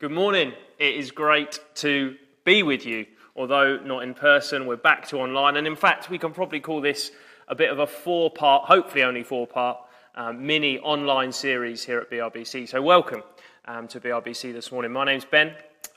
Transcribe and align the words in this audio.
Good 0.00 0.12
morning. 0.12 0.52
It 0.78 0.94
is 0.94 1.10
great 1.10 1.58
to 1.74 2.14
be 2.44 2.62
with 2.62 2.86
you. 2.86 3.04
Although 3.34 3.78
not 3.78 4.04
in 4.04 4.14
person, 4.14 4.64
we're 4.64 4.76
back 4.76 5.08
to 5.08 5.16
online. 5.16 5.56
And 5.56 5.66
in 5.66 5.74
fact, 5.74 6.08
we 6.08 6.18
can 6.18 6.32
probably 6.32 6.60
call 6.60 6.80
this 6.80 7.10
a 7.48 7.56
bit 7.56 7.68
of 7.68 7.80
a 7.80 7.86
four 7.88 8.30
part, 8.30 8.66
hopefully 8.66 9.02
only 9.02 9.24
four 9.24 9.48
part, 9.48 9.76
um, 10.14 10.46
mini 10.46 10.78
online 10.78 11.32
series 11.32 11.82
here 11.84 11.98
at 11.98 12.08
BRBC. 12.12 12.68
So, 12.68 12.80
welcome 12.80 13.24
um, 13.64 13.88
to 13.88 13.98
BRBC 13.98 14.52
this 14.52 14.70
morning. 14.70 14.92
My 14.92 15.04
name's 15.04 15.24
Ben. 15.24 15.56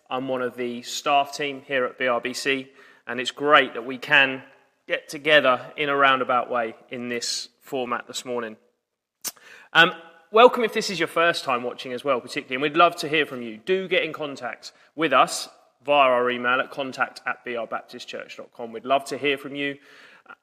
I'm 0.09 0.27
one 0.27 0.41
of 0.41 0.57
the 0.57 0.81
staff 0.81 1.37
team 1.37 1.61
here 1.67 1.85
at 1.85 1.99
BRBC. 1.99 2.69
And 3.05 3.19
it's 3.19 3.29
great 3.29 3.75
that 3.75 3.85
we 3.85 3.99
can 3.99 4.41
get 4.87 5.09
together 5.09 5.71
in 5.77 5.89
a 5.89 5.95
roundabout 5.95 6.49
way 6.49 6.73
in 6.89 7.07
this 7.07 7.49
format 7.61 8.07
this 8.07 8.25
morning. 8.25 8.57
Um, 9.73 9.93
welcome 10.31 10.63
if 10.63 10.73
this 10.73 10.89
is 10.89 10.97
your 10.97 11.07
first 11.07 11.43
time 11.43 11.61
watching 11.61 11.91
as 11.91 12.03
well, 12.03 12.19
particularly, 12.21 12.55
and 12.55 12.61
we'd 12.61 12.77
love 12.77 12.95
to 12.95 13.09
hear 13.09 13.25
from 13.25 13.41
you. 13.41 13.57
Do 13.57 13.87
get 13.87 14.03
in 14.03 14.13
contact 14.13 14.71
with 14.95 15.13
us 15.13 15.49
via 15.85 16.09
our 16.09 16.29
email 16.31 16.59
at 16.59 16.71
contact 16.71 17.21
at 17.27 17.45
brbaptistchurch.com. 17.45 18.71
We'd 18.71 18.85
love 18.85 19.05
to 19.05 19.17
hear 19.17 19.37
from 19.37 19.55
you, 19.55 19.77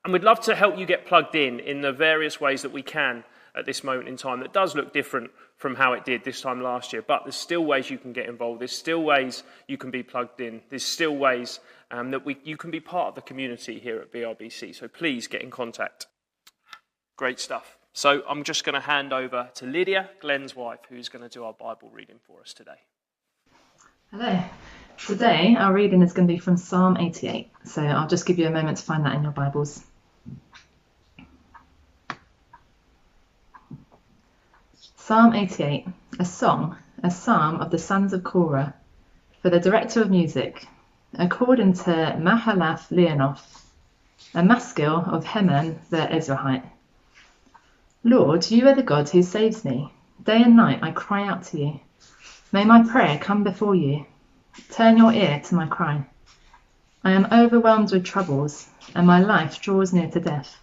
and 0.04 0.12
we'd 0.12 0.24
love 0.24 0.40
to 0.40 0.54
help 0.54 0.78
you 0.78 0.86
get 0.86 1.06
plugged 1.06 1.34
in 1.34 1.60
in 1.60 1.80
the 1.80 1.92
various 1.92 2.40
ways 2.40 2.62
that 2.62 2.72
we 2.72 2.82
can 2.82 3.24
at 3.54 3.64
this 3.64 3.82
moment 3.82 4.08
in 4.08 4.16
time 4.16 4.40
that 4.40 4.52
does 4.52 4.76
look 4.76 4.92
different 4.92 5.30
from 5.56 5.74
how 5.74 5.94
it 5.94 6.04
did 6.04 6.22
this 6.22 6.40
time 6.42 6.62
last 6.62 6.92
year. 6.92 7.02
But 7.02 7.24
there's 7.24 7.34
still 7.34 7.64
ways 7.64 7.90
you 7.90 7.98
can 7.98 8.12
get 8.12 8.28
involved. 8.28 8.60
There's 8.60 8.76
still 8.76 9.02
ways 9.02 9.42
you 9.66 9.78
can 9.78 9.90
be 9.90 10.02
plugged 10.02 10.40
in. 10.40 10.60
There's 10.68 10.84
still 10.84 11.16
ways 11.16 11.58
um, 11.90 12.10
that 12.10 12.24
we, 12.24 12.36
you 12.44 12.56
can 12.56 12.70
be 12.70 12.78
part 12.78 13.08
of 13.08 13.14
the 13.14 13.22
community 13.22 13.80
here 13.80 13.98
at 13.98 14.12
BRBC. 14.12 14.76
So 14.76 14.86
please 14.86 15.26
get 15.26 15.42
in 15.42 15.50
contact. 15.50 16.06
Great 17.16 17.40
stuff. 17.40 17.77
So 17.98 18.22
I'm 18.28 18.44
just 18.44 18.62
going 18.62 18.74
to 18.74 18.80
hand 18.80 19.12
over 19.12 19.50
to 19.54 19.66
Lydia, 19.66 20.08
Glenn's 20.20 20.54
wife, 20.54 20.78
who's 20.88 21.08
going 21.08 21.24
to 21.24 21.28
do 21.28 21.42
our 21.42 21.52
Bible 21.52 21.90
reading 21.92 22.20
for 22.28 22.40
us 22.40 22.52
today. 22.52 22.78
Hello. 24.12 24.40
Today, 25.04 25.56
our 25.58 25.72
reading 25.72 26.02
is 26.02 26.12
going 26.12 26.28
to 26.28 26.32
be 26.32 26.38
from 26.38 26.56
Psalm 26.56 26.96
88. 26.96 27.50
So 27.64 27.82
I'll 27.82 28.06
just 28.06 28.24
give 28.24 28.38
you 28.38 28.46
a 28.46 28.52
moment 28.52 28.78
to 28.78 28.84
find 28.84 29.04
that 29.04 29.16
in 29.16 29.24
your 29.24 29.32
Bibles. 29.32 29.82
Psalm 34.94 35.34
88, 35.34 35.88
a 36.20 36.24
song, 36.24 36.76
a 37.02 37.10
psalm 37.10 37.60
of 37.60 37.72
the 37.72 37.78
sons 37.78 38.12
of 38.12 38.22
Korah, 38.22 38.74
for 39.42 39.50
the 39.50 39.58
director 39.58 40.02
of 40.02 40.08
music, 40.08 40.68
according 41.14 41.72
to 41.72 42.16
Mahalath 42.16 42.92
Leannoth, 42.92 43.64
a 44.34 44.42
maskil 44.44 45.04
of 45.04 45.26
Heman 45.26 45.80
the 45.90 45.96
Ezrahite. 45.96 46.70
Lord, 48.04 48.48
you 48.48 48.68
are 48.68 48.74
the 48.76 48.82
God 48.84 49.08
who 49.08 49.22
saves 49.22 49.64
me. 49.64 49.92
Day 50.22 50.40
and 50.42 50.56
night 50.56 50.78
I 50.82 50.92
cry 50.92 51.26
out 51.26 51.42
to 51.44 51.58
you. 51.58 51.80
May 52.52 52.64
my 52.64 52.84
prayer 52.84 53.18
come 53.18 53.42
before 53.42 53.74
you. 53.74 54.06
Turn 54.70 54.96
your 54.96 55.12
ear 55.12 55.42
to 55.46 55.54
my 55.56 55.66
cry. 55.66 56.06
I 57.02 57.10
am 57.10 57.26
overwhelmed 57.32 57.90
with 57.90 58.04
troubles, 58.04 58.68
and 58.94 59.04
my 59.04 59.18
life 59.18 59.60
draws 59.60 59.92
near 59.92 60.08
to 60.10 60.20
death. 60.20 60.58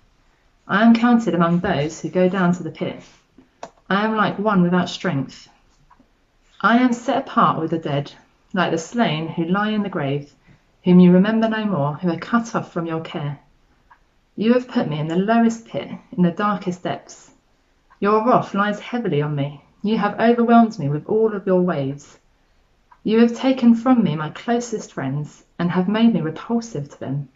I 0.65 0.83
am 0.83 0.95
counted 0.95 1.35
among 1.35 1.59
those 1.59 1.99
who 1.99 2.07
go 2.07 2.29
down 2.29 2.53
to 2.53 2.63
the 2.63 2.71
pit. 2.71 3.03
I 3.89 4.05
am 4.05 4.15
like 4.15 4.39
one 4.39 4.63
without 4.63 4.87
strength. 4.87 5.49
I 6.61 6.77
am 6.77 6.93
set 6.93 7.17
apart 7.17 7.59
with 7.59 7.71
the 7.71 7.77
dead, 7.77 8.13
like 8.53 8.71
the 8.71 8.77
slain 8.77 9.27
who 9.27 9.43
lie 9.43 9.71
in 9.71 9.83
the 9.83 9.89
grave, 9.89 10.33
whom 10.85 11.01
you 11.01 11.11
remember 11.11 11.49
no 11.49 11.65
more, 11.65 11.95
who 11.95 12.09
are 12.09 12.17
cut 12.17 12.55
off 12.55 12.71
from 12.71 12.85
your 12.85 13.01
care. 13.01 13.39
You 14.37 14.51
have 14.51 14.67
put 14.67 14.89
me 14.89 14.99
in 14.99 15.07
the 15.07 15.15
lowest 15.15 15.65
pit, 15.65 15.89
in 16.11 16.23
the 16.23 16.29
darkest 16.29 16.83
depths. 16.83 17.31
Your 18.01 18.27
wrath 18.27 18.53
lies 18.53 18.81
heavily 18.81 19.21
on 19.21 19.33
me. 19.33 19.63
You 19.81 19.97
have 19.97 20.19
overwhelmed 20.19 20.77
me 20.77 20.89
with 20.89 21.05
all 21.07 21.33
of 21.33 21.47
your 21.47 21.61
waves. 21.61 22.19
You 23.03 23.21
have 23.21 23.33
taken 23.33 23.75
from 23.75 24.03
me 24.03 24.17
my 24.17 24.31
closest 24.31 24.91
friends, 24.91 25.45
and 25.57 25.71
have 25.71 25.87
made 25.87 26.13
me 26.13 26.19
repulsive 26.19 26.89
to 26.89 26.99
them. 26.99 27.29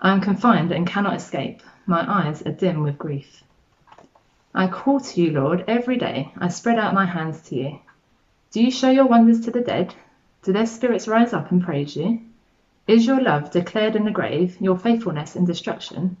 I 0.00 0.10
am 0.10 0.22
confined 0.22 0.72
and 0.72 0.86
cannot 0.86 1.16
escape. 1.16 1.60
My 1.84 2.10
eyes 2.10 2.40
are 2.46 2.52
dim 2.52 2.82
with 2.82 2.96
grief. 2.96 3.42
I 4.54 4.68
call 4.68 5.00
to 5.00 5.20
you, 5.20 5.32
Lord, 5.32 5.64
every 5.68 5.98
day. 5.98 6.32
I 6.38 6.48
spread 6.48 6.78
out 6.78 6.94
my 6.94 7.04
hands 7.04 7.42
to 7.48 7.56
you. 7.56 7.78
Do 8.52 8.62
you 8.62 8.70
show 8.70 8.90
your 8.90 9.06
wonders 9.06 9.42
to 9.42 9.50
the 9.50 9.60
dead? 9.60 9.94
Do 10.42 10.54
their 10.54 10.66
spirits 10.66 11.06
rise 11.06 11.34
up 11.34 11.50
and 11.50 11.62
praise 11.62 11.94
you? 11.94 12.22
Is 12.88 13.06
your 13.06 13.20
love 13.20 13.52
declared 13.52 13.94
in 13.94 14.04
the 14.04 14.10
grave, 14.10 14.60
your 14.60 14.76
faithfulness 14.76 15.36
in 15.36 15.44
destruction? 15.44 16.16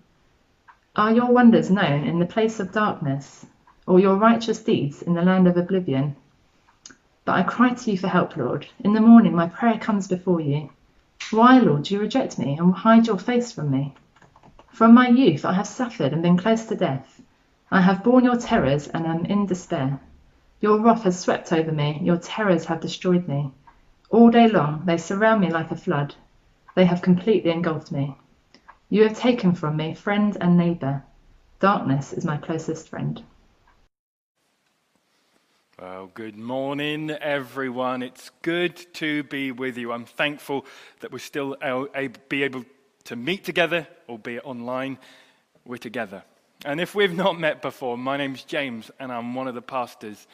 Are 0.94 1.10
your 1.10 1.32
wonders 1.32 1.70
known 1.70 2.04
in 2.04 2.18
the 2.18 2.26
place 2.26 2.60
of 2.60 2.70
darkness, 2.70 3.46
or 3.86 3.98
your 3.98 4.16
righteous 4.16 4.62
deeds 4.62 5.00
in 5.00 5.14
the 5.14 5.22
land 5.22 5.48
of 5.48 5.56
oblivion? 5.56 6.16
But 7.24 7.32
I 7.32 7.44
cry 7.44 7.72
to 7.72 7.90
you 7.90 7.96
for 7.96 8.08
help, 8.08 8.36
Lord. 8.36 8.66
In 8.80 8.92
the 8.92 9.00
morning 9.00 9.34
my 9.34 9.48
prayer 9.48 9.78
comes 9.78 10.06
before 10.06 10.42
you. 10.42 10.68
Why, 11.30 11.58
Lord, 11.60 11.84
do 11.84 11.94
you 11.94 12.00
reject 12.00 12.38
me 12.38 12.58
and 12.58 12.74
hide 12.74 13.06
your 13.06 13.16
face 13.16 13.50
from 13.50 13.70
me? 13.70 13.94
From 14.70 14.92
my 14.92 15.08
youth 15.08 15.46
I 15.46 15.54
have 15.54 15.66
suffered 15.66 16.12
and 16.12 16.22
been 16.22 16.36
close 16.36 16.66
to 16.66 16.74
death. 16.74 17.22
I 17.70 17.80
have 17.80 18.04
borne 18.04 18.24
your 18.24 18.36
terrors 18.36 18.86
and 18.86 19.06
am 19.06 19.24
in 19.24 19.46
despair. 19.46 19.98
Your 20.60 20.78
wrath 20.78 21.04
has 21.04 21.18
swept 21.18 21.54
over 21.54 21.72
me, 21.72 22.00
your 22.02 22.18
terrors 22.18 22.66
have 22.66 22.80
destroyed 22.80 23.26
me. 23.26 23.50
All 24.10 24.28
day 24.28 24.46
long 24.46 24.82
they 24.84 24.98
surround 24.98 25.40
me 25.40 25.48
like 25.48 25.70
a 25.70 25.76
flood. 25.76 26.16
They 26.74 26.84
have 26.84 27.00
completely 27.00 27.50
engulfed 27.50 27.90
me. 27.90 28.18
You 28.92 29.04
have 29.04 29.18
taken 29.18 29.54
from 29.54 29.78
me 29.78 29.94
friend 29.94 30.36
and 30.38 30.58
neighbour. 30.58 31.02
Darkness 31.60 32.12
is 32.12 32.26
my 32.26 32.36
closest 32.36 32.90
friend. 32.90 33.22
Well, 35.80 36.10
good 36.12 36.36
morning, 36.36 37.10
everyone. 37.10 38.02
It's 38.02 38.30
good 38.42 38.76
to 38.96 39.22
be 39.22 39.50
with 39.50 39.78
you. 39.78 39.92
I'm 39.92 40.04
thankful 40.04 40.66
that 41.00 41.10
we're 41.10 41.20
still 41.20 41.56
be 42.28 42.42
able 42.42 42.66
to 43.04 43.16
meet 43.16 43.44
together, 43.44 43.88
albeit 44.10 44.44
online. 44.44 44.98
We're 45.64 45.78
together. 45.78 46.22
And 46.66 46.78
if 46.78 46.94
we've 46.94 47.16
not 47.16 47.40
met 47.40 47.62
before, 47.62 47.96
my 47.96 48.18
name's 48.18 48.44
James, 48.44 48.90
and 49.00 49.10
I'm 49.10 49.34
one 49.34 49.48
of 49.48 49.54
the 49.54 49.62
pastors 49.62 50.26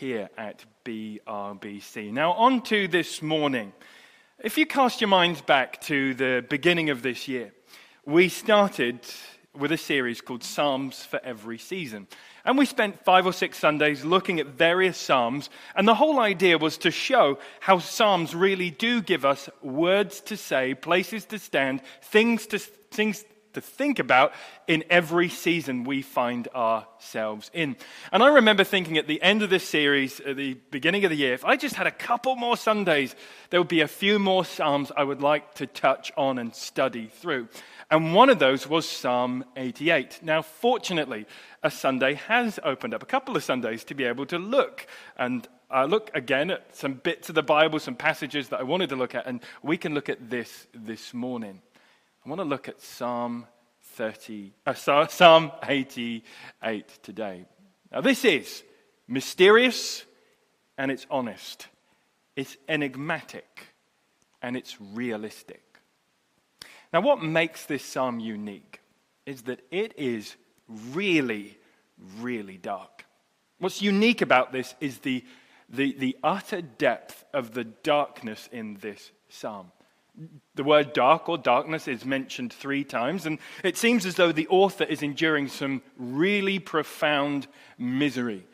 here 0.00 0.28
at 0.36 0.64
BRBC. 0.84 2.12
Now, 2.12 2.32
on 2.32 2.62
to 2.62 2.88
this 2.88 3.22
morning. 3.22 3.72
If 4.40 4.58
you 4.58 4.66
cast 4.66 5.00
your 5.00 5.06
minds 5.06 5.42
back 5.42 5.80
to 5.82 6.14
the 6.14 6.44
beginning 6.48 6.90
of 6.90 7.02
this 7.02 7.28
year, 7.28 7.52
we 8.10 8.28
started 8.28 8.98
with 9.56 9.70
a 9.70 9.76
series 9.76 10.20
called 10.20 10.42
Psalms 10.42 11.04
for 11.04 11.20
Every 11.22 11.58
Season. 11.58 12.08
And 12.44 12.58
we 12.58 12.66
spent 12.66 13.04
five 13.04 13.24
or 13.24 13.32
six 13.32 13.58
Sundays 13.58 14.04
looking 14.04 14.40
at 14.40 14.46
various 14.48 14.96
Psalms, 14.96 15.48
and 15.76 15.86
the 15.86 15.94
whole 15.94 16.18
idea 16.18 16.58
was 16.58 16.76
to 16.78 16.90
show 16.90 17.38
how 17.60 17.78
Psalms 17.78 18.34
really 18.34 18.70
do 18.70 19.00
give 19.00 19.24
us 19.24 19.48
words 19.62 20.20
to 20.22 20.36
say, 20.36 20.74
places 20.74 21.24
to 21.26 21.38
stand, 21.38 21.82
things 22.02 22.46
to, 22.48 22.58
things 22.58 23.24
to 23.52 23.60
think 23.60 23.98
about 23.98 24.32
in 24.66 24.84
every 24.90 25.28
season 25.28 25.84
we 25.84 26.02
find 26.02 26.48
ourselves 26.48 27.50
in. 27.52 27.76
And 28.12 28.22
I 28.22 28.28
remember 28.28 28.64
thinking 28.64 28.98
at 28.98 29.06
the 29.06 29.20
end 29.22 29.42
of 29.42 29.50
this 29.50 29.68
series, 29.68 30.20
at 30.20 30.36
the 30.36 30.54
beginning 30.70 31.04
of 31.04 31.10
the 31.10 31.16
year, 31.16 31.34
if 31.34 31.44
I 31.44 31.56
just 31.56 31.74
had 31.74 31.86
a 31.86 31.92
couple 31.92 32.36
more 32.36 32.56
Sundays, 32.56 33.14
there 33.50 33.60
would 33.60 33.68
be 33.68 33.80
a 33.80 33.88
few 33.88 34.18
more 34.18 34.44
Psalms 34.44 34.92
I 34.96 35.04
would 35.04 35.20
like 35.20 35.54
to 35.54 35.66
touch 35.66 36.12
on 36.16 36.38
and 36.38 36.54
study 36.54 37.06
through. 37.06 37.48
And 37.90 38.14
one 38.14 38.30
of 38.30 38.38
those 38.38 38.68
was 38.68 38.88
Psalm 38.88 39.44
88. 39.56 40.20
Now, 40.22 40.42
fortunately, 40.42 41.26
a 41.62 41.70
Sunday 41.70 42.14
has 42.14 42.60
opened 42.62 42.94
up, 42.94 43.02
a 43.02 43.06
couple 43.06 43.36
of 43.36 43.42
Sundays, 43.42 43.82
to 43.84 43.94
be 43.94 44.04
able 44.04 44.26
to 44.26 44.38
look 44.38 44.86
and 45.16 45.48
uh, 45.72 45.84
look 45.84 46.10
again 46.14 46.50
at 46.50 46.76
some 46.76 46.94
bits 46.94 47.28
of 47.28 47.34
the 47.34 47.42
Bible, 47.42 47.78
some 47.78 47.94
passages 47.94 48.48
that 48.48 48.60
I 48.60 48.62
wanted 48.62 48.88
to 48.90 48.96
look 48.96 49.14
at, 49.14 49.26
and 49.26 49.40
we 49.62 49.76
can 49.76 49.94
look 49.94 50.08
at 50.08 50.30
this 50.30 50.66
this 50.74 51.14
morning. 51.14 51.62
I 52.24 52.28
want 52.28 52.40
to 52.40 52.44
look 52.44 52.68
at 52.68 52.80
Psalm 52.82 53.46
30, 53.94 54.52
uh, 54.66 54.74
Psalm 54.74 55.52
88 55.66 56.98
today. 57.02 57.46
Now, 57.90 58.02
this 58.02 58.24
is 58.24 58.62
mysterious 59.08 60.04
and 60.76 60.90
it's 60.90 61.06
honest, 61.10 61.68
it's 62.36 62.56
enigmatic 62.68 63.68
and 64.42 64.56
it's 64.56 64.76
realistic. 64.80 65.62
Now, 66.92 67.00
what 67.00 67.22
makes 67.22 67.64
this 67.64 67.84
psalm 67.84 68.20
unique 68.20 68.80
is 69.24 69.42
that 69.42 69.60
it 69.70 69.94
is 69.96 70.36
really, 70.92 71.56
really 72.18 72.58
dark. 72.58 73.06
What's 73.58 73.80
unique 73.80 74.20
about 74.20 74.52
this 74.52 74.74
is 74.80 74.98
the, 74.98 75.24
the, 75.68 75.92
the 75.92 76.16
utter 76.22 76.60
depth 76.60 77.24
of 77.32 77.54
the 77.54 77.64
darkness 77.64 78.48
in 78.52 78.74
this 78.80 79.10
psalm. 79.28 79.72
The 80.54 80.64
word 80.64 80.92
dark 80.92 81.28
or 81.28 81.38
darkness 81.38 81.88
is 81.88 82.04
mentioned 82.04 82.52
three 82.52 82.84
times, 82.84 83.26
and 83.26 83.38
it 83.64 83.76
seems 83.76 84.04
as 84.04 84.16
though 84.16 84.32
the 84.32 84.48
author 84.48 84.84
is 84.84 85.02
enduring 85.02 85.48
some 85.48 85.82
really 85.96 86.58
profound 86.58 87.46
misery. 87.78 88.46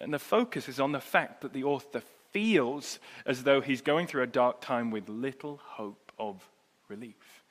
And 0.00 0.12
the 0.12 0.18
focus 0.18 0.68
is 0.68 0.80
on 0.80 0.92
the 0.92 1.00
fact 1.00 1.42
that 1.42 1.52
the 1.52 1.64
author 1.64 2.02
feels 2.32 2.98
as 3.24 3.44
though 3.44 3.60
he's 3.60 3.80
going 3.80 4.06
through 4.06 4.22
a 4.22 4.26
dark 4.26 4.60
time 4.60 4.90
with 4.90 5.08
little 5.08 5.60
hope 5.62 6.12
of 6.18 6.46
relief. 6.88 7.42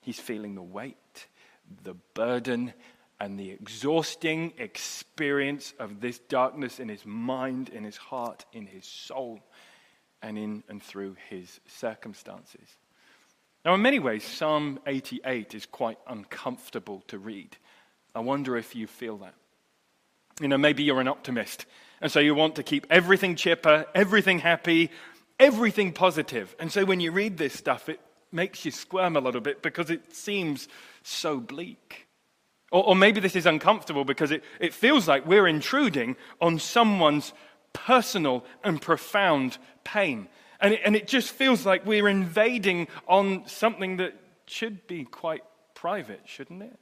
He's 0.00 0.18
feeling 0.18 0.54
the 0.54 0.62
weight, 0.62 1.26
the 1.82 1.94
burden, 2.14 2.72
and 3.20 3.38
the 3.38 3.50
exhausting 3.50 4.54
experience 4.58 5.74
of 5.78 6.00
this 6.00 6.18
darkness 6.18 6.80
in 6.80 6.88
his 6.88 7.04
mind, 7.04 7.68
in 7.68 7.84
his 7.84 7.98
heart, 7.98 8.46
in 8.52 8.66
his 8.66 8.86
soul. 8.86 9.40
And 10.22 10.38
in 10.38 10.62
and 10.68 10.82
through 10.82 11.16
his 11.28 11.60
circumstances. 11.66 12.76
Now, 13.64 13.74
in 13.74 13.82
many 13.82 13.98
ways, 13.98 14.24
Psalm 14.24 14.78
88 14.86 15.54
is 15.54 15.66
quite 15.66 15.98
uncomfortable 16.06 17.02
to 17.08 17.18
read. 17.18 17.56
I 18.14 18.20
wonder 18.20 18.56
if 18.56 18.74
you 18.74 18.86
feel 18.86 19.18
that. 19.18 19.34
You 20.40 20.48
know, 20.48 20.56
maybe 20.56 20.82
you're 20.82 21.00
an 21.00 21.08
optimist, 21.08 21.66
and 22.00 22.10
so 22.10 22.18
you 22.18 22.34
want 22.34 22.56
to 22.56 22.62
keep 22.62 22.86
everything 22.88 23.36
chipper, 23.36 23.84
everything 23.94 24.38
happy, 24.38 24.90
everything 25.38 25.92
positive. 25.92 26.54
And 26.58 26.72
so 26.72 26.86
when 26.86 27.00
you 27.00 27.12
read 27.12 27.36
this 27.36 27.52
stuff, 27.52 27.90
it 27.90 28.00
makes 28.32 28.64
you 28.64 28.70
squirm 28.70 29.16
a 29.16 29.20
little 29.20 29.40
bit 29.40 29.60
because 29.60 29.90
it 29.90 30.14
seems 30.14 30.68
so 31.02 31.40
bleak. 31.40 32.06
Or, 32.70 32.84
or 32.88 32.96
maybe 32.96 33.20
this 33.20 33.36
is 33.36 33.46
uncomfortable 33.46 34.04
because 34.04 34.30
it, 34.30 34.44
it 34.60 34.72
feels 34.72 35.08
like 35.08 35.26
we're 35.26 35.46
intruding 35.46 36.16
on 36.40 36.58
someone's 36.58 37.32
personal 37.72 38.44
and 38.64 38.80
profound 38.80 39.58
pain. 39.84 40.28
And 40.60 40.74
it, 40.74 40.80
and 40.84 40.94
it 40.94 41.06
just 41.06 41.30
feels 41.30 41.64
like 41.64 41.86
we're 41.86 42.08
invading 42.08 42.88
on 43.08 43.46
something 43.46 43.96
that 43.96 44.14
should 44.46 44.86
be 44.86 45.04
quite 45.04 45.42
private, 45.74 46.22
shouldn't 46.26 46.62
it? 46.62 46.78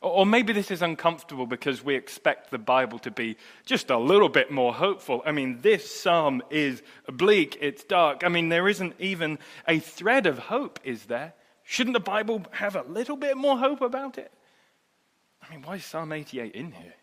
Or 0.00 0.24
maybe 0.24 0.52
this 0.52 0.70
is 0.70 0.80
uncomfortable 0.80 1.46
because 1.46 1.84
we 1.84 1.96
expect 1.96 2.50
the 2.50 2.58
Bible 2.58 3.00
to 3.00 3.10
be 3.10 3.36
just 3.66 3.90
a 3.90 3.98
little 3.98 4.28
bit 4.28 4.50
more 4.50 4.72
hopeful. 4.72 5.22
I 5.26 5.32
mean, 5.32 5.60
this 5.60 5.92
psalm 5.92 6.40
is 6.50 6.82
bleak, 7.08 7.58
it's 7.60 7.82
dark. 7.82 8.22
I 8.22 8.28
mean, 8.28 8.48
there 8.48 8.68
isn't 8.68 8.94
even 9.00 9.40
a 9.66 9.80
thread 9.80 10.26
of 10.26 10.38
hope, 10.38 10.78
is 10.84 11.06
there? 11.06 11.34
Shouldn't 11.64 11.94
the 11.94 12.00
Bible 12.00 12.46
have 12.52 12.76
a 12.76 12.82
little 12.82 13.16
bit 13.16 13.36
more 13.36 13.58
hope 13.58 13.80
about 13.80 14.18
it? 14.18 14.32
I 15.42 15.52
mean, 15.52 15.62
why 15.62 15.76
is 15.76 15.84
Psalm 15.84 16.12
88 16.12 16.54
in 16.54 16.70
here? 16.70 16.94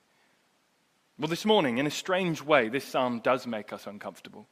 Well, 1.17 1.29
this 1.29 1.45
morning, 1.45 1.77
in 1.77 1.87
a 1.87 1.91
strange 1.91 2.41
way, 2.41 2.67
this 2.67 2.83
psalm 2.83 3.19
does 3.19 3.47
make 3.47 3.71
us 3.71 3.87
uncomfortable. 3.87 4.47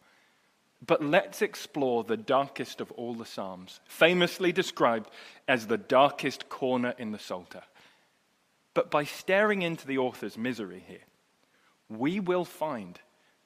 But 0.86 1.04
let's 1.04 1.42
explore 1.42 2.06
the 2.06 2.16
darkest 2.16 2.80
of 2.80 2.90
all 2.94 3.14
the 3.14 3.26
psalms, 3.26 3.82
famously 3.86 4.54
described 4.54 5.10
as 5.46 5.68
the 5.68 5.78
darkest 5.78 6.48
corner 6.48 6.94
in 6.98 7.12
the 7.12 7.20
Psalter. 7.20 7.64
But 8.74 8.92
by 8.92 9.04
staring 9.04 9.62
into 9.62 9.86
the 9.86 9.98
author's 9.98 10.38
misery 10.38 10.84
here, 10.88 11.06
we 11.90 12.22
will 12.22 12.46
find 12.46 12.98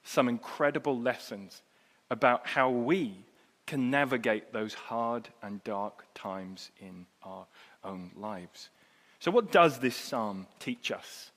some 0.04 0.28
incredible 0.28 0.98
lessons 0.98 1.62
about 2.10 2.46
how 2.46 2.70
we 2.70 3.24
can 3.66 3.90
navigate 3.90 4.52
those 4.52 4.74
hard 4.74 5.28
and 5.42 5.62
dark 5.64 6.06
times 6.14 6.70
in 6.80 7.04
our 7.22 7.46
own 7.84 8.12
lives. 8.16 8.70
So, 9.18 9.30
what 9.30 9.52
does 9.52 9.80
this 9.80 9.96
psalm 9.96 10.46
teach 10.60 10.90
us 10.90 11.30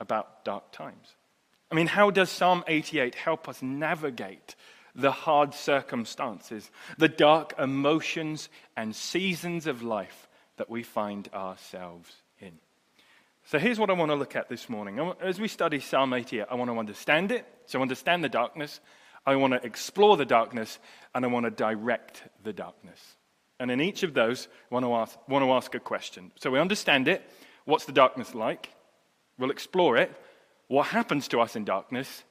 about 0.00 0.44
dark 0.44 0.70
times? 0.72 1.14
I 1.70 1.74
mean, 1.74 1.86
how 1.86 2.10
does 2.10 2.30
Psalm 2.30 2.64
88 2.66 3.14
help 3.14 3.48
us 3.48 3.62
navigate 3.62 4.56
the 4.94 5.12
hard 5.12 5.54
circumstances, 5.54 6.70
the 6.98 7.08
dark 7.08 7.54
emotions 7.58 8.48
and 8.76 8.94
seasons 8.94 9.66
of 9.66 9.82
life 9.82 10.28
that 10.56 10.68
we 10.68 10.82
find 10.82 11.28
ourselves 11.32 12.12
in? 12.40 12.58
So 13.44 13.58
here's 13.58 13.78
what 13.78 13.90
I 13.90 13.94
want 13.94 14.10
to 14.10 14.16
look 14.16 14.36
at 14.36 14.48
this 14.48 14.68
morning. 14.68 15.12
As 15.20 15.40
we 15.40 15.48
study 15.48 15.80
Psalm 15.80 16.12
88, 16.12 16.46
I 16.50 16.54
want 16.56 16.70
to 16.70 16.78
understand 16.78 17.32
it. 17.32 17.46
So 17.66 17.80
understand 17.80 18.24
the 18.24 18.28
darkness. 18.28 18.80
I 19.24 19.36
want 19.36 19.52
to 19.52 19.64
explore 19.64 20.16
the 20.16 20.24
darkness, 20.24 20.78
and 21.14 21.24
I 21.24 21.28
want 21.28 21.44
to 21.44 21.50
direct 21.50 22.22
the 22.42 22.52
darkness. 22.52 23.00
And 23.58 23.70
in 23.70 23.80
each 23.80 24.02
of 24.02 24.14
those, 24.14 24.48
I 24.70 24.74
want 24.74 24.86
to 24.86 24.94
ask, 24.94 25.28
want 25.28 25.44
to 25.44 25.52
ask 25.52 25.74
a 25.74 25.80
question. 25.80 26.32
So 26.36 26.50
we 26.50 26.58
understand 26.58 27.06
it. 27.06 27.22
What's 27.64 27.84
the 27.84 27.92
darkness 27.92 28.34
like? 28.34 28.70
We'll 29.38 29.50
explore 29.50 29.96
it. 29.96 30.10
What 30.70 30.86
happens 30.86 31.26
to 31.28 31.40
us 31.40 31.56
in 31.56 31.64
darkness? 31.64 32.22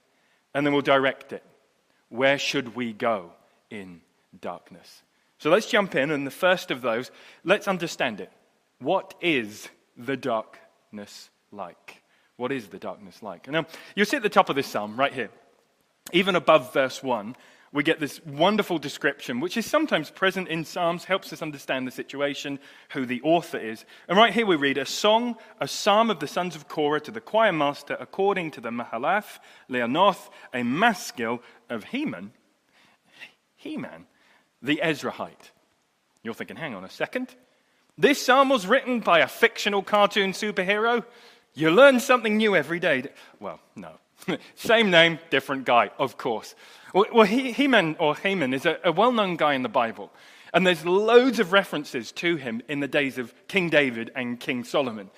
And 0.54 0.66
then 0.66 0.72
we'll 0.72 0.82
direct 0.82 1.34
it. 1.34 1.44
Where 2.08 2.38
should 2.38 2.74
we 2.74 2.94
go 2.94 3.34
in 3.70 4.00
darkness? 4.40 5.02
So 5.40 5.50
let's 5.50 5.66
jump 5.66 5.94
in, 5.94 6.10
and 6.10 6.26
the 6.26 6.32
first 6.32 6.72
of 6.72 6.82
those, 6.82 7.12
let's 7.44 7.68
understand 7.68 8.22
it. 8.22 8.32
What 8.80 9.14
is 9.20 9.68
the 9.98 10.16
darkness 10.16 11.30
like? 11.52 12.02
What 12.38 12.54
is 12.54 12.70
the 12.70 12.80
darkness 12.80 13.22
like? 13.22 13.50
Now, 13.50 13.66
you'll 13.94 14.06
see 14.06 14.16
at 14.16 14.24
the 14.24 14.30
top 14.30 14.48
of 14.48 14.56
this 14.56 14.68
psalm, 14.68 14.98
right 14.98 15.12
here, 15.12 15.32
even 16.14 16.36
above 16.36 16.72
verse 16.72 17.04
1, 17.04 17.36
we 17.72 17.84
get 17.84 18.00
this 18.00 18.24
wonderful 18.26 18.80
description, 18.80 19.40
which 19.40 19.56
is 19.56 19.66
sometimes 19.66 20.10
present 20.10 20.48
in 20.48 20.66
Psalms, 20.66 21.04
helps 21.04 21.32
us 21.32 21.42
understand 21.42 21.86
the 21.86 21.92
situation, 21.92 22.60
who 22.90 23.06
the 23.06 23.22
author 23.22 23.60
is. 23.60 23.86
And 24.08 24.18
right 24.18 24.34
here 24.34 24.46
we 24.46 24.56
read 24.56 24.78
a 24.78 24.86
song, 24.86 25.36
a 25.60 25.68
psalm 25.68 26.10
of 26.10 26.20
the 26.20 26.28
sons 26.28 26.56
of 26.56 26.68
Korah 26.68 27.02
to 27.02 27.12
the 27.12 27.22
choir 27.22 27.52
master 27.52 27.96
according 28.00 28.52
to 28.52 28.62
the 28.62 28.72
Mahalath, 28.72 29.40
Leannoth, 29.70 30.30
a 30.54 30.64
maskil 30.64 31.42
of 31.70 31.86
Heman. 31.86 32.32
Heman, 33.56 34.08
the 34.62 34.82
Ezrahite. 34.84 35.52
You're 36.24 36.34
thinking, 36.34 36.58
hang 36.58 36.74
on 36.74 36.84
a 36.84 36.90
second. 36.90 37.36
This 37.98 38.26
psalm 38.26 38.50
was 38.50 38.66
written 38.66 39.02
by 39.02 39.20
a 39.20 39.28
fictional 39.28 39.84
cartoon 39.84 40.32
superhero. 40.32 41.04
You 41.54 41.70
learn 41.70 42.00
something 42.00 42.38
new 42.38 42.56
every 42.56 42.80
day. 42.80 43.04
Well, 43.40 43.60
no. 43.76 43.92
Same 44.56 44.92
name, 44.92 45.20
different 45.30 45.66
guy, 45.66 45.92
of 45.98 46.18
course. 46.18 46.56
Well, 46.94 47.26
he, 47.26 47.52
Heman 47.52 47.96
or 48.00 48.16
Haman 48.16 48.54
is 48.54 48.66
a, 48.66 48.80
a 48.84 48.92
well 48.92 49.12
known 49.12 49.36
guy 49.36 49.54
in 49.54 49.64
the 49.64 49.70
Bible. 49.70 50.12
And 50.54 50.66
there's 50.66 50.86
loads 50.86 51.40
of 51.40 51.54
references 51.54 52.12
to 52.14 52.36
him 52.36 52.62
in 52.68 52.80
the 52.80 52.88
days 52.88 53.18
of 53.18 53.34
King 53.48 53.70
David 53.70 54.12
and 54.16 54.40
King 54.40 54.64
Solomon. 54.64 55.12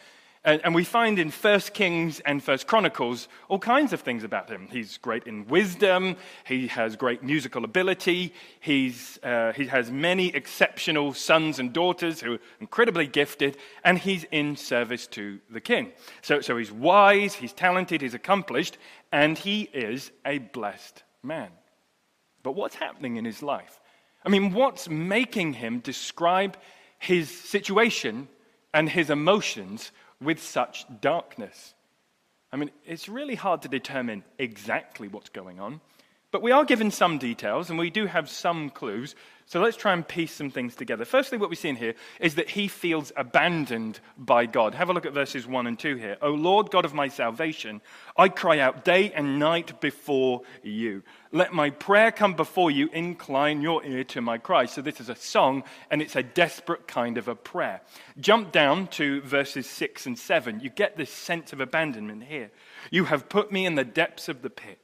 And, 0.43 0.59
and 0.63 0.73
we 0.73 0.83
find 0.83 1.19
in 1.19 1.29
First 1.29 1.71
Kings 1.73 2.19
and 2.21 2.43
First 2.43 2.65
Chronicles 2.65 3.27
all 3.47 3.59
kinds 3.59 3.93
of 3.93 4.01
things 4.01 4.23
about 4.23 4.49
him. 4.49 4.67
He's 4.71 4.97
great 4.97 5.27
in 5.27 5.47
wisdom, 5.47 6.15
he 6.45 6.65
has 6.67 6.95
great 6.95 7.21
musical 7.21 7.63
ability, 7.63 8.33
he's, 8.59 9.19
uh, 9.21 9.53
he 9.53 9.67
has 9.67 9.91
many 9.91 10.33
exceptional 10.33 11.13
sons 11.13 11.59
and 11.59 11.71
daughters 11.71 12.21
who 12.21 12.33
are 12.33 12.39
incredibly 12.59 13.05
gifted, 13.05 13.57
and 13.83 13.99
he's 13.99 14.23
in 14.31 14.55
service 14.55 15.05
to 15.07 15.39
the 15.51 15.61
king. 15.61 15.91
So, 16.23 16.41
so 16.41 16.57
he's 16.57 16.71
wise, 16.71 17.35
he's 17.35 17.53
talented, 17.53 18.01
he's 18.01 18.15
accomplished, 18.15 18.79
and 19.11 19.37
he 19.37 19.69
is 19.73 20.11
a 20.25 20.39
blessed 20.39 21.03
man. 21.21 21.49
But 22.41 22.53
what's 22.53 22.75
happening 22.75 23.17
in 23.17 23.25
his 23.25 23.43
life? 23.43 23.79
I 24.25 24.29
mean, 24.29 24.53
what's 24.53 24.89
making 24.89 25.53
him 25.53 25.79
describe 25.79 26.57
his 26.97 27.29
situation 27.29 28.27
and 28.73 28.89
his 28.89 29.09
emotions 29.11 29.91
with 30.21 30.41
such 30.41 30.85
darkness? 31.01 31.73
I 32.51 32.57
mean, 32.57 32.71
it's 32.85 33.09
really 33.09 33.35
hard 33.35 33.61
to 33.63 33.67
determine 33.67 34.23
exactly 34.37 35.07
what's 35.07 35.29
going 35.29 35.59
on, 35.59 35.81
but 36.31 36.41
we 36.41 36.51
are 36.51 36.65
given 36.65 36.91
some 36.91 37.17
details 37.17 37.69
and 37.69 37.79
we 37.79 37.89
do 37.89 38.05
have 38.05 38.29
some 38.29 38.69
clues. 38.69 39.15
So 39.51 39.59
let's 39.59 39.75
try 39.75 39.91
and 39.91 40.07
piece 40.07 40.31
some 40.31 40.49
things 40.49 40.75
together. 40.75 41.03
Firstly, 41.03 41.37
what 41.37 41.49
we 41.49 41.57
see 41.57 41.67
in 41.67 41.75
here 41.75 41.95
is 42.21 42.35
that 42.35 42.51
he 42.51 42.69
feels 42.69 43.11
abandoned 43.17 43.99
by 44.17 44.45
God. 44.45 44.73
Have 44.75 44.89
a 44.89 44.93
look 44.93 45.05
at 45.05 45.11
verses 45.11 45.45
1 45.45 45.67
and 45.67 45.77
2 45.77 45.97
here. 45.97 46.15
O 46.21 46.29
Lord 46.29 46.71
God 46.71 46.85
of 46.85 46.93
my 46.93 47.09
salvation, 47.09 47.81
I 48.15 48.29
cry 48.29 48.59
out 48.59 48.85
day 48.85 49.11
and 49.11 49.39
night 49.39 49.81
before 49.81 50.43
you. 50.63 51.03
Let 51.33 51.51
my 51.51 51.69
prayer 51.69 52.13
come 52.13 52.33
before 52.33 52.71
you. 52.71 52.87
Incline 52.93 53.61
your 53.61 53.83
ear 53.83 54.05
to 54.05 54.21
my 54.21 54.37
cry. 54.37 54.67
So 54.67 54.81
this 54.81 55.01
is 55.01 55.09
a 55.09 55.17
song 55.17 55.65
and 55.89 56.01
it's 56.01 56.15
a 56.15 56.23
desperate 56.23 56.87
kind 56.87 57.17
of 57.17 57.27
a 57.27 57.35
prayer. 57.35 57.81
Jump 58.21 58.53
down 58.53 58.87
to 58.91 59.19
verses 59.19 59.67
6 59.67 60.05
and 60.05 60.17
7. 60.17 60.61
You 60.61 60.69
get 60.69 60.95
this 60.95 61.11
sense 61.11 61.51
of 61.51 61.59
abandonment 61.59 62.23
here. 62.23 62.51
You 62.89 63.03
have 63.03 63.27
put 63.27 63.51
me 63.51 63.65
in 63.65 63.75
the 63.75 63.83
depths 63.83 64.29
of 64.29 64.43
the 64.43 64.49
pit 64.49 64.79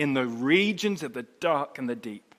in 0.00 0.14
the 0.14 0.26
regions 0.26 1.02
of 1.02 1.12
the 1.12 1.26
dark 1.40 1.76
and 1.76 1.86
the 1.86 1.94
deep, 1.94 2.29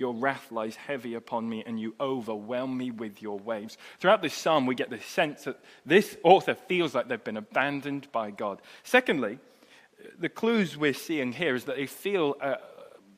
your 0.00 0.14
wrath 0.14 0.50
lies 0.50 0.76
heavy 0.76 1.14
upon 1.14 1.48
me, 1.48 1.62
and 1.66 1.78
you 1.78 1.94
overwhelm 2.00 2.76
me 2.76 2.90
with 2.90 3.22
your 3.22 3.38
waves. 3.38 3.76
Throughout 3.98 4.22
this 4.22 4.34
psalm, 4.34 4.66
we 4.66 4.74
get 4.74 4.90
the 4.90 4.98
sense 4.98 5.44
that 5.44 5.60
this 5.84 6.16
author 6.24 6.54
feels 6.54 6.94
like 6.94 7.08
they've 7.08 7.22
been 7.22 7.36
abandoned 7.36 8.10
by 8.10 8.30
God. 8.30 8.60
Secondly, 8.82 9.38
the 10.18 10.28
clues 10.28 10.76
we're 10.76 10.94
seeing 10.94 11.32
here 11.32 11.54
is 11.54 11.64
that 11.64 11.76
they 11.76 11.86
feel 11.86 12.36
uh, 12.40 12.56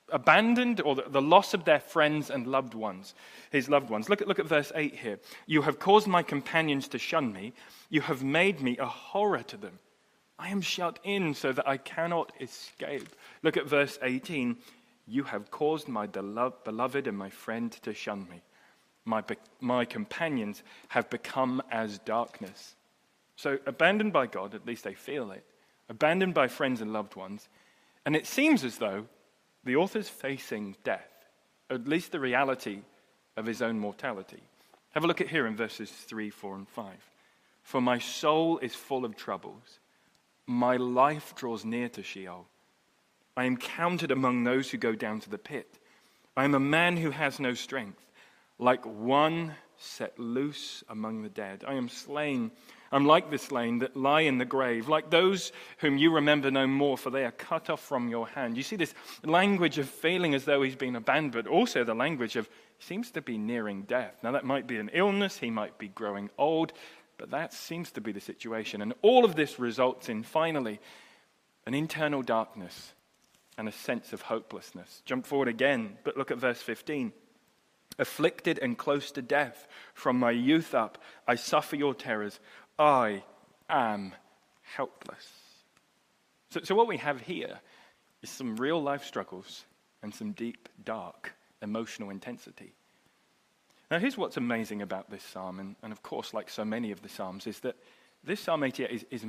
abandoned 0.09 0.81
or 0.81 0.95
the, 0.95 1.05
the, 1.09 1.23
loss 1.23 1.55
of 1.55 1.65
their 1.65 1.81
friends 1.81 2.31
and 2.31 2.47
loved 2.47 2.75
ones, 2.75 3.15
his 3.51 3.69
loved 3.69 3.91
ones. 3.91 4.09
Look 4.09 4.21
at, 4.21 4.29
look 4.29 4.39
at 4.39 4.47
verse 4.47 4.73
8 4.75 4.95
here. 4.95 5.19
You 5.47 5.63
have 5.63 5.79
caused 5.79 6.07
my 6.07 6.23
companions 6.23 6.89
to 6.89 6.99
shun 6.99 7.33
me, 7.33 7.55
you 7.89 8.01
have 8.03 8.23
made 8.23 8.61
me 8.61 8.77
a 8.79 8.87
horror 8.87 9.43
to 9.45 9.57
them. 9.57 9.79
I 10.39 10.49
am 10.49 10.61
shut 10.61 10.99
in 11.05 11.35
so 11.35 11.53
that 11.53 11.69
I 11.69 11.77
cannot 11.77 12.33
escape. 12.41 13.09
Look 13.43 13.57
at 13.57 13.69
verse 13.69 13.99
18. 14.03 14.57
You 15.07 15.25
have 15.25 15.51
caused 15.51 15.89
my 15.89 16.07
beloved 16.07 17.07
and 17.07 17.19
my 17.19 17.31
friend 17.31 17.73
to 17.83 17.93
shun 17.93 18.27
me. 18.31 18.43
My, 19.05 19.25
my 19.61 19.85
companions 19.85 20.63
have 20.89 21.11
become 21.11 21.63
as 21.71 21.99
darkness. 21.99 22.77
So, 23.37 23.59
abandoned 23.67 24.13
by 24.13 24.27
God, 24.27 24.55
at 24.55 24.67
least 24.67 24.85
they 24.85 24.95
feel 24.95 25.33
it, 25.33 25.45
abandoned 25.89 26.35
by 26.35 26.47
friends 26.47 26.81
and 26.81 26.93
loved 26.93 27.17
ones, 27.17 27.49
and 28.05 28.15
it 28.15 28.27
seems 28.27 28.65
as 28.65 28.79
though 28.79 29.07
the 29.65 29.77
author's 29.77 30.09
facing 30.09 30.77
death, 30.85 31.09
at 31.71 31.89
least 31.89 32.13
the 32.13 32.21
reality 32.21 32.83
of 33.37 33.47
his 33.47 33.63
own 33.63 33.79
mortality. 33.79 34.43
Have 34.91 35.05
a 35.05 35.07
look 35.07 35.21
at 35.21 35.29
here 35.29 35.47
in 35.47 35.57
verses 35.57 35.91
3, 35.91 36.31
4, 36.31 36.57
and 36.57 36.69
5. 36.69 36.87
For 37.63 37.81
my 37.81 37.99
soul 37.99 38.59
is 38.59 38.75
full 38.75 39.05
of 39.05 39.17
troubles. 39.17 39.79
My 40.47 40.77
life 40.77 41.35
draws 41.35 41.65
near 41.65 41.89
to 41.91 42.03
Sheol. 42.03 42.47
I 43.37 43.45
am 43.45 43.57
counted 43.57 44.11
among 44.11 44.45
those 44.45 44.71
who 44.71 44.79
go 44.79 44.95
down 44.95 45.21
to 45.21 45.31
the 45.31 45.39
pit. 45.39 45.79
I 46.37 46.45
am 46.45 46.55
a 46.55 46.61
man 46.61 46.97
who 46.97 47.11
has 47.11 47.41
no 47.41 47.55
strength, 47.55 48.01
like 48.59 48.85
one 48.85 49.55
set 49.79 50.19
loose 50.19 50.85
among 50.89 51.23
the 51.23 51.29
dead. 51.29 51.65
I 51.67 51.75
am 51.75 51.89
slain. 51.89 52.51
I'm 52.91 53.07
like 53.07 53.31
the 53.31 53.39
slain 53.39 53.79
that 53.79 53.97
lie 53.97 54.21
in 54.23 54.39
the 54.39 54.45
grave, 54.45 54.89
like 54.89 55.11
those 55.11 55.51
whom 55.79 55.97
you 55.97 56.13
remember 56.13 56.51
no 56.51 56.67
more, 56.67 56.99
for 56.99 57.11
they 57.11 57.25
are 57.25 57.33
cut 57.33 57.71
off 57.71 57.81
from 57.81 58.09
your 58.09 58.29
hand. 58.29 58.57
You 58.57 58.63
see 58.63 58.77
this 58.77 58.95
language 59.25 59.79
of 59.79 59.89
feeling 59.89 60.35
as 60.35 60.45
though 60.45 60.63
he's 60.63 60.77
been 60.77 60.97
abandoned, 60.97 61.33
but 61.33 61.51
also 61.51 61.85
the 61.85 61.95
language 61.95 62.37
of 62.37 62.49
seems 62.79 63.11
to 63.13 63.23
be 63.23 63.39
nearing 63.39 63.83
death. 63.83 64.15
Now, 64.23 64.33
that 64.33 64.45
might 64.45 64.67
be 64.67 64.77
an 64.77 64.91
illness, 64.93 65.39
he 65.39 65.51
might 65.51 65.79
be 65.79 65.89
growing 65.89 66.29
old, 66.37 66.73
but 67.17 67.31
that 67.31 67.55
seems 67.55 67.93
to 67.93 68.01
be 68.01 68.13
the 68.13 68.21
situation. 68.21 68.83
And 68.83 68.93
all 69.03 69.25
of 69.25 69.37
this 69.37 69.59
results 69.59 70.09
in 70.09 70.23
finally 70.23 70.81
an 71.67 71.75
internal 71.75 72.23
darkness 72.23 72.93
and 73.59 73.69
a 73.69 73.73
sense 73.73 74.13
of 74.13 74.23
hopelessness. 74.23 75.03
Jump 75.05 75.27
forward 75.27 75.49
again, 75.49 75.99
but 76.05 76.17
look 76.17 76.31
at 76.31 76.39
verse 76.39 76.61
15. 76.63 77.13
Afflicted 77.99 78.59
and 78.59 78.79
close 78.79 79.11
to 79.13 79.23
death, 79.23 79.69
from 79.95 80.19
my 80.19 80.31
youth 80.31 80.75
up, 80.75 80.99
I 81.29 81.35
suffer 81.35 81.77
your 81.77 81.95
terrors. 81.95 82.41
I 82.79 83.23
am 83.69 84.15
helpless. 84.63 85.29
So, 86.51 86.61
so 86.65 86.75
what 86.75 86.89
we 86.89 86.97
have 86.97 87.21
here 87.21 87.61
is 88.23 88.31
some 88.31 88.57
real 88.57 88.83
life 88.83 89.05
struggles 89.05 89.65
and 90.03 90.15
some 90.15 90.33
deep, 90.33 90.69
dark 90.83 91.35
emotional 91.61 92.11
intensity. 92.11 92.75
Now, 93.91 93.99
here's 93.99 94.17
what's 94.17 94.39
amazing 94.39 94.81
about 94.81 95.11
this 95.11 95.23
psalm, 95.23 95.61
and, 95.61 95.77
and 95.83 95.93
of 95.93 96.03
course, 96.03 96.33
like 96.33 96.49
so 96.49 96.65
many 96.65 96.93
of 96.93 97.03
the 97.03 97.11
psalms, 97.11 97.47
is 97.47 97.61
that 97.61 97.77
this 98.25 98.41
Psalm 98.41 98.65
88 98.65 98.91
is, 98.91 99.07
is 99.11 99.27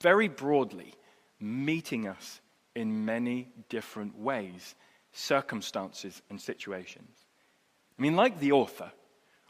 very 0.00 0.28
broadly 0.28 0.94
meeting 1.38 2.08
us 2.08 2.40
in 2.74 3.04
many 3.04 3.48
different 3.68 4.18
ways, 4.18 4.74
circumstances, 5.12 6.22
and 6.30 6.40
situations. 6.40 7.26
I 7.98 8.02
mean, 8.02 8.16
like 8.16 8.38
the 8.38 8.52
author, 8.52 8.92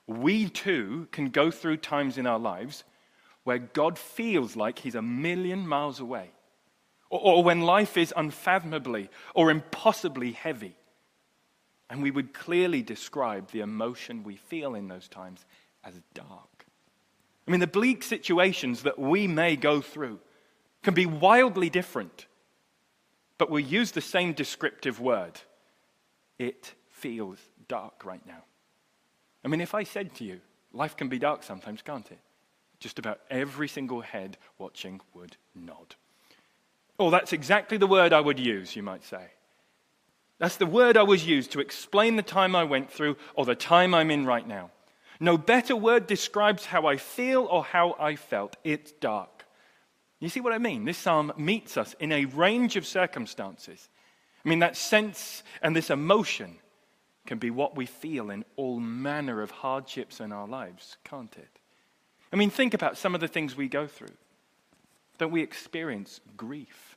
we 0.06 0.48
too 0.48 1.06
can 1.12 1.30
go 1.30 1.50
through 1.50 1.78
times 1.78 2.18
in 2.18 2.26
our 2.26 2.38
lives 2.38 2.84
where 3.44 3.58
God 3.58 3.98
feels 3.98 4.56
like 4.56 4.78
he's 4.78 4.94
a 4.94 5.02
million 5.02 5.66
miles 5.66 6.00
away, 6.00 6.30
or, 7.08 7.20
or 7.20 7.44
when 7.44 7.60
life 7.60 7.96
is 7.96 8.12
unfathomably 8.16 9.08
or 9.34 9.50
impossibly 9.50 10.32
heavy. 10.32 10.74
And 11.88 12.02
we 12.02 12.10
would 12.10 12.32
clearly 12.32 12.82
describe 12.82 13.50
the 13.50 13.60
emotion 13.60 14.22
we 14.22 14.36
feel 14.36 14.74
in 14.74 14.88
those 14.88 15.08
times 15.08 15.44
as 15.82 15.94
dark. 16.14 16.66
I 17.46 17.50
mean, 17.50 17.60
the 17.60 17.66
bleak 17.66 18.02
situations 18.02 18.82
that 18.82 18.98
we 18.98 19.26
may 19.26 19.56
go 19.56 19.80
through 19.80 20.20
can 20.82 20.94
be 20.94 21.06
wildly 21.06 21.68
different 21.68 22.26
but 23.40 23.48
we'll 23.48 23.64
use 23.64 23.90
the 23.92 24.02
same 24.02 24.34
descriptive 24.34 25.00
word. 25.00 25.40
It 26.38 26.74
feels 26.90 27.38
dark 27.68 28.04
right 28.04 28.20
now. 28.26 28.44
I 29.42 29.48
mean, 29.48 29.62
if 29.62 29.74
I 29.74 29.82
said 29.82 30.14
to 30.16 30.24
you, 30.24 30.42
life 30.74 30.94
can 30.94 31.08
be 31.08 31.18
dark 31.18 31.42
sometimes, 31.42 31.80
can't 31.80 32.10
it? 32.12 32.18
Just 32.80 32.98
about 32.98 33.20
every 33.30 33.66
single 33.66 34.02
head 34.02 34.36
watching 34.58 35.00
would 35.14 35.38
nod. 35.54 35.94
Oh, 36.98 37.08
that's 37.08 37.32
exactly 37.32 37.78
the 37.78 37.86
word 37.86 38.12
I 38.12 38.20
would 38.20 38.38
use, 38.38 38.76
you 38.76 38.82
might 38.82 39.04
say. 39.04 39.28
That's 40.38 40.58
the 40.58 40.66
word 40.66 40.98
I 40.98 41.02
was 41.02 41.26
used 41.26 41.50
to 41.52 41.60
explain 41.60 42.16
the 42.16 42.22
time 42.22 42.54
I 42.54 42.64
went 42.64 42.90
through 42.90 43.16
or 43.34 43.46
the 43.46 43.54
time 43.54 43.94
I'm 43.94 44.10
in 44.10 44.26
right 44.26 44.46
now. 44.46 44.70
No 45.18 45.38
better 45.38 45.74
word 45.74 46.06
describes 46.06 46.66
how 46.66 46.86
I 46.86 46.98
feel 46.98 47.44
or 47.44 47.64
how 47.64 47.96
I 47.98 48.16
felt. 48.16 48.56
It's 48.64 48.92
dark. 48.92 49.39
You 50.20 50.28
see 50.28 50.40
what 50.40 50.52
I 50.52 50.58
mean? 50.58 50.84
This 50.84 50.98
psalm 50.98 51.32
meets 51.36 51.76
us 51.76 51.94
in 51.98 52.12
a 52.12 52.26
range 52.26 52.76
of 52.76 52.86
circumstances. 52.86 53.88
I 54.44 54.48
mean, 54.48 54.58
that 54.60 54.76
sense 54.76 55.42
and 55.62 55.74
this 55.74 55.90
emotion 55.90 56.56
can 57.26 57.38
be 57.38 57.50
what 57.50 57.76
we 57.76 57.86
feel 57.86 58.30
in 58.30 58.44
all 58.56 58.80
manner 58.80 59.42
of 59.42 59.50
hardships 59.50 60.20
in 60.20 60.32
our 60.32 60.46
lives, 60.46 60.98
can't 61.04 61.34
it? 61.36 61.58
I 62.32 62.36
mean, 62.36 62.50
think 62.50 62.74
about 62.74 62.96
some 62.96 63.14
of 63.14 63.20
the 63.20 63.28
things 63.28 63.56
we 63.56 63.68
go 63.68 63.86
through. 63.86 64.14
Don't 65.18 65.32
we 65.32 65.42
experience 65.42 66.20
grief? 66.36 66.96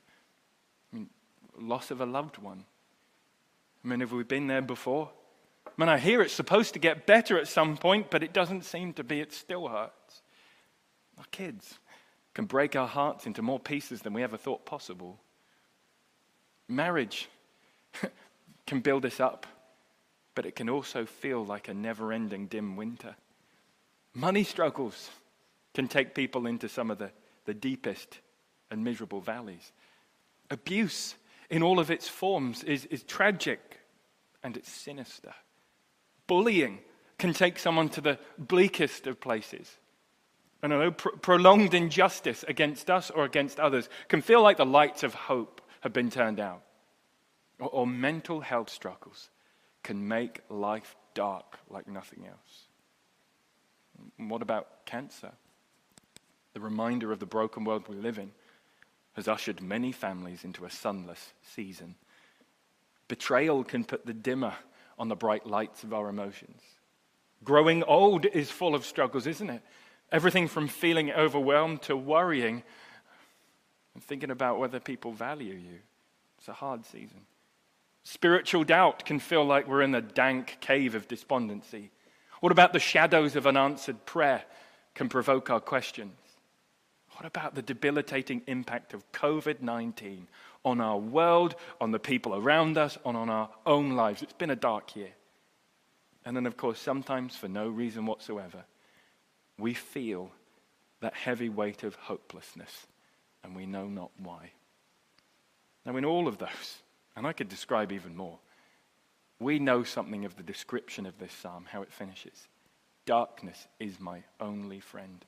I 0.92 0.96
mean, 0.96 1.10
loss 1.58 1.90
of 1.90 2.00
a 2.00 2.06
loved 2.06 2.38
one. 2.38 2.64
I 3.84 3.88
mean, 3.88 4.00
have 4.00 4.12
we 4.12 4.22
been 4.22 4.46
there 4.46 4.62
before? 4.62 5.10
I 5.66 5.70
mean, 5.76 5.88
I 5.88 5.98
hear 5.98 6.22
it's 6.22 6.32
supposed 6.32 6.72
to 6.74 6.78
get 6.78 7.06
better 7.06 7.38
at 7.38 7.48
some 7.48 7.76
point, 7.76 8.10
but 8.10 8.22
it 8.22 8.32
doesn't 8.32 8.64
seem 8.64 8.92
to 8.94 9.04
be. 9.04 9.20
It 9.20 9.32
still 9.32 9.68
hurts. 9.68 10.22
Our 11.18 11.24
kids, 11.30 11.78
can 12.34 12.46
break 12.46 12.74
our 12.76 12.88
hearts 12.88 13.26
into 13.26 13.42
more 13.42 13.60
pieces 13.60 14.02
than 14.02 14.12
we 14.12 14.22
ever 14.22 14.36
thought 14.36 14.66
possible. 14.66 15.18
Marriage 16.68 17.28
can 18.66 18.80
build 18.80 19.06
us 19.06 19.20
up, 19.20 19.46
but 20.34 20.44
it 20.44 20.56
can 20.56 20.68
also 20.68 21.06
feel 21.06 21.44
like 21.44 21.68
a 21.68 21.74
never 21.74 22.12
ending 22.12 22.46
dim 22.46 22.76
winter. 22.76 23.14
Money 24.14 24.44
struggles 24.44 25.10
can 25.74 25.88
take 25.88 26.14
people 26.14 26.46
into 26.46 26.68
some 26.68 26.90
of 26.90 26.98
the, 26.98 27.10
the 27.44 27.54
deepest 27.54 28.18
and 28.70 28.82
miserable 28.82 29.20
valleys. 29.20 29.72
Abuse 30.50 31.14
in 31.50 31.62
all 31.62 31.78
of 31.78 31.90
its 31.90 32.08
forms 32.08 32.64
is, 32.64 32.84
is 32.86 33.02
tragic 33.02 33.80
and 34.42 34.56
it's 34.56 34.70
sinister. 34.70 35.34
Bullying 36.26 36.80
can 37.18 37.32
take 37.32 37.58
someone 37.58 37.88
to 37.90 38.00
the 38.00 38.18
bleakest 38.38 39.06
of 39.06 39.20
places. 39.20 39.78
I 40.64 40.66
don't 40.66 40.78
know, 40.78 40.90
pr- 40.92 41.10
prolonged 41.20 41.74
injustice 41.74 42.42
against 42.48 42.88
us 42.88 43.10
or 43.10 43.24
against 43.24 43.60
others 43.60 43.90
can 44.08 44.22
feel 44.22 44.40
like 44.40 44.56
the 44.56 44.64
lights 44.64 45.02
of 45.02 45.12
hope 45.12 45.60
have 45.82 45.92
been 45.92 46.10
turned 46.10 46.40
out. 46.40 46.62
Or, 47.60 47.68
or 47.68 47.86
mental 47.86 48.40
health 48.40 48.70
struggles 48.70 49.28
can 49.82 50.08
make 50.08 50.40
life 50.48 50.96
dark 51.12 51.58
like 51.68 51.86
nothing 51.86 52.24
else. 52.26 52.68
And 54.18 54.30
what 54.30 54.40
about 54.40 54.86
cancer? 54.86 55.32
The 56.54 56.60
reminder 56.60 57.12
of 57.12 57.18
the 57.18 57.26
broken 57.26 57.64
world 57.64 57.86
we 57.86 57.96
live 57.96 58.16
in 58.16 58.30
has 59.12 59.28
ushered 59.28 59.60
many 59.60 59.92
families 59.92 60.44
into 60.44 60.64
a 60.64 60.70
sunless 60.70 61.34
season. 61.42 61.94
Betrayal 63.06 63.64
can 63.64 63.84
put 63.84 64.06
the 64.06 64.14
dimmer 64.14 64.54
on 64.98 65.08
the 65.08 65.14
bright 65.14 65.46
lights 65.46 65.84
of 65.84 65.92
our 65.92 66.08
emotions. 66.08 66.62
Growing 67.44 67.82
old 67.82 68.24
is 68.24 68.50
full 68.50 68.74
of 68.74 68.86
struggles, 68.86 69.26
isn't 69.26 69.50
it? 69.50 69.62
Everything 70.14 70.46
from 70.46 70.68
feeling 70.68 71.10
overwhelmed 71.10 71.82
to 71.82 71.96
worrying 71.96 72.62
and 73.94 74.02
thinking 74.04 74.30
about 74.30 74.60
whether 74.60 74.78
people 74.78 75.10
value 75.10 75.54
you. 75.54 75.80
It's 76.38 76.46
a 76.46 76.52
hard 76.52 76.86
season. 76.86 77.22
Spiritual 78.04 78.62
doubt 78.62 79.04
can 79.04 79.18
feel 79.18 79.44
like 79.44 79.66
we're 79.66 79.82
in 79.82 79.90
the 79.90 80.00
dank 80.00 80.58
cave 80.60 80.94
of 80.94 81.08
despondency. 81.08 81.90
What 82.38 82.52
about 82.52 82.72
the 82.72 82.78
shadows 82.78 83.34
of 83.34 83.44
unanswered 83.44 84.06
prayer 84.06 84.44
can 84.94 85.08
provoke 85.08 85.50
our 85.50 85.58
questions? 85.58 86.16
What 87.16 87.26
about 87.26 87.56
the 87.56 87.62
debilitating 87.62 88.42
impact 88.46 88.94
of 88.94 89.10
COVID 89.10 89.62
19 89.62 90.28
on 90.64 90.80
our 90.80 90.96
world, 90.96 91.56
on 91.80 91.90
the 91.90 91.98
people 91.98 92.36
around 92.36 92.78
us, 92.78 92.96
and 93.04 93.16
on 93.16 93.28
our 93.28 93.50
own 93.66 93.96
lives? 93.96 94.22
It's 94.22 94.32
been 94.32 94.50
a 94.50 94.54
dark 94.54 94.94
year. 94.94 95.10
And 96.24 96.36
then, 96.36 96.46
of 96.46 96.56
course, 96.56 96.78
sometimes 96.78 97.34
for 97.34 97.48
no 97.48 97.68
reason 97.68 98.06
whatsoever, 98.06 98.64
we 99.58 99.74
feel 99.74 100.30
that 101.00 101.14
heavy 101.14 101.48
weight 101.48 101.82
of 101.82 101.94
hopelessness, 101.94 102.86
and 103.42 103.54
we 103.54 103.66
know 103.66 103.86
not 103.86 104.10
why. 104.18 104.52
Now, 105.84 105.96
in 105.96 106.04
all 106.04 106.28
of 106.28 106.38
those, 106.38 106.78
and 107.14 107.26
I 107.26 107.32
could 107.32 107.48
describe 107.48 107.92
even 107.92 108.16
more, 108.16 108.38
we 109.38 109.58
know 109.58 109.82
something 109.82 110.24
of 110.24 110.36
the 110.36 110.42
description 110.42 111.06
of 111.06 111.18
this 111.18 111.32
psalm, 111.32 111.66
how 111.70 111.82
it 111.82 111.92
finishes. 111.92 112.48
Darkness 113.04 113.66
is 113.78 114.00
my 114.00 114.22
only 114.40 114.80
friend. 114.80 115.24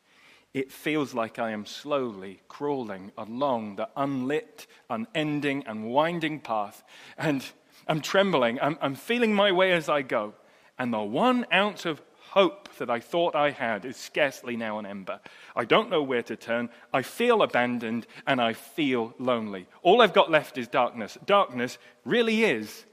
It 0.55 0.73
feels 0.73 1.13
like 1.13 1.39
I 1.39 1.51
am 1.51 1.67
slowly 1.67 2.41
crawling 2.49 3.13
along 3.19 3.77
the 3.77 3.91
unlit, 3.95 4.67
unending, 4.89 5.65
and 5.67 5.91
winding 5.91 6.41
path, 6.41 6.83
and 7.19 7.45
I'm 7.87 8.01
trembling. 8.01 8.59
I'm, 8.61 8.79
I'm 8.81 8.95
feeling 8.95 9.35
my 9.35 9.53
way 9.53 9.73
as 9.73 9.89
I 9.89 10.03
go. 10.03 10.35
And 10.79 10.93
the 10.93 11.01
one 11.01 11.47
ounce 11.53 11.85
of 11.85 12.01
hope 12.37 12.69
that 12.77 12.91
I 12.91 13.01
thought 13.01 13.35
I 13.35 13.51
had 13.51 13.87
is 13.87 13.97
scarcely 13.97 14.59
now 14.59 14.79
an 14.79 14.85
ember. 14.85 15.21
I 15.57 15.65
don't 15.65 15.89
know 15.89 16.03
where 16.03 16.23
to 16.25 16.37
turn. 16.37 16.69
I 16.93 17.01
feel 17.01 17.41
abandoned 17.41 18.07
and 18.27 18.43
I 18.43 18.53
feel 18.53 19.15
lonely. 19.19 19.67
All 19.83 20.03
I've 20.03 20.13
got 20.13 20.31
left 20.31 20.59
is 20.59 20.69
darkness. 20.69 21.17
Darkness 21.25 21.79
really 22.05 22.45
is 22.45 22.85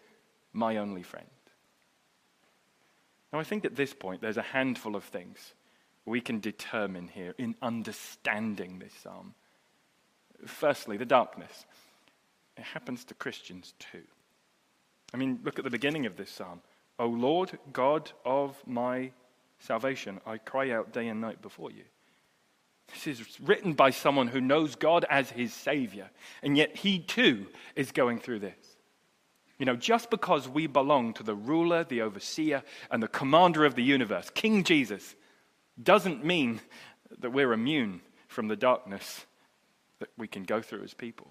my 0.54 0.78
only 0.78 1.04
friend. 1.04 1.28
Now, 3.34 3.40
I 3.40 3.44
think 3.44 3.66
at 3.66 3.76
this 3.76 3.94
point 3.94 4.22
there's 4.22 4.38
a 4.38 4.42
handful 4.42 4.96
of 4.96 5.04
things 5.04 5.54
we 6.06 6.22
can 6.22 6.40
determine 6.40 7.10
here 7.10 7.36
in 7.38 7.56
understanding 7.62 8.80
this 8.80 8.94
psalm. 9.04 9.34
Firstly, 10.46 10.96
the 10.96 11.06
darkness. 11.06 11.66
It 12.56 12.64
happens 12.64 13.04
to 13.06 13.14
Christians 13.14 13.74
too. 13.78 14.04
I 15.14 15.18
mean, 15.18 15.42
look 15.44 15.58
at 15.58 15.66
the 15.66 15.70
beginning 15.70 16.06
of 16.06 16.16
this 16.16 16.32
psalm. 16.32 16.62
O 16.98 17.08
Lord 17.08 17.58
God 17.74 18.12
of 18.24 18.56
my 18.66 19.12
salvation. 19.64 20.20
I 20.26 20.38
cry 20.38 20.72
out 20.72 20.94
day 20.94 21.08
and 21.08 21.22
night 21.22 21.42
before 21.42 21.72
you. 21.72 21.84
This 22.94 23.08
is 23.08 23.40
written 23.40 23.74
by 23.74 23.90
someone 23.90 24.28
who 24.28 24.42
knows 24.42 24.76
God 24.76 25.06
as 25.10 25.32
his 25.32 25.54
Savior, 25.54 26.10
and 26.42 26.58
yet 26.58 26.76
he 26.76 27.00
too 27.00 27.48
is 27.76 27.92
going 27.92 28.20
through 28.20 28.40
this. 28.40 28.58
You 29.58 29.66
know, 29.66 29.76
just 29.76 30.10
because 30.10 30.50
we 30.50 30.68
belong 30.68 31.14
to 31.14 31.24
the 31.24 31.36
ruler, 31.36 31.84
the 31.84 32.02
overseer, 32.02 32.64
and 32.92 33.02
the 33.02 33.08
commander 33.08 33.66
of 33.66 33.76
the 33.76 33.84
universe, 33.84 34.30
King 34.30 34.64
Jesus, 34.64 35.16
doesn't 35.82 36.26
mean 36.26 36.60
that 37.20 37.32
we're 37.32 37.54
immune 37.54 38.02
from 38.28 38.48
the 38.48 38.56
darkness 38.56 39.26
that 40.00 40.10
we 40.18 40.28
can 40.28 40.44
go 40.44 40.62
through 40.62 40.84
as 40.84 40.94
people. 40.94 41.28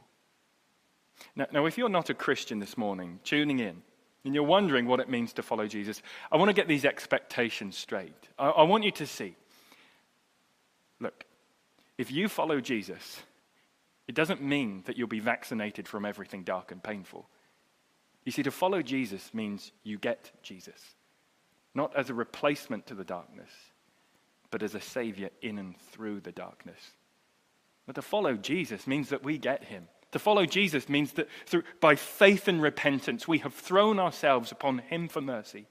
Now, 1.37 1.47
now, 1.53 1.67
if 1.67 1.77
you're 1.77 1.89
not 1.89 2.11
a 2.11 2.15
Christian 2.15 2.59
this 2.59 2.79
morning, 2.79 3.21
tuning 3.23 3.59
in, 3.59 3.83
and 4.25 4.35
you're 4.35 4.45
wondering 4.45 4.87
what 4.87 5.01
it 5.01 5.09
means 5.09 5.33
to 5.35 5.43
follow 5.43 5.67
Jesus, 5.67 6.03
I 6.31 6.37
want 6.37 6.49
to 6.49 6.55
get 6.55 6.69
these 6.69 6.85
expectations 6.85 7.77
straight. 7.77 8.29
I, 8.39 8.49
I 8.49 8.63
want 8.63 8.85
you 8.85 8.93
to 8.93 9.07
see 9.07 9.37
look, 11.01 11.25
if 11.99 12.11
you 12.11 12.29
follow 12.29 12.61
Jesus, 12.61 13.21
it 14.09 14.15
doesn't 14.15 14.43
mean 14.43 14.83
that 14.87 14.97
you'll 14.97 15.09
be 15.09 15.21
vaccinated 15.21 15.89
from 15.89 16.05
everything 16.05 16.43
dark 16.43 16.73
and 16.73 16.83
painful. 16.83 17.29
You 18.25 18.33
see, 18.33 18.43
to 18.45 18.51
follow 18.51 18.83
Jesus 18.83 19.35
means 19.35 19.73
you 19.83 19.99
get 19.99 20.31
Jesus, 20.43 20.81
not 21.75 21.95
as 21.97 22.09
a 22.09 22.15
replacement 22.15 22.87
to 22.87 22.95
the 22.95 23.05
darkness, 23.05 23.51
but 24.51 24.63
as 24.63 24.75
a 24.75 24.81
savior 24.81 25.31
in 25.41 25.59
and 25.59 25.77
through 25.77 26.21
the 26.21 26.33
darkness. 26.33 26.93
But 27.87 27.97
to 27.97 28.03
follow 28.03 28.35
Jesus 28.35 28.87
means 28.87 29.09
that 29.09 29.25
we 29.25 29.39
get 29.39 29.65
him. 29.65 29.89
To 30.13 30.19
follow 30.19 30.47
Jesus 30.47 30.89
means 30.89 31.13
that 31.13 31.29
through, 31.47 31.65
by 31.81 31.97
faith 31.97 32.47
and 32.47 32.63
repentance, 32.63 33.27
we 33.27 33.39
have 33.39 33.55
thrown 33.55 33.99
ourselves 33.99 34.53
upon 34.53 34.79
him 34.79 35.09
for 35.09 35.21
mercy. 35.21 35.67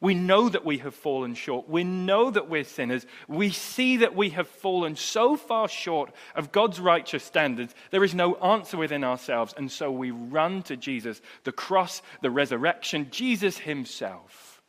We 0.00 0.14
know 0.14 0.50
that 0.50 0.64
we 0.64 0.78
have 0.78 0.94
fallen 0.94 1.34
short. 1.34 1.70
We 1.70 1.82
know 1.82 2.30
that 2.30 2.50
we're 2.50 2.64
sinners. 2.64 3.06
We 3.28 3.50
see 3.50 3.98
that 3.98 4.14
we 4.14 4.30
have 4.30 4.46
fallen 4.46 4.94
so 4.94 5.36
far 5.36 5.68
short 5.68 6.12
of 6.34 6.52
God's 6.52 6.78
righteous 6.78 7.24
standards. 7.24 7.74
There 7.90 8.04
is 8.04 8.14
no 8.14 8.34
answer 8.34 8.76
within 8.76 9.04
ourselves. 9.04 9.54
And 9.56 9.72
so 9.72 9.90
we 9.90 10.10
run 10.10 10.62
to 10.64 10.76
Jesus, 10.76 11.22
the 11.44 11.52
cross, 11.52 12.02
the 12.20 12.30
resurrection, 12.30 13.08
Jesus 13.10 13.56
himself. 13.56 14.62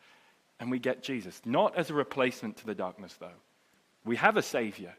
And 0.61 0.71
we 0.71 0.79
get 0.79 1.03
Jesus, 1.03 1.41
not 1.43 1.75
as 1.75 1.89
a 1.89 1.93
replacement 1.93 2.57
to 2.57 2.65
the 2.65 2.73
darkness, 2.73 3.15
though. 3.19 3.27
We 4.05 4.15
have 4.15 4.37
a 4.37 4.41
Savior 4.41 4.95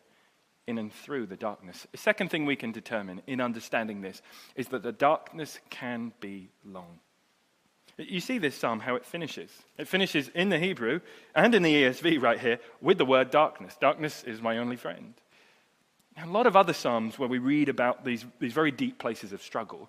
in 0.69 0.79
and 0.79 0.93
through 0.93 1.27
the 1.27 1.37
darkness. 1.37 1.87
The 1.91 1.99
second 1.99 2.31
thing 2.31 2.45
we 2.45 2.55
can 2.55 2.73
determine 2.73 3.23
in 3.27 3.41
understanding 3.41 4.03
this 4.03 4.21
is 4.55 4.69
that 4.69 4.83
the 4.83 4.93
darkness 4.93 5.59
can 5.71 6.13
be 6.21 6.51
long. 6.65 7.01
You 7.97 8.21
see 8.21 8.39
this 8.39 8.55
psalm, 8.55 8.79
how 8.79 8.95
it 8.95 9.05
finishes. 9.05 9.51
It 9.79 9.89
finishes 9.89 10.29
in 10.35 10.51
the 10.51 10.59
Hebrew 10.59 11.01
and 11.35 11.55
in 11.55 11.63
the 11.63 11.75
ESV 11.75 12.23
right 12.23 12.39
here 12.39 12.61
with 12.81 12.99
the 12.99 13.05
word 13.05 13.31
darkness. 13.31 13.77
Darkness 13.81 14.23
is 14.25 14.41
my 14.43 14.59
only 14.59 14.77
friend. 14.77 15.15
A 16.23 16.27
lot 16.27 16.47
of 16.47 16.55
other 16.55 16.75
psalms 16.75 17.19
where 17.19 17.29
we 17.29 17.39
read 17.39 17.69
about 17.69 18.05
these, 18.05 18.25
these 18.39 18.53
very 18.53 18.71
deep 18.71 18.99
places 18.99 19.33
of 19.33 19.43
struggle, 19.43 19.89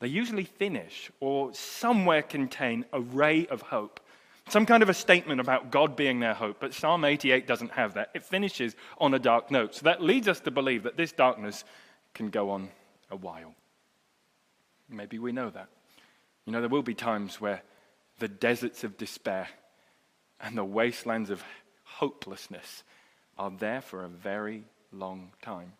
they 0.00 0.08
usually 0.08 0.44
finish 0.44 1.10
or 1.20 1.52
somewhere 1.52 2.22
contain 2.22 2.84
a 2.92 3.00
ray 3.00 3.46
of 3.48 3.62
hope 3.62 4.00
some 4.48 4.66
kind 4.66 4.82
of 4.82 4.88
a 4.88 4.94
statement 4.94 5.40
about 5.40 5.70
God 5.70 5.96
being 5.96 6.20
their 6.20 6.34
hope, 6.34 6.58
but 6.60 6.74
Psalm 6.74 7.04
88 7.04 7.46
doesn't 7.46 7.72
have 7.72 7.94
that. 7.94 8.10
It 8.14 8.22
finishes 8.22 8.76
on 8.98 9.14
a 9.14 9.18
dark 9.18 9.50
note. 9.50 9.74
So 9.74 9.84
that 9.84 10.02
leads 10.02 10.28
us 10.28 10.40
to 10.40 10.50
believe 10.50 10.82
that 10.82 10.96
this 10.96 11.12
darkness 11.12 11.64
can 12.12 12.28
go 12.28 12.50
on 12.50 12.68
a 13.10 13.16
while. 13.16 13.54
Maybe 14.88 15.18
we 15.18 15.32
know 15.32 15.50
that. 15.50 15.68
You 16.44 16.52
know, 16.52 16.60
there 16.60 16.68
will 16.68 16.82
be 16.82 16.94
times 16.94 17.40
where 17.40 17.62
the 18.18 18.28
deserts 18.28 18.84
of 18.84 18.98
despair 18.98 19.48
and 20.40 20.56
the 20.58 20.64
wastelands 20.64 21.30
of 21.30 21.42
hopelessness 21.84 22.84
are 23.38 23.50
there 23.50 23.80
for 23.80 24.04
a 24.04 24.08
very 24.08 24.64
long 24.92 25.30
time. 25.42 25.72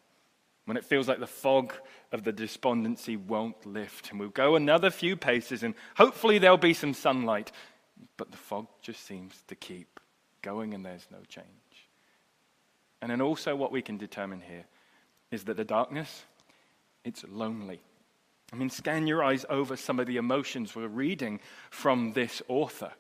When 0.65 0.79
it 0.79 0.85
feels 0.85 1.07
like 1.07 1.21
the 1.21 1.27
fog 1.27 1.75
of 2.11 2.25
the 2.25 2.33
despondency 2.33 3.17
won't 3.17 3.67
lift, 3.67 4.11
and 4.11 4.19
we'll 4.19 4.31
go 4.31 4.57
another 4.57 4.91
few 4.91 5.15
paces, 5.17 5.63
and 5.63 5.75
hopefully 5.97 6.39
there'll 6.39 6.57
be 6.57 6.73
some 6.73 6.95
sunlight, 6.95 7.53
but 8.17 8.31
the 8.31 8.37
fog 8.37 8.67
just 8.83 9.05
seems 9.05 9.43
to 9.49 9.55
keep 9.55 10.01
going 10.43 10.75
and 10.75 10.85
there's 10.85 11.07
no 11.11 11.19
change. 11.29 11.47
And 13.01 13.11
then 13.11 13.21
also, 13.21 13.55
what 13.55 13.73
we 13.73 13.83
can 13.83 13.99
determine 13.99 14.41
here 14.41 14.65
is 15.31 15.45
that 15.45 15.57
the 15.57 15.65
darkness, 15.65 16.25
it's 17.05 17.25
lonely. 17.29 17.81
I 18.53 18.57
mean, 18.57 18.71
scan 18.71 19.07
your 19.07 19.23
eyes 19.23 19.45
over 19.51 19.77
some 19.77 19.99
of 19.99 20.07
the 20.07 20.17
emotions 20.17 20.77
we're 20.77 20.89
reading 20.89 21.41
from 21.71 22.13
this 22.13 22.41
author. 22.49 22.93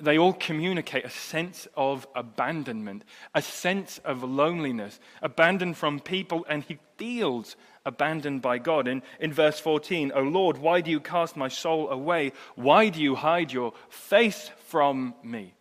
They 0.00 0.18
all 0.18 0.32
communicate 0.32 1.04
a 1.04 1.10
sense 1.10 1.66
of 1.76 2.06
abandonment, 2.14 3.04
a 3.34 3.42
sense 3.42 3.98
of 4.04 4.22
loneliness, 4.22 5.00
abandoned 5.22 5.76
from 5.76 5.98
people, 5.98 6.46
and 6.48 6.62
he 6.62 6.78
feels 6.96 7.56
abandoned 7.84 8.42
by 8.42 8.58
God. 8.58 8.86
In, 8.86 9.02
in 9.18 9.32
verse 9.32 9.58
14, 9.58 10.12
O 10.14 10.22
Lord, 10.22 10.58
why 10.58 10.82
do 10.82 10.90
you 10.90 11.00
cast 11.00 11.36
my 11.36 11.48
soul 11.48 11.88
away? 11.88 12.32
Why 12.54 12.90
do 12.90 13.02
you 13.02 13.16
hide 13.16 13.52
your 13.52 13.72
face 13.88 14.50
from 14.66 15.14
me? 15.24 15.54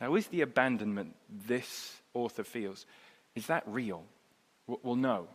Now, 0.00 0.14
is 0.14 0.28
the 0.28 0.42
abandonment 0.42 1.14
this 1.46 1.96
author 2.14 2.44
feels, 2.44 2.86
is 3.34 3.46
that 3.46 3.64
real? 3.66 4.04
Well, 4.66 4.96
no, 4.96 5.26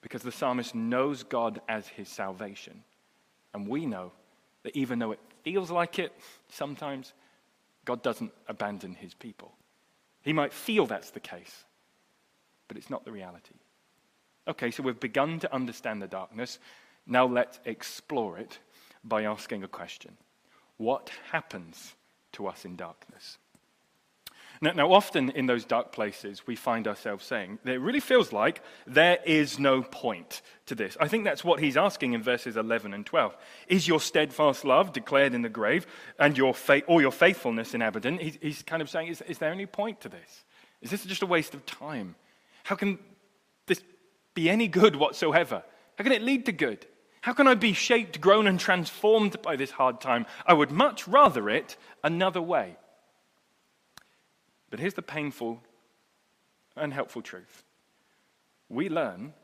because 0.00 0.22
the 0.22 0.32
psalmist 0.32 0.74
knows 0.74 1.24
God 1.24 1.60
as 1.68 1.88
his 1.88 2.08
salvation. 2.08 2.82
And 3.52 3.66
we 3.66 3.86
know 3.86 4.12
that 4.62 4.76
even 4.76 4.98
though 4.98 5.12
it 5.12 5.20
feels 5.42 5.70
like 5.70 5.98
it 5.98 6.12
sometimes, 6.48 7.12
God 7.84 8.02
doesn't 8.02 8.32
abandon 8.48 8.94
his 8.94 9.14
people. 9.14 9.52
He 10.22 10.32
might 10.32 10.52
feel 10.52 10.86
that's 10.86 11.10
the 11.10 11.20
case, 11.20 11.64
but 12.68 12.76
it's 12.76 12.90
not 12.90 13.04
the 13.04 13.12
reality. 13.12 13.54
Okay, 14.46 14.70
so 14.70 14.82
we've 14.82 15.00
begun 15.00 15.38
to 15.40 15.54
understand 15.54 16.02
the 16.02 16.06
darkness. 16.06 16.58
Now 17.06 17.26
let's 17.26 17.58
explore 17.64 18.38
it 18.38 18.58
by 19.04 19.24
asking 19.24 19.62
a 19.64 19.68
question 19.68 20.16
What 20.76 21.10
happens 21.30 21.94
to 22.32 22.46
us 22.46 22.64
in 22.64 22.76
darkness? 22.76 23.38
Now, 24.62 24.72
now, 24.72 24.92
often 24.92 25.30
in 25.30 25.46
those 25.46 25.64
dark 25.64 25.90
places, 25.90 26.46
we 26.46 26.54
find 26.54 26.86
ourselves 26.86 27.24
saying, 27.24 27.60
it 27.64 27.80
really 27.80 28.00
feels 28.00 28.30
like 28.30 28.62
there 28.86 29.18
is 29.24 29.58
no 29.58 29.82
point 29.82 30.42
to 30.66 30.74
this. 30.74 30.98
I 31.00 31.08
think 31.08 31.24
that's 31.24 31.42
what 31.42 31.60
he's 31.60 31.78
asking 31.78 32.12
in 32.12 32.22
verses 32.22 32.58
11 32.58 32.92
and 32.92 33.06
12. 33.06 33.34
Is 33.68 33.88
your 33.88 34.00
steadfast 34.00 34.66
love 34.66 34.92
declared 34.92 35.32
in 35.32 35.40
the 35.40 35.48
grave 35.48 35.86
and 36.18 36.36
your 36.36 36.52
faith, 36.52 36.84
or 36.88 37.00
your 37.00 37.10
faithfulness 37.10 37.72
in 37.72 37.80
Abaddon? 37.80 38.18
He's, 38.18 38.38
he's 38.42 38.62
kind 38.62 38.82
of 38.82 38.90
saying, 38.90 39.08
is, 39.08 39.22
is 39.22 39.38
there 39.38 39.50
any 39.50 39.64
point 39.64 40.02
to 40.02 40.10
this? 40.10 40.44
Is 40.82 40.90
this 40.90 41.06
just 41.06 41.22
a 41.22 41.26
waste 41.26 41.54
of 41.54 41.64
time? 41.64 42.14
How 42.64 42.76
can 42.76 42.98
this 43.66 43.82
be 44.34 44.50
any 44.50 44.68
good 44.68 44.94
whatsoever? 44.94 45.62
How 45.96 46.04
can 46.04 46.12
it 46.12 46.20
lead 46.20 46.44
to 46.46 46.52
good? 46.52 46.84
How 47.22 47.32
can 47.32 47.46
I 47.46 47.54
be 47.54 47.72
shaped, 47.72 48.20
grown, 48.20 48.46
and 48.46 48.60
transformed 48.60 49.40
by 49.40 49.56
this 49.56 49.70
hard 49.70 50.02
time? 50.02 50.26
I 50.44 50.52
would 50.52 50.70
much 50.70 51.08
rather 51.08 51.48
it 51.48 51.78
another 52.04 52.42
way. 52.42 52.76
But 54.70 54.80
here's 54.80 54.94
the 54.94 55.02
painful 55.02 55.62
and 56.76 56.92
helpful 56.94 57.22
truth 57.22 57.64
we 58.68 58.88
learn 58.88 59.34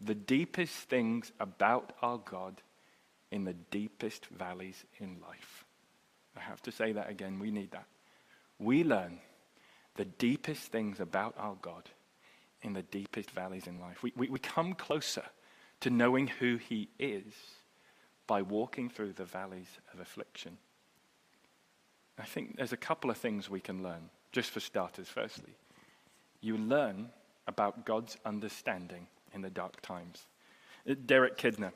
the 0.00 0.14
deepest 0.14 0.74
things 0.88 1.32
about 1.40 1.92
our 2.00 2.18
God 2.18 2.62
in 3.30 3.44
the 3.44 3.52
deepest 3.52 4.26
valleys 4.26 4.84
in 4.98 5.18
life. 5.20 5.64
I 6.36 6.40
have 6.40 6.62
to 6.62 6.72
say 6.72 6.92
that 6.92 7.10
again. 7.10 7.38
We 7.38 7.50
need 7.50 7.72
that. 7.72 7.86
We 8.58 8.84
learn 8.84 9.18
the 9.96 10.04
deepest 10.04 10.72
things 10.72 11.00
about 11.00 11.34
our 11.36 11.56
God 11.60 11.90
in 12.62 12.72
the 12.72 12.82
deepest 12.82 13.30
valleys 13.30 13.66
in 13.66 13.80
life. 13.80 14.02
We, 14.02 14.12
we, 14.16 14.28
we 14.28 14.38
come 14.38 14.74
closer 14.74 15.24
to 15.80 15.90
knowing 15.90 16.28
who 16.28 16.56
He 16.56 16.88
is 16.98 17.24
by 18.26 18.42
walking 18.42 18.88
through 18.88 19.14
the 19.14 19.24
valleys 19.24 19.78
of 19.92 20.00
affliction. 20.00 20.58
I 22.18 22.24
think 22.24 22.56
there's 22.56 22.72
a 22.72 22.76
couple 22.76 23.10
of 23.10 23.16
things 23.16 23.50
we 23.50 23.60
can 23.60 23.82
learn. 23.82 24.10
Just 24.32 24.50
for 24.50 24.60
starters, 24.60 25.08
firstly, 25.08 25.54
you 26.40 26.56
learn 26.56 27.10
about 27.46 27.84
God's 27.84 28.16
understanding 28.24 29.06
in 29.34 29.42
the 29.42 29.50
dark 29.50 29.80
times. 29.80 30.26
Uh, 30.88 30.94
Derek 31.04 31.36
Kidner, 31.36 31.72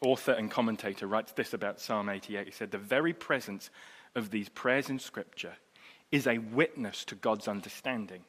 author 0.00 0.32
and 0.32 0.50
commentator, 0.50 1.06
writes 1.06 1.32
this 1.32 1.54
about 1.54 1.80
Psalm 1.80 2.08
88. 2.08 2.46
He 2.46 2.52
said, 2.52 2.70
The 2.70 2.78
very 2.78 3.12
presence 3.12 3.70
of 4.14 4.30
these 4.30 4.48
prayers 4.48 4.90
in 4.90 4.98
Scripture 4.98 5.54
is 6.12 6.26
a 6.26 6.38
witness 6.38 7.04
to 7.06 7.14
God's 7.14 7.48
understanding. 7.48 8.24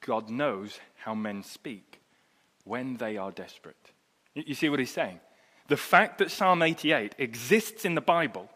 God 0.00 0.30
knows 0.30 0.78
how 0.96 1.14
men 1.14 1.42
speak 1.42 2.00
when 2.64 2.96
they 2.96 3.16
are 3.16 3.32
desperate. 3.32 3.92
You 4.34 4.54
see 4.54 4.68
what 4.68 4.78
he's 4.78 4.92
saying? 4.92 5.18
The 5.68 5.76
fact 5.76 6.18
that 6.18 6.30
Psalm 6.30 6.62
88 6.62 7.14
exists 7.18 7.84
in 7.84 7.94
the 7.94 8.00
Bible 8.00 8.48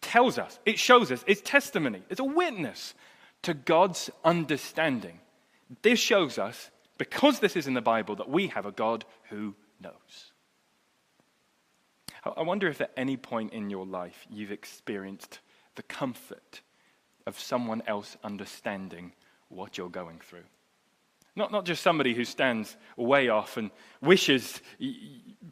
tells 0.00 0.38
us, 0.38 0.58
it 0.64 0.78
shows 0.78 1.12
us, 1.12 1.24
it's 1.26 1.40
testimony, 1.40 2.02
it's 2.08 2.20
a 2.20 2.24
witness 2.24 2.94
to 3.42 3.54
God's 3.54 4.10
understanding. 4.24 5.20
This 5.82 5.98
shows 5.98 6.38
us, 6.38 6.70
because 6.98 7.40
this 7.40 7.56
is 7.56 7.66
in 7.66 7.74
the 7.74 7.80
Bible, 7.80 8.16
that 8.16 8.28
we 8.28 8.48
have 8.48 8.66
a 8.66 8.72
God 8.72 9.04
who 9.28 9.54
knows. 9.80 10.32
I 12.24 12.42
wonder 12.42 12.68
if 12.68 12.80
at 12.80 12.92
any 12.96 13.16
point 13.16 13.52
in 13.52 13.70
your 13.70 13.86
life 13.86 14.26
you've 14.30 14.52
experienced 14.52 15.40
the 15.76 15.82
comfort 15.82 16.60
of 17.26 17.38
someone 17.38 17.82
else 17.86 18.16
understanding 18.22 19.12
what 19.48 19.78
you're 19.78 19.88
going 19.88 20.18
through. 20.18 20.44
Not, 21.36 21.52
not 21.52 21.64
just 21.64 21.82
somebody 21.82 22.14
who 22.14 22.24
stands 22.24 22.76
way 22.96 23.28
off 23.28 23.56
and 23.56 23.70
wishes, 24.00 24.60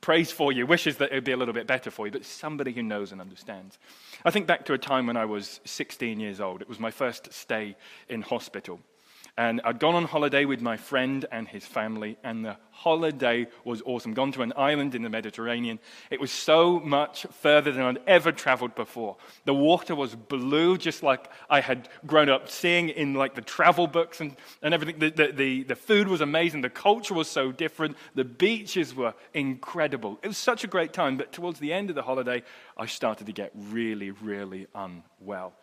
prays 0.01 0.31
for 0.31 0.53
you, 0.53 0.67
wishes 0.67 0.97
that 0.97 1.13
it 1.13 1.15
would 1.15 1.25
be 1.25 1.33
a 1.33 1.37
little 1.37 1.55
bit 1.55 1.67
better 1.67 1.91
for 1.91 2.07
you, 2.07 2.13
but 2.13 2.25
somebody 2.25 2.73
who 2.73 2.83
knows 2.83 3.13
and 3.13 3.21
understands. 3.21 3.79
I 4.25 4.31
think 4.31 4.47
back 4.47 4.65
to 4.67 4.73
a 4.73 4.79
time 4.79 5.07
when 5.07 5.17
I 5.17 5.25
was 5.25 5.61
16 5.65 6.19
years 6.19 6.41
old. 6.41 6.63
It 6.63 6.69
was 6.69 6.81
my 6.81 6.91
first 6.91 7.33
stay 7.33 7.77
in 8.09 8.23
hospital. 8.23 8.81
And 9.39 9.61
I'd 9.63 9.79
gone 9.79 9.95
on 9.95 10.05
holiday 10.05 10.47
with 10.47 10.61
my 10.61 10.77
friend 10.77 11.25
and 11.31 11.47
his 11.47 11.65
family, 11.65 12.19
and 12.25 12.45
the 12.45 12.57
holiday 12.73 13.47
was 13.65 13.81
awesome. 13.87 14.13
Gone 14.13 14.33
to 14.33 14.43
an 14.43 14.53
island 14.57 14.97
in 14.97 15.03
the 15.03 15.09
Mediterranean. 15.09 15.79
It 16.11 16.21
was 16.21 16.33
so 16.33 16.81
much 16.81 17.25
further 17.41 17.71
than 17.71 17.85
I'd 17.85 18.01
ever 18.09 18.33
traveled 18.33 18.75
before. 18.75 19.17
The 19.45 19.55
water 19.55 19.95
was 19.95 20.17
blue, 20.17 20.77
just 20.77 21.05
like 21.05 21.31
I 21.49 21.61
had 21.61 21.89
grown 22.05 22.29
up 22.29 22.51
seeing 22.51 22.89
in 22.89 23.15
like 23.15 23.37
the 23.37 23.41
travel 23.41 23.87
books 23.87 24.21
and, 24.21 24.35
and 24.61 24.75
everything. 24.75 24.99
The, 24.99 25.11
the, 25.11 25.33
the, 25.33 25.63
the 25.63 25.77
food 25.77 26.09
was 26.09 26.21
amazing. 26.21 26.63
The 26.63 26.69
culture 26.69 27.15
was 27.15 27.29
so 27.29 27.53
different. 27.53 27.97
The 28.17 28.25
beaches 28.25 28.93
were 28.93 29.15
incredible. 29.35 30.19
It 30.25 30.27
was 30.27 30.39
such 30.39 30.65
a 30.65 30.67
great 30.67 30.93
time, 30.93 31.17
but 31.17 31.31
towards 31.31 31.61
the 31.61 31.73
end 31.73 31.91
of 31.91 31.95
the 31.95 32.03
holiday, 32.03 32.43
I 32.77 32.87
started 32.87 33.29
to 33.29 33.33
get 33.33 33.53
really, 33.55 34.11
really 34.11 34.67
unwell. 34.75 35.55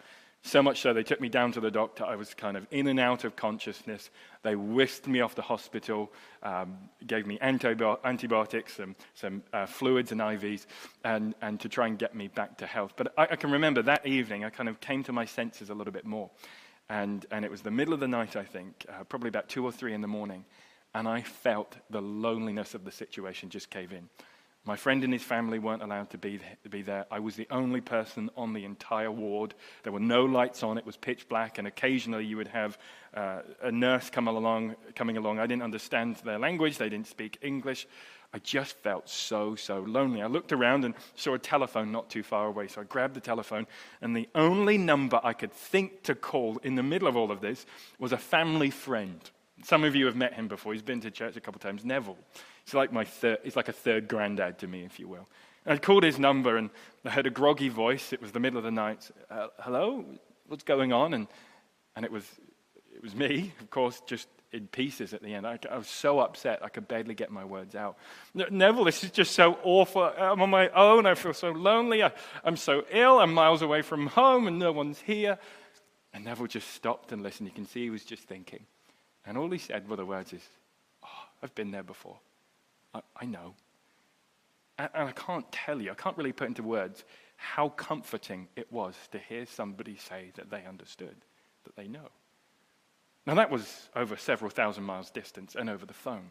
So 0.46 0.62
much 0.62 0.82
so, 0.82 0.94
they 0.94 1.02
took 1.02 1.20
me 1.20 1.28
down 1.28 1.54
to 1.54 1.60
the 1.60 1.72
doctor. 1.72 2.06
I 2.06 2.16
was 2.16 2.36
kind 2.36 2.56
of 2.56 2.68
in 2.70 2.86
and 2.86 3.00
out 3.00 3.24
of 3.24 3.36
consciousness. 3.36 4.12
They 4.44 4.56
whisked 4.56 5.08
me 5.08 5.22
off 5.22 5.34
the 5.34 5.42
hospital, 5.42 6.14
um, 6.44 6.78
gave 7.08 7.26
me 7.26 7.40
antibi- 7.40 7.98
antibiotics, 8.04 8.76
some, 8.76 8.96
some 9.16 9.42
uh, 9.54 9.66
fluids 9.66 10.12
and 10.12 10.22
IVs, 10.22 10.68
and, 11.04 11.34
and 11.42 11.60
to 11.62 11.68
try 11.68 11.88
and 11.88 11.98
get 11.98 12.14
me 12.14 12.28
back 12.28 12.60
to 12.60 12.68
health. 12.68 12.94
But 12.96 13.12
I, 13.18 13.24
I, 13.24 13.36
can 13.38 13.50
remember 13.50 13.82
that 13.82 14.06
evening, 14.06 14.46
I 14.46 14.52
kind 14.52 14.70
of 14.70 14.80
came 14.80 15.02
to 15.06 15.12
my 15.12 15.26
senses 15.26 15.72
a 15.72 15.74
little 15.74 15.92
bit 15.92 16.06
more. 16.06 16.30
And, 16.90 17.26
and 17.32 17.44
it 17.44 17.50
was 17.50 17.64
the 17.64 17.72
middle 17.72 17.96
of 17.96 18.00
the 18.00 18.08
night, 18.08 18.36
I 18.36 18.44
think, 18.44 18.86
uh, 18.88 19.04
probably 19.06 19.30
about 19.30 19.50
two 19.50 19.66
or 19.66 19.72
three 19.72 19.96
in 19.96 20.02
the 20.02 20.08
morning, 20.08 20.46
and 20.94 21.08
I 21.08 21.24
felt 21.24 21.76
the 21.90 22.04
loneliness 22.04 22.76
of 22.76 22.86
the 22.86 22.92
situation 22.92 23.50
just 23.50 23.72
cave 23.72 23.92
in. 23.92 24.10
My 24.67 24.75
friend 24.75 25.04
and 25.04 25.13
his 25.13 25.21
family 25.21 25.60
weren't 25.60 25.84
allowed 25.84 26.10
to 26.10 26.17
be, 26.17 26.39
be 26.71 26.82
there. 26.82 27.06
I 27.12 27.19
was 27.19 27.36
the 27.36 27.47
only 27.51 27.82
person 27.82 28.32
on 28.36 28.54
the 28.54 28.65
entire 28.65 29.12
ward. 29.12 29.54
There 29.84 29.93
were 29.93 29.99
no 29.99 30.25
lights 30.25 30.63
on. 30.63 30.80
It 30.80 30.86
was 30.88 30.97
pitch 30.97 31.30
black, 31.30 31.60
and 31.60 31.67
occasionally 31.67 32.25
you 32.25 32.38
would 32.38 32.47
have 32.47 32.80
uh, 33.13 33.41
a 33.62 33.71
nurse 33.71 34.10
come 34.10 34.28
along, 34.28 34.75
coming 34.95 35.17
along. 35.17 35.38
I 35.38 35.45
didn't 35.45 35.62
understand 35.62 36.15
their 36.25 36.39
language. 36.39 36.80
They 36.80 36.89
didn't 36.89 37.06
speak 37.06 37.38
English. 37.43 37.86
I 38.34 38.39
just 38.39 38.75
felt 38.80 39.08
so, 39.08 39.54
so 39.54 39.82
lonely. 39.82 40.23
I 40.23 40.25
looked 40.25 40.51
around 40.51 40.84
and 40.84 40.95
saw 41.15 41.36
a 41.36 41.39
telephone 41.39 41.91
not 41.91 42.10
too 42.10 42.23
far 42.23 42.47
away. 42.47 42.67
So 42.67 42.82
I 42.82 42.86
grabbed 42.86 43.13
the 43.13 43.21
telephone, 43.21 43.67
and 44.01 44.15
the 44.15 44.28
only 44.34 44.80
number 44.80 45.21
I 45.23 45.34
could 45.34 45.54
think 45.54 46.01
to 46.04 46.15
call 46.15 46.58
in 46.63 46.73
the 46.73 46.84
middle 46.84 47.08
of 47.08 47.15
all 47.15 47.32
of 47.32 47.39
this 47.39 47.67
was 47.99 48.13
a 48.13 48.17
family 48.17 48.71
friend. 48.71 49.30
Some 49.63 49.84
of 49.84 49.96
you 49.96 50.06
have 50.06 50.15
met 50.15 50.34
him 50.34 50.48
before. 50.48 50.74
He's 50.74 50.82
been 50.82 51.02
to 51.02 51.12
church 51.12 51.38
a 51.38 51.41
couple 51.41 51.60
of 51.60 51.63
times, 51.63 51.86
Neville. 51.86 52.18
He's 52.65 52.74
like, 52.74 52.91
my 52.91 53.06
he's 53.44 53.56
like 53.56 53.70
a 53.70 53.74
third 53.74 54.08
granddad 54.08 54.60
to 54.60 54.68
me, 54.68 54.84
if 54.84 55.00
you 55.00 55.08
will. 55.08 55.28
And 55.65 55.76
I 55.76 55.78
called 55.78 56.04
his 56.04 56.20
number 56.20 56.58
and 56.58 56.70
I 57.04 57.10
heard 57.10 57.26
a 57.26 57.32
groggy 57.32 57.70
voice. 57.70 58.13
It 58.13 58.22
was 58.22 58.32
the 58.32 58.39
middle 58.39 58.58
of 58.58 58.63
the 58.63 58.72
night. 58.72 59.10
Uh, 59.30 59.48
Hello? 59.60 60.06
What's 60.48 60.63
going 60.63 60.94
on? 60.94 61.13
And, 61.13 61.28
and 61.96 62.06
it, 62.06 62.12
was, 62.12 62.24
it 62.94 63.02
was 63.02 63.15
me, 63.15 63.52
of 63.62 63.70
course, 63.72 64.02
just 64.06 64.28
in 64.52 64.68
pieces 64.68 65.13
at 65.13 65.24
the 65.24 65.34
end. 65.34 65.48
I, 65.48 65.58
I 65.70 65.78
was 65.78 65.88
so 65.88 66.20
upset 66.20 66.63
I 66.63 66.70
could 66.70 66.88
barely 66.88 67.15
get 67.15 67.32
my 67.32 67.44
words 67.44 67.76
out. 67.76 67.98
Neville, 68.34 68.84
this 68.84 69.04
is 69.04 69.12
just 69.12 69.34
so 69.34 69.58
awful. 69.63 70.04
I'm 70.04 70.41
on 70.41 70.50
my 70.50 70.70
own. 70.70 71.06
I 71.06 71.15
feel 71.15 71.34
so 71.34 71.52
lonely. 71.52 72.04
I, 72.04 72.12
I'm 72.44 72.58
so 72.58 72.86
ill. 72.91 73.20
I'm 73.20 73.34
miles 73.34 73.62
away 73.62 73.82
from 73.82 74.08
home 74.08 74.48
and 74.48 74.60
no 74.60 74.72
one's 74.72 75.02
here. 75.02 75.39
And 76.13 76.26
Neville 76.26 76.48
just 76.48 76.70
stopped 76.72 77.12
and 77.12 77.24
listened. 77.24 77.50
You 77.50 77.56
can 77.56 77.65
see 77.65 77.84
he 77.84 77.89
was 77.89 78.06
just 78.06 78.24
thinking. 78.24 78.65
And 79.26 79.38
all 79.38 79.50
he 79.50 79.58
said 79.58 79.90
were 79.90 79.96
the 79.96 80.06
words 80.06 80.34
is, 80.34 80.44
oh, 81.04 81.24
I've 81.42 81.56
been 81.56 81.72
there 81.72 81.84
before. 81.84 82.18
I, 82.94 83.02
I 83.18 83.26
know. 83.26 83.56
And, 84.78 84.90
and 84.94 85.10
I 85.10 85.12
can't 85.12 85.50
tell 85.52 85.82
you, 85.82 85.92
I 85.92 85.96
can't 85.96 86.18
really 86.18 86.34
put 86.34 86.48
into 86.48 86.64
words 86.64 87.04
how 87.38 87.70
comforting 87.70 88.48
it 88.56 88.72
was 88.72 88.96
to 89.12 89.20
hear 89.20 89.46
somebody 89.46 89.98
say 89.98 90.32
that 90.36 90.50
they 90.50 90.64
understood, 90.66 91.16
that 91.66 91.76
they 91.76 91.88
know. 91.88 92.10
Now, 93.26 93.36
that 93.36 93.50
was 93.50 93.90
over 93.96 94.16
several 94.18 94.52
thousand 94.52 94.84
miles 94.84 95.10
distance 95.10 95.56
and 95.56 95.70
over 95.70 95.86
the 95.86 95.94
phone. 95.94 96.30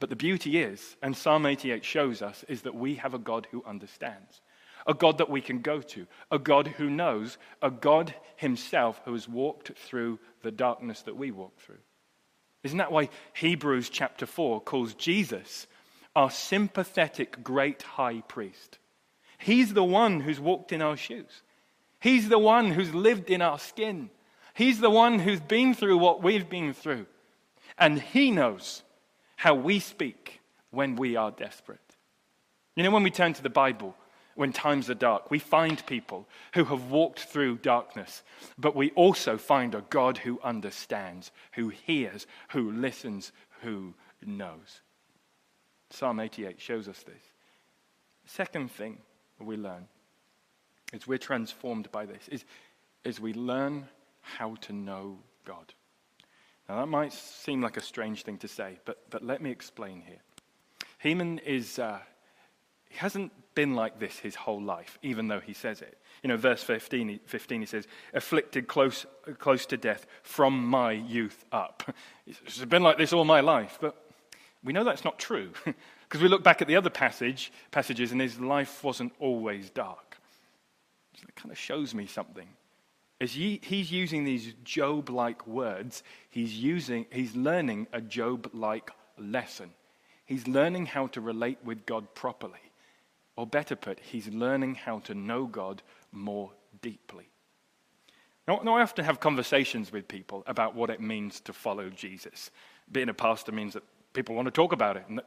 But 0.00 0.10
the 0.10 0.16
beauty 0.16 0.60
is, 0.60 0.96
and 1.02 1.16
Psalm 1.16 1.46
88 1.46 1.84
shows 1.84 2.22
us, 2.22 2.44
is 2.48 2.62
that 2.62 2.74
we 2.74 2.96
have 2.96 3.14
a 3.14 3.18
God 3.18 3.46
who 3.50 3.64
understands, 3.64 4.40
a 4.86 4.94
God 4.94 5.18
that 5.18 5.30
we 5.30 5.40
can 5.40 5.60
go 5.60 5.80
to, 5.80 6.06
a 6.30 6.38
God 6.38 6.68
who 6.68 6.90
knows, 6.90 7.38
a 7.62 7.70
God 7.70 8.14
himself 8.36 9.00
who 9.04 9.12
has 9.12 9.28
walked 9.28 9.76
through 9.76 10.18
the 10.42 10.50
darkness 10.50 11.02
that 11.02 11.16
we 11.16 11.30
walk 11.30 11.58
through. 11.58 11.78
Isn't 12.62 12.78
that 12.78 12.92
why 12.92 13.08
Hebrews 13.34 13.88
chapter 13.88 14.26
4 14.26 14.60
calls 14.60 14.94
Jesus 14.94 15.66
our 16.18 16.30
sympathetic 16.30 17.44
great 17.44 17.82
high 17.82 18.22
priest. 18.22 18.78
He's 19.38 19.72
the 19.72 19.84
one 19.84 20.18
who's 20.18 20.40
walked 20.40 20.72
in 20.72 20.82
our 20.82 20.96
shoes. 20.96 21.42
He's 22.00 22.28
the 22.28 22.40
one 22.40 22.72
who's 22.72 22.92
lived 22.92 23.30
in 23.30 23.40
our 23.40 23.58
skin. 23.58 24.10
He's 24.54 24.80
the 24.80 24.90
one 24.90 25.20
who's 25.20 25.40
been 25.40 25.74
through 25.74 25.98
what 25.98 26.20
we've 26.20 26.48
been 26.48 26.74
through. 26.74 27.06
And 27.78 28.00
he 28.00 28.32
knows 28.32 28.82
how 29.36 29.54
we 29.54 29.78
speak 29.78 30.40
when 30.70 30.96
we 30.96 31.14
are 31.14 31.30
desperate. 31.30 31.78
You 32.74 32.82
know, 32.82 32.90
when 32.90 33.04
we 33.04 33.10
turn 33.10 33.34
to 33.34 33.42
the 33.42 33.48
Bible, 33.48 33.94
when 34.38 34.52
times 34.52 34.88
are 34.88 34.94
dark, 34.94 35.32
we 35.32 35.40
find 35.40 35.84
people 35.86 36.28
who 36.54 36.64
have 36.66 36.92
walked 36.92 37.24
through 37.24 37.58
darkness, 37.58 38.22
but 38.56 38.76
we 38.76 38.92
also 38.92 39.36
find 39.36 39.74
a 39.74 39.84
God 39.90 40.18
who 40.18 40.38
understands, 40.44 41.32
who 41.54 41.70
hears, 41.70 42.24
who 42.50 42.70
listens, 42.70 43.32
who 43.62 43.94
knows. 44.24 44.80
Psalm 45.90 46.20
88 46.20 46.60
shows 46.60 46.86
us 46.86 47.02
this. 47.02 47.20
Second 48.26 48.70
thing 48.70 48.98
we 49.40 49.56
learn 49.56 49.88
is 50.92 51.08
we're 51.08 51.18
transformed 51.18 51.90
by 51.90 52.06
this, 52.06 52.28
is, 52.28 52.44
is 53.02 53.18
we 53.18 53.34
learn 53.34 53.88
how 54.20 54.54
to 54.60 54.72
know 54.72 55.18
God. 55.44 55.74
Now, 56.68 56.76
that 56.76 56.86
might 56.86 57.12
seem 57.12 57.60
like 57.60 57.76
a 57.76 57.82
strange 57.82 58.22
thing 58.22 58.38
to 58.38 58.46
say, 58.46 58.78
but, 58.84 59.02
but 59.10 59.24
let 59.24 59.42
me 59.42 59.50
explain 59.50 60.00
here. 60.00 60.22
Heman 61.00 61.40
is, 61.40 61.80
uh, 61.80 61.98
he 62.88 62.98
hasn't 62.98 63.32
been 63.54 63.74
like 63.74 63.98
this 63.98 64.18
his 64.18 64.34
whole 64.34 64.62
life, 64.62 64.98
even 65.02 65.28
though 65.28 65.40
he 65.40 65.52
says 65.52 65.82
it. 65.82 65.98
You 66.22 66.28
know, 66.28 66.36
verse 66.36 66.62
15, 66.62 67.20
15 67.26 67.60
he 67.60 67.66
says, 67.66 67.86
afflicted 68.14 68.68
close, 68.68 69.06
close 69.38 69.66
to 69.66 69.76
death 69.76 70.06
from 70.22 70.64
my 70.64 70.92
youth 70.92 71.44
up. 71.52 71.82
It's 72.26 72.64
been 72.66 72.82
like 72.82 72.98
this 72.98 73.12
all 73.12 73.24
my 73.24 73.40
life, 73.40 73.78
but 73.80 73.96
we 74.62 74.72
know 74.72 74.84
that's 74.84 75.04
not 75.04 75.18
true 75.18 75.50
because 75.64 76.20
we 76.20 76.28
look 76.28 76.42
back 76.42 76.60
at 76.60 76.68
the 76.68 76.76
other 76.76 76.90
passage, 76.90 77.52
passages 77.70 78.12
and 78.12 78.20
his 78.20 78.38
life 78.38 78.84
wasn't 78.84 79.12
always 79.18 79.70
dark. 79.70 80.18
So 81.16 81.24
it 81.28 81.34
kind 81.34 81.50
of 81.50 81.58
shows 81.58 81.94
me 81.94 82.06
something. 82.06 82.48
As 83.20 83.32
he, 83.32 83.60
he's 83.64 83.90
using 83.90 84.24
these 84.24 84.54
Job 84.62 85.10
like 85.10 85.46
words, 85.46 86.02
he's, 86.30 86.54
using, 86.54 87.06
he's 87.10 87.34
learning 87.34 87.88
a 87.92 88.00
Job 88.00 88.50
like 88.52 88.90
lesson. 89.18 89.70
He's 90.26 90.46
learning 90.46 90.86
how 90.86 91.08
to 91.08 91.20
relate 91.20 91.58
with 91.64 91.86
God 91.86 92.14
properly. 92.14 92.60
Or 93.38 93.46
better 93.46 93.76
put, 93.76 94.00
he's 94.00 94.26
learning 94.26 94.74
how 94.74 94.98
to 95.04 95.14
know 95.14 95.46
God 95.46 95.80
more 96.10 96.50
deeply. 96.82 97.28
Now, 98.48 98.60
now, 98.64 98.74
I 98.74 98.82
often 98.82 99.04
have 99.04 99.20
conversations 99.20 99.92
with 99.92 100.08
people 100.08 100.42
about 100.48 100.74
what 100.74 100.90
it 100.90 101.00
means 101.00 101.38
to 101.42 101.52
follow 101.52 101.88
Jesus. 101.88 102.50
Being 102.90 103.10
a 103.10 103.14
pastor 103.14 103.52
means 103.52 103.74
that 103.74 103.84
people 104.12 104.34
want 104.34 104.46
to 104.46 104.50
talk 104.50 104.72
about 104.72 104.96
it. 104.96 105.04
And 105.08 105.20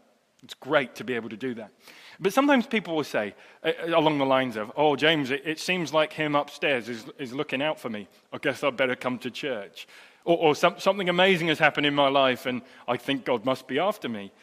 it's 0.44 0.56
great 0.56 0.94
to 0.96 1.06
be 1.06 1.14
able 1.14 1.30
to 1.30 1.38
do 1.38 1.54
that. 1.54 1.72
But 2.20 2.34
sometimes 2.34 2.68
people 2.68 2.98
will 2.98 3.06
say, 3.06 3.34
uh, 3.64 3.72
uh, 3.82 3.98
along 3.98 4.18
the 4.18 4.26
lines 4.26 4.58
of, 4.58 4.74
Oh, 4.76 4.98
James, 4.98 5.32
it, 5.32 5.44
it 5.46 5.60
seems 5.62 5.94
like 5.94 6.12
him 6.12 6.36
upstairs 6.36 6.90
is, 6.90 7.06
is 7.18 7.32
looking 7.32 7.62
out 7.62 7.80
for 7.80 7.90
me. 7.90 8.10
I 8.34 8.40
guess 8.40 8.62
I'd 8.62 8.76
better 8.76 8.98
come 8.98 9.20
to 9.20 9.32
church. 9.32 9.88
Or, 10.26 10.38
or 10.38 10.56
some, 10.56 10.78
something 10.80 11.08
amazing 11.08 11.48
has 11.48 11.60
happened 11.60 11.86
in 11.86 11.96
my 11.96 12.10
life, 12.10 12.46
and 12.46 12.62
I 12.90 12.98
think 12.98 13.24
God 13.24 13.46
must 13.46 13.70
be 13.70 13.80
after 13.80 14.10
me. 14.10 14.34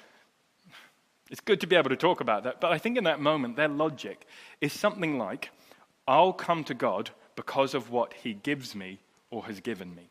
It's 1.31 1.41
good 1.41 1.61
to 1.61 1.67
be 1.67 1.77
able 1.77 1.91
to 1.91 1.97
talk 1.97 2.21
about 2.21 2.45
that. 2.45 2.61
But 2.61 2.73
I 2.73 2.79
think 2.79 2.97
in 2.97 3.05
that 3.05 3.21
moment, 3.21 3.57
their 3.57 3.69
logic 3.69 4.27
is 4.61 4.73
something 4.73 5.19
like, 5.19 5.51
I'll 6.07 6.33
come 6.33 6.64
to 6.64 6.75
God 6.75 7.11
because 7.37 7.75
of 7.75 7.91
what 7.91 8.14
he 8.14 8.35
gives 8.35 8.75
me 8.75 8.99
or 9.31 9.45
has 9.45 9.61
given 9.61 9.95
me. 9.95 10.09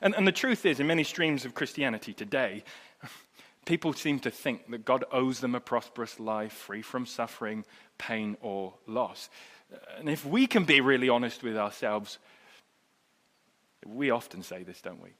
And, 0.00 0.14
and 0.14 0.26
the 0.26 0.32
truth 0.32 0.64
is, 0.64 0.80
in 0.80 0.86
many 0.86 1.04
streams 1.04 1.44
of 1.44 1.54
Christianity 1.54 2.12
today, 2.12 2.64
people 3.66 3.92
seem 3.92 4.18
to 4.20 4.30
think 4.30 4.70
that 4.70 4.84
God 4.84 5.04
owes 5.12 5.40
them 5.40 5.54
a 5.54 5.60
prosperous 5.60 6.18
life 6.18 6.52
free 6.52 6.82
from 6.82 7.06
suffering, 7.06 7.64
pain, 7.98 8.36
or 8.40 8.74
loss. 8.86 9.28
And 9.98 10.08
if 10.08 10.24
we 10.24 10.46
can 10.46 10.64
be 10.64 10.80
really 10.80 11.08
honest 11.08 11.42
with 11.42 11.56
ourselves, 11.56 12.18
we 13.86 14.10
often 14.10 14.42
say 14.42 14.62
this, 14.62 14.80
don't 14.80 15.02
we? 15.02 15.10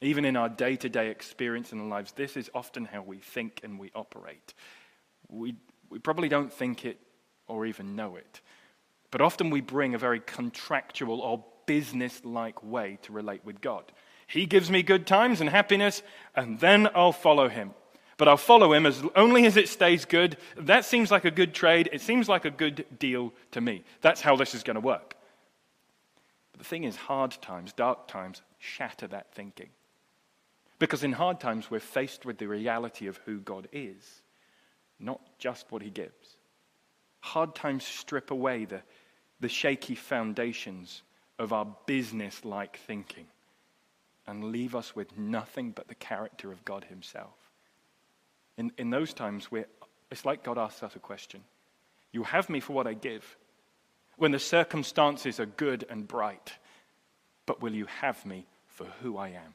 Even 0.00 0.24
in 0.24 0.36
our 0.36 0.48
day 0.48 0.76
to 0.76 0.88
day 0.88 1.08
experience 1.08 1.72
in 1.72 1.80
our 1.80 1.86
lives, 1.86 2.12
this 2.12 2.36
is 2.36 2.50
often 2.54 2.84
how 2.84 3.02
we 3.02 3.18
think 3.18 3.60
and 3.62 3.78
we 3.78 3.90
operate. 3.94 4.54
We, 5.28 5.56
we 5.88 5.98
probably 5.98 6.28
don't 6.28 6.52
think 6.52 6.84
it 6.84 6.98
or 7.46 7.66
even 7.66 7.96
know 7.96 8.16
it. 8.16 8.40
But 9.10 9.20
often 9.20 9.50
we 9.50 9.60
bring 9.60 9.94
a 9.94 9.98
very 9.98 10.20
contractual 10.20 11.20
or 11.20 11.44
business 11.66 12.24
like 12.24 12.62
way 12.62 12.98
to 13.02 13.12
relate 13.12 13.44
with 13.44 13.60
God. 13.60 13.92
He 14.26 14.46
gives 14.46 14.70
me 14.70 14.82
good 14.82 15.06
times 15.06 15.40
and 15.40 15.50
happiness, 15.50 16.02
and 16.34 16.58
then 16.58 16.88
I'll 16.94 17.12
follow 17.12 17.48
him. 17.48 17.74
But 18.16 18.28
I'll 18.28 18.36
follow 18.36 18.72
him 18.72 18.86
as 18.86 19.02
only 19.16 19.44
as 19.46 19.56
it 19.56 19.68
stays 19.68 20.04
good. 20.04 20.36
That 20.56 20.84
seems 20.84 21.10
like 21.10 21.24
a 21.24 21.30
good 21.30 21.52
trade. 21.52 21.88
It 21.92 22.00
seems 22.00 22.28
like 22.28 22.44
a 22.44 22.50
good 22.50 22.86
deal 22.98 23.32
to 23.52 23.60
me. 23.60 23.84
That's 24.00 24.20
how 24.20 24.36
this 24.36 24.54
is 24.54 24.62
going 24.62 24.76
to 24.76 24.80
work. 24.80 25.16
But 26.52 26.60
the 26.60 26.64
thing 26.64 26.84
is, 26.84 26.96
hard 26.96 27.32
times, 27.42 27.72
dark 27.72 28.06
times, 28.06 28.42
shatter 28.58 29.08
that 29.08 29.32
thinking. 29.34 29.70
Because 30.84 31.02
in 31.02 31.12
hard 31.12 31.40
times, 31.40 31.70
we're 31.70 31.80
faced 31.80 32.26
with 32.26 32.36
the 32.36 32.46
reality 32.46 33.06
of 33.06 33.18
who 33.24 33.38
God 33.38 33.68
is, 33.72 34.20
not 35.00 35.18
just 35.38 35.72
what 35.72 35.80
he 35.80 35.88
gives. 35.88 36.36
Hard 37.20 37.54
times 37.54 37.84
strip 37.84 38.30
away 38.30 38.66
the, 38.66 38.82
the 39.40 39.48
shaky 39.48 39.94
foundations 39.94 41.00
of 41.38 41.54
our 41.54 41.66
business 41.86 42.44
like 42.44 42.76
thinking 42.76 43.24
and 44.26 44.52
leave 44.52 44.74
us 44.74 44.94
with 44.94 45.16
nothing 45.16 45.70
but 45.70 45.88
the 45.88 45.94
character 45.94 46.52
of 46.52 46.62
God 46.66 46.84
Himself. 46.84 47.32
In, 48.58 48.70
in 48.76 48.90
those 48.90 49.14
times, 49.14 49.50
we 49.50 49.64
it's 50.10 50.26
like 50.26 50.44
God 50.44 50.58
asks 50.58 50.82
us 50.82 50.94
a 50.96 50.98
question 50.98 51.40
You 52.12 52.24
have 52.24 52.50
me 52.50 52.60
for 52.60 52.74
what 52.74 52.86
I 52.86 52.92
give, 52.92 53.38
when 54.18 54.32
the 54.32 54.38
circumstances 54.38 55.40
are 55.40 55.46
good 55.46 55.86
and 55.88 56.06
bright, 56.06 56.52
but 57.46 57.62
will 57.62 57.72
you 57.72 57.86
have 58.02 58.26
me 58.26 58.44
for 58.66 58.84
who 59.00 59.16
I 59.16 59.28
am? 59.28 59.54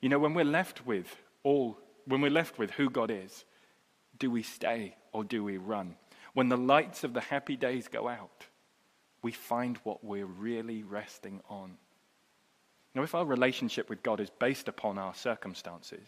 You 0.00 0.08
know, 0.08 0.18
when 0.18 0.34
we're 0.34 0.44
left 0.44 0.86
with 0.86 1.14
all, 1.42 1.78
when 2.06 2.20
we're 2.20 2.30
left 2.30 2.58
with 2.58 2.70
who 2.72 2.88
God 2.88 3.10
is, 3.10 3.44
do 4.18 4.30
we 4.30 4.42
stay 4.42 4.96
or 5.12 5.24
do 5.24 5.44
we 5.44 5.56
run? 5.56 5.96
When 6.32 6.48
the 6.48 6.56
lights 6.56 7.04
of 7.04 7.12
the 7.12 7.20
happy 7.20 7.56
days 7.56 7.88
go 7.88 8.08
out, 8.08 8.46
we 9.22 9.32
find 9.32 9.78
what 9.78 10.02
we're 10.04 10.26
really 10.26 10.82
resting 10.82 11.40
on. 11.48 11.76
Now, 12.94 13.02
if 13.02 13.14
our 13.14 13.24
relationship 13.24 13.88
with 13.88 14.02
God 14.02 14.20
is 14.20 14.30
based 14.30 14.68
upon 14.68 14.98
our 14.98 15.14
circumstances 15.14 16.06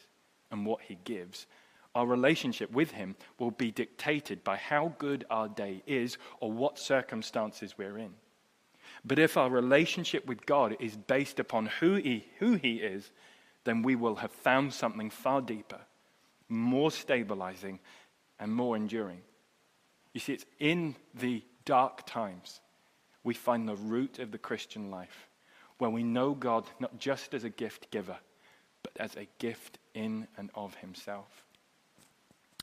and 0.50 0.64
what 0.64 0.80
He 0.82 0.98
gives, 1.04 1.46
our 1.94 2.06
relationship 2.06 2.72
with 2.72 2.92
Him 2.92 3.14
will 3.38 3.50
be 3.50 3.70
dictated 3.70 4.42
by 4.42 4.56
how 4.56 4.94
good 4.98 5.24
our 5.30 5.48
day 5.48 5.82
is 5.86 6.16
or 6.40 6.50
what 6.50 6.78
circumstances 6.78 7.76
we're 7.76 7.98
in. 7.98 8.14
But 9.04 9.18
if 9.18 9.36
our 9.36 9.50
relationship 9.50 10.26
with 10.26 10.46
God 10.46 10.76
is 10.80 10.96
based 10.96 11.38
upon 11.38 11.66
who 11.66 11.94
He, 11.94 12.26
who 12.38 12.54
he 12.54 12.76
is, 12.76 13.10
then 13.64 13.82
we 13.82 13.96
will 13.96 14.16
have 14.16 14.32
found 14.32 14.72
something 14.72 15.10
far 15.10 15.40
deeper, 15.40 15.80
more 16.48 16.90
stabilizing, 16.90 17.78
and 18.38 18.52
more 18.52 18.76
enduring. 18.76 19.22
You 20.12 20.20
see, 20.20 20.32
it's 20.32 20.46
in 20.58 20.96
the 21.14 21.42
dark 21.64 22.06
times 22.06 22.60
we 23.24 23.34
find 23.34 23.68
the 23.68 23.76
root 23.76 24.18
of 24.18 24.32
the 24.32 24.38
Christian 24.38 24.90
life 24.90 25.28
where 25.78 25.90
we 25.90 26.02
know 26.02 26.34
God 26.34 26.64
not 26.80 26.98
just 26.98 27.34
as 27.34 27.44
a 27.44 27.50
gift 27.50 27.90
giver, 27.90 28.18
but 28.82 28.92
as 28.98 29.16
a 29.16 29.28
gift 29.38 29.78
in 29.94 30.26
and 30.36 30.50
of 30.54 30.74
Himself. 30.76 31.44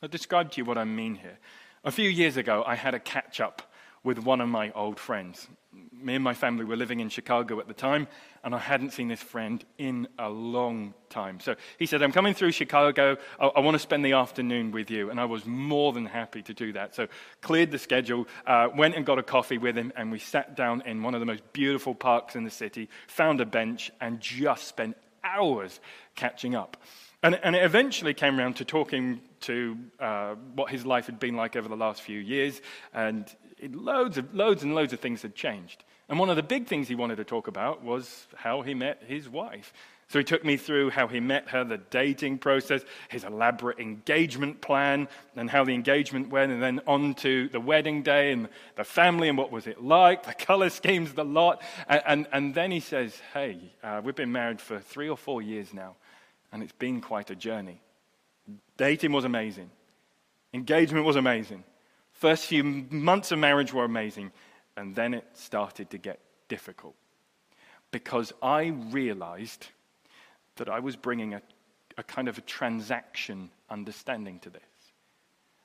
I'll 0.02 0.10
describe 0.10 0.52
to 0.52 0.58
you 0.62 0.66
what 0.66 0.78
I 0.78 0.86
mean 0.86 1.16
here. 1.16 1.38
A 1.84 1.92
few 1.92 2.10
years 2.10 2.38
ago, 2.38 2.64
I 2.66 2.76
had 2.76 2.94
a 2.94 3.00
catch 3.00 3.40
up 3.40 3.69
with 4.04 4.20
one 4.20 4.42
of 4.42 4.50
my 4.50 4.72
old 4.72 5.00
friends. 5.00 5.48
Me 5.92 6.16
and 6.16 6.24
my 6.24 6.34
family 6.34 6.66
were 6.66 6.76
living 6.76 7.00
in 7.00 7.10
Chicago 7.10 7.60
at 7.60 7.68
the 7.68 7.74
time, 7.74 8.08
and 8.44 8.56
I 8.56 8.58
hadn't 8.58 8.92
seen 8.92 9.08
this 9.08 9.22
friend 9.22 9.64
in 9.78 10.08
a 10.18 10.30
long 10.30 10.94
time. 11.10 11.40
So 11.40 11.56
he 11.78 11.86
said, 11.86 12.02
I'm 12.02 12.12
coming 12.12 12.34
through 12.34 12.54
Chicago. 12.54 13.18
I, 13.40 13.48
I 13.48 13.60
want 13.60 13.76
to 13.76 13.80
spend 13.80 14.04
the 14.06 14.14
afternoon 14.14 14.72
with 14.72 14.90
you. 14.90 15.10
And 15.10 15.20
I 15.20 15.26
was 15.26 15.46
more 15.46 15.94
than 15.94 16.06
happy 16.06 16.42
to 16.44 16.54
do 16.54 16.74
that. 16.74 16.96
So 16.96 17.08
cleared 17.42 17.72
the 17.72 17.78
schedule, 17.78 18.28
uh, 18.48 18.70
went 18.76 18.96
and 18.96 19.06
got 19.06 19.20
a 19.20 19.24
coffee 19.24 19.58
with 19.58 19.78
him, 19.78 19.92
and 19.96 20.12
we 20.12 20.20
sat 20.20 20.56
down 20.56 20.82
in 20.86 21.04
one 21.04 21.14
of 21.14 21.20
the 21.20 21.26
most 21.26 21.44
beautiful 21.54 21.94
parks 21.94 22.36
in 22.36 22.44
the 22.44 22.52
city, 22.52 22.90
found 23.08 23.42
a 23.42 23.46
bench, 23.46 23.92
and 24.00 24.20
just 24.22 24.68
spent 24.68 24.96
hours 25.24 25.80
catching 26.16 26.56
up. 26.56 26.78
And, 27.22 27.36
and 27.44 27.56
it 27.56 27.64
eventually 27.64 28.14
came 28.14 28.40
around 28.40 28.56
to 28.58 28.66
talking 28.66 29.22
to 29.42 29.78
uh, 30.00 30.36
what 30.56 30.70
his 30.70 30.86
life 30.86 31.06
had 31.06 31.20
been 31.20 31.36
like 31.36 31.56
over 31.56 31.68
the 31.68 31.78
last 31.78 32.02
few 32.02 32.20
years. 32.20 32.62
And 32.94 33.26
it, 33.58 33.76
loads, 33.76 34.18
of, 34.18 34.34
loads 34.34 34.64
and 34.64 34.76
loads 34.76 34.94
of 34.94 35.00
things 35.00 35.22
had 35.22 35.36
changed. 35.36 35.84
And 36.08 36.18
one 36.18 36.30
of 36.30 36.36
the 36.36 36.44
big 36.44 36.68
things 36.68 36.88
he 36.88 36.96
wanted 36.96 37.18
to 37.18 37.24
talk 37.24 37.48
about 37.48 37.84
was 37.84 38.28
how 38.36 38.62
he 38.62 38.74
met 38.74 39.04
his 39.06 39.30
wife. 39.30 39.74
So 40.10 40.18
he 40.18 40.26
took 40.26 40.44
me 40.44 40.58
through 40.58 40.90
how 40.90 41.08
he 41.08 41.20
met 41.20 41.50
her, 41.50 41.64
the 41.64 41.78
dating 41.78 42.40
process, 42.40 42.84
his 43.10 43.24
elaborate 43.24 43.78
engagement 43.78 44.60
plan, 44.60 45.08
and 45.36 45.48
how 45.48 45.64
the 45.64 45.76
engagement 45.76 46.30
went, 46.30 46.52
and 46.52 46.64
then 46.64 46.82
on 46.88 47.14
to 47.16 47.48
the 47.50 47.60
wedding 47.60 48.02
day 48.02 48.32
and 48.32 48.50
the 48.76 48.84
family 48.84 49.30
and 49.30 49.38
what 49.38 49.52
was 49.52 49.68
it 49.68 49.84
like, 49.84 50.26
the 50.26 50.34
color 50.46 50.72
schemes, 50.72 51.14
the 51.14 51.24
lot. 51.24 51.62
And, 51.88 52.02
and, 52.08 52.28
and 52.32 52.56
then 52.56 52.72
he 52.72 52.80
says, 52.80 53.22
Hey, 53.34 53.76
uh, 53.84 54.02
we've 54.04 54.16
been 54.16 54.32
married 54.32 54.60
for 54.60 54.80
three 54.80 55.10
or 55.10 55.18
four 55.18 55.44
years 55.44 55.76
now, 55.76 55.96
and 56.52 56.64
it's 56.64 56.72
been 56.72 57.02
quite 57.02 57.30
a 57.30 57.36
journey. 57.36 57.80
Dating 58.78 59.12
was 59.12 59.26
amazing, 59.26 59.70
engagement 60.54 61.06
was 61.06 61.16
amazing. 61.16 61.64
First 62.12 62.46
few 62.46 62.64
months 62.64 63.32
of 63.32 63.40
marriage 63.40 63.74
were 63.74 63.86
amazing, 63.86 64.32
and 64.76 64.96
then 64.96 65.14
it 65.14 65.26
started 65.34 65.90
to 65.92 65.98
get 65.98 66.20
difficult 66.48 66.96
because 67.92 68.34
I 68.42 68.68
realized 68.92 69.68
that 70.56 70.70
I 70.70 70.80
was 70.80 70.96
bringing 70.96 71.34
a, 71.34 71.42
a 71.98 72.04
kind 72.04 72.28
of 72.28 72.38
a 72.38 72.42
transaction 72.42 73.50
understanding 73.70 74.40
to 74.40 74.50
this. 74.50 74.62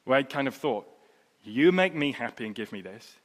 Where 0.05 0.19
I 0.19 0.23
kind 0.23 0.49
of 0.49 0.55
thought, 0.55 0.87
you 1.43 1.73
make 1.73 1.95
me 1.95 2.13
happy 2.13 2.47
and 2.47 2.55
give 2.55 2.73
me 2.73 2.81
this, 2.81 3.17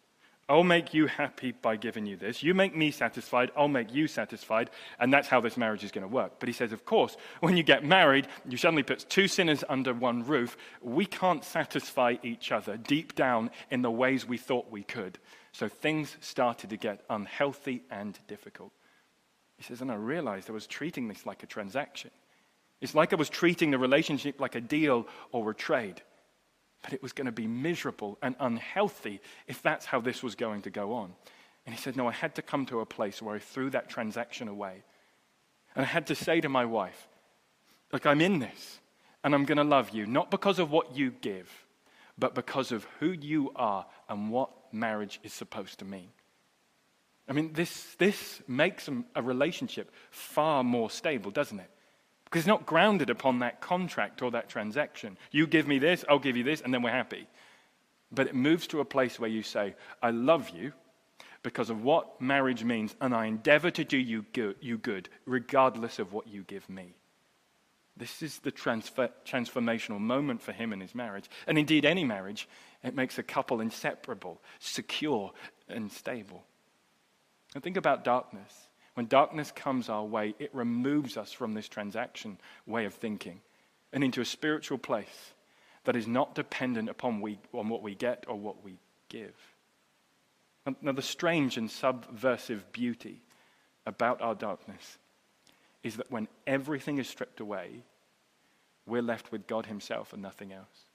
I'll 0.50 0.64
make 0.64 0.96
you 0.96 1.06
happy 1.06 1.52
by 1.52 1.76
giving 1.76 2.08
you 2.08 2.18
this. 2.18 2.42
You 2.42 2.56
make 2.56 2.76
me 2.76 2.90
satisfied, 2.90 3.52
I'll 3.56 3.68
make 3.68 3.94
you 3.94 4.08
satisfied, 4.08 4.72
and 5.00 5.14
that's 5.14 5.28
how 5.28 5.40
this 5.40 5.58
marriage 5.58 5.84
is 5.84 5.92
going 5.92 6.08
to 6.08 6.14
work. 6.14 6.40
But 6.40 6.50
he 6.50 6.54
says, 6.54 6.72
of 6.72 6.86
course, 6.86 7.16
when 7.40 7.56
you 7.56 7.62
get 7.62 7.86
married, 7.86 8.28
you 8.48 8.58
suddenly 8.58 8.82
put 8.82 9.08
two 9.10 9.28
sinners 9.28 9.64
under 9.70 9.94
one 9.94 10.26
roof. 10.26 10.58
We 10.82 11.06
can't 11.06 11.46
satisfy 11.46 12.16
each 12.24 12.52
other 12.52 12.78
deep 12.78 13.14
down 13.14 13.52
in 13.70 13.84
the 13.84 13.92
ways 13.92 14.28
we 14.28 14.38
thought 14.40 14.72
we 14.72 14.82
could. 14.82 15.20
So 15.52 15.70
things 15.70 16.18
started 16.20 16.72
to 16.72 16.78
get 16.78 17.04
unhealthy 17.12 17.84
and 17.92 18.18
difficult. 18.28 18.72
He 19.58 19.64
says, 19.64 19.82
and 19.82 19.92
I 19.92 19.96
realized 19.96 20.50
I 20.50 20.54
was 20.54 20.66
treating 20.66 21.08
this 21.08 21.28
like 21.28 21.44
a 21.44 21.48
transaction. 21.48 22.10
It's 22.82 22.96
like 22.96 23.14
I 23.14 23.18
was 23.18 23.30
treating 23.30 23.70
the 23.70 23.78
relationship 23.78 24.40
like 24.40 24.56
a 24.56 24.62
deal 24.62 25.08
or 25.32 25.52
a 25.52 25.56
trade. 25.56 26.02
But 26.82 26.94
it 26.94 27.04
was 27.04 27.14
going 27.14 27.26
to 27.26 27.32
be 27.32 27.48
miserable 27.48 28.18
and 28.22 28.36
unhealthy 28.40 29.22
if 29.48 29.62
that's 29.62 29.86
how 29.86 30.00
this 30.00 30.24
was 30.24 30.36
going 30.36 30.62
to 30.64 30.70
go 30.70 30.94
on. 30.94 31.14
And 31.66 31.76
he 31.76 31.82
said, 31.82 31.96
No, 31.96 32.08
I 32.08 32.14
had 32.14 32.36
to 32.36 32.42
come 32.42 32.66
to 32.68 32.80
a 32.80 32.86
place 32.86 33.22
where 33.22 33.36
I 33.36 33.40
threw 33.40 33.70
that 33.72 33.90
transaction 33.90 34.48
away. 34.48 34.84
And 35.76 35.86
I 35.86 35.88
had 35.88 36.08
to 36.08 36.16
say 36.16 36.42
to 36.42 36.50
my 36.50 36.66
wife, 36.66 37.08
Look, 37.92 38.06
I'm 38.06 38.22
in 38.22 38.40
this, 38.40 38.80
and 39.24 39.34
I'm 39.34 39.46
going 39.46 39.58
to 39.58 39.64
love 39.64 39.90
you, 39.92 40.06
not 40.06 40.32
because 40.32 40.60
of 40.60 40.72
what 40.72 40.96
you 40.96 41.12
give, 41.22 41.50
but 42.18 42.36
because 42.36 42.72
of 42.72 42.86
who 43.00 43.12
you 43.12 43.52
are 43.56 43.86
and 44.08 44.32
what 44.32 44.52
marriage 44.72 45.20
is 45.24 45.34
supposed 45.34 45.80
to 45.80 45.86
mean. 45.86 46.10
I 47.28 47.34
mean, 47.34 47.54
this, 47.54 47.96
this 48.00 48.42
makes 48.48 48.90
a 49.16 49.22
relationship 49.22 49.92
far 50.10 50.64
more 50.64 50.90
stable, 50.90 51.30
doesn't 51.30 51.60
it? 51.60 51.70
Because 52.30 52.42
it's 52.42 52.48
not 52.48 52.66
grounded 52.66 53.10
upon 53.10 53.40
that 53.40 53.60
contract 53.60 54.22
or 54.22 54.32
that 54.32 54.50
transaction. 54.50 55.18
You 55.32 55.48
give 55.48 55.68
me 55.68 55.80
this, 55.80 56.06
I'll 56.08 56.20
give 56.20 56.38
you 56.38 56.44
this, 56.44 56.62
and 56.62 56.74
then 56.74 56.84
we're 56.84 56.92
happy. 56.92 57.28
But 58.12 58.28
it 58.28 58.36
moves 58.36 58.68
to 58.68 58.82
a 58.82 58.86
place 58.86 59.20
where 59.20 59.30
you 59.30 59.42
say, 59.42 59.76
I 60.02 60.12
love 60.12 60.50
you 60.50 60.74
because 61.42 61.70
of 61.70 61.84
what 61.84 62.22
marriage 62.22 62.64
means, 62.64 62.96
and 63.02 63.16
I 63.16 63.26
endeavor 63.26 63.72
to 63.72 63.84
do 63.84 63.98
you 63.98 64.26
good, 64.34 64.56
you 64.62 64.78
good 64.78 65.10
regardless 65.26 65.98
of 65.98 66.14
what 66.14 66.28
you 66.28 66.44
give 66.44 66.70
me. 66.70 66.94
This 67.98 68.22
is 68.22 68.40
the 68.40 68.52
transfer, 68.52 69.10
transformational 69.26 70.00
moment 70.00 70.42
for 70.42 70.52
him 70.52 70.72
and 70.72 70.82
his 70.82 70.96
marriage. 70.96 71.30
And 71.48 71.58
indeed, 71.58 71.84
any 71.84 72.06
marriage, 72.06 72.48
it 72.84 72.96
makes 72.96 73.18
a 73.18 73.24
couple 73.24 73.60
inseparable, 73.60 74.40
secure, 74.60 75.34
and 75.68 75.92
stable. 75.92 76.46
And 77.54 77.64
think 77.64 77.76
about 77.76 78.06
darkness. 78.06 78.69
When 79.00 79.08
darkness 79.08 79.54
comes 79.54 79.88
our 79.88 80.04
way, 80.04 80.36
it 80.40 80.54
removes 80.54 81.16
us 81.16 81.32
from 81.32 81.54
this 81.54 81.70
transaction 81.70 82.38
way 82.68 82.84
of 82.84 82.94
thinking 82.94 83.40
and 83.94 84.04
into 84.04 84.20
a 84.20 84.26
spiritual 84.26 84.78
place 84.78 85.32
that 85.86 85.96
is 85.96 86.06
not 86.06 86.36
dependent 86.36 86.90
upon 86.90 87.22
we, 87.22 87.40
on 87.54 87.70
what 87.70 87.82
we 87.82 87.96
get 87.96 88.26
or 88.28 88.36
what 88.36 88.62
we 88.62 88.78
give. 89.08 89.34
Now, 90.82 90.92
the 90.92 91.02
strange 91.02 91.56
and 91.56 91.72
subversive 91.72 92.70
beauty 92.74 93.22
about 93.86 94.22
our 94.22 94.36
darkness 94.36 94.98
is 95.82 95.96
that 95.96 96.12
when 96.12 96.28
everything 96.46 96.98
is 96.98 97.08
stripped 97.08 97.40
away, 97.40 97.84
we're 98.86 99.02
left 99.02 99.32
with 99.32 99.48
God 99.48 99.68
Himself 99.68 100.12
and 100.12 100.22
nothing 100.22 100.52
else. 100.52 100.88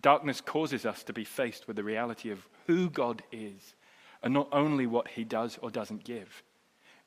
Darkness 0.00 0.40
causes 0.40 0.86
us 0.86 1.02
to 1.02 1.12
be 1.12 1.24
faced 1.24 1.66
with 1.66 1.74
the 1.74 1.82
reality 1.82 2.30
of 2.30 2.46
who 2.68 2.88
God 2.88 3.20
is 3.32 3.74
and 4.22 4.32
not 4.32 4.46
only 4.52 4.86
what 4.86 5.08
He 5.08 5.24
does 5.24 5.58
or 5.60 5.68
doesn't 5.68 6.04
give. 6.04 6.44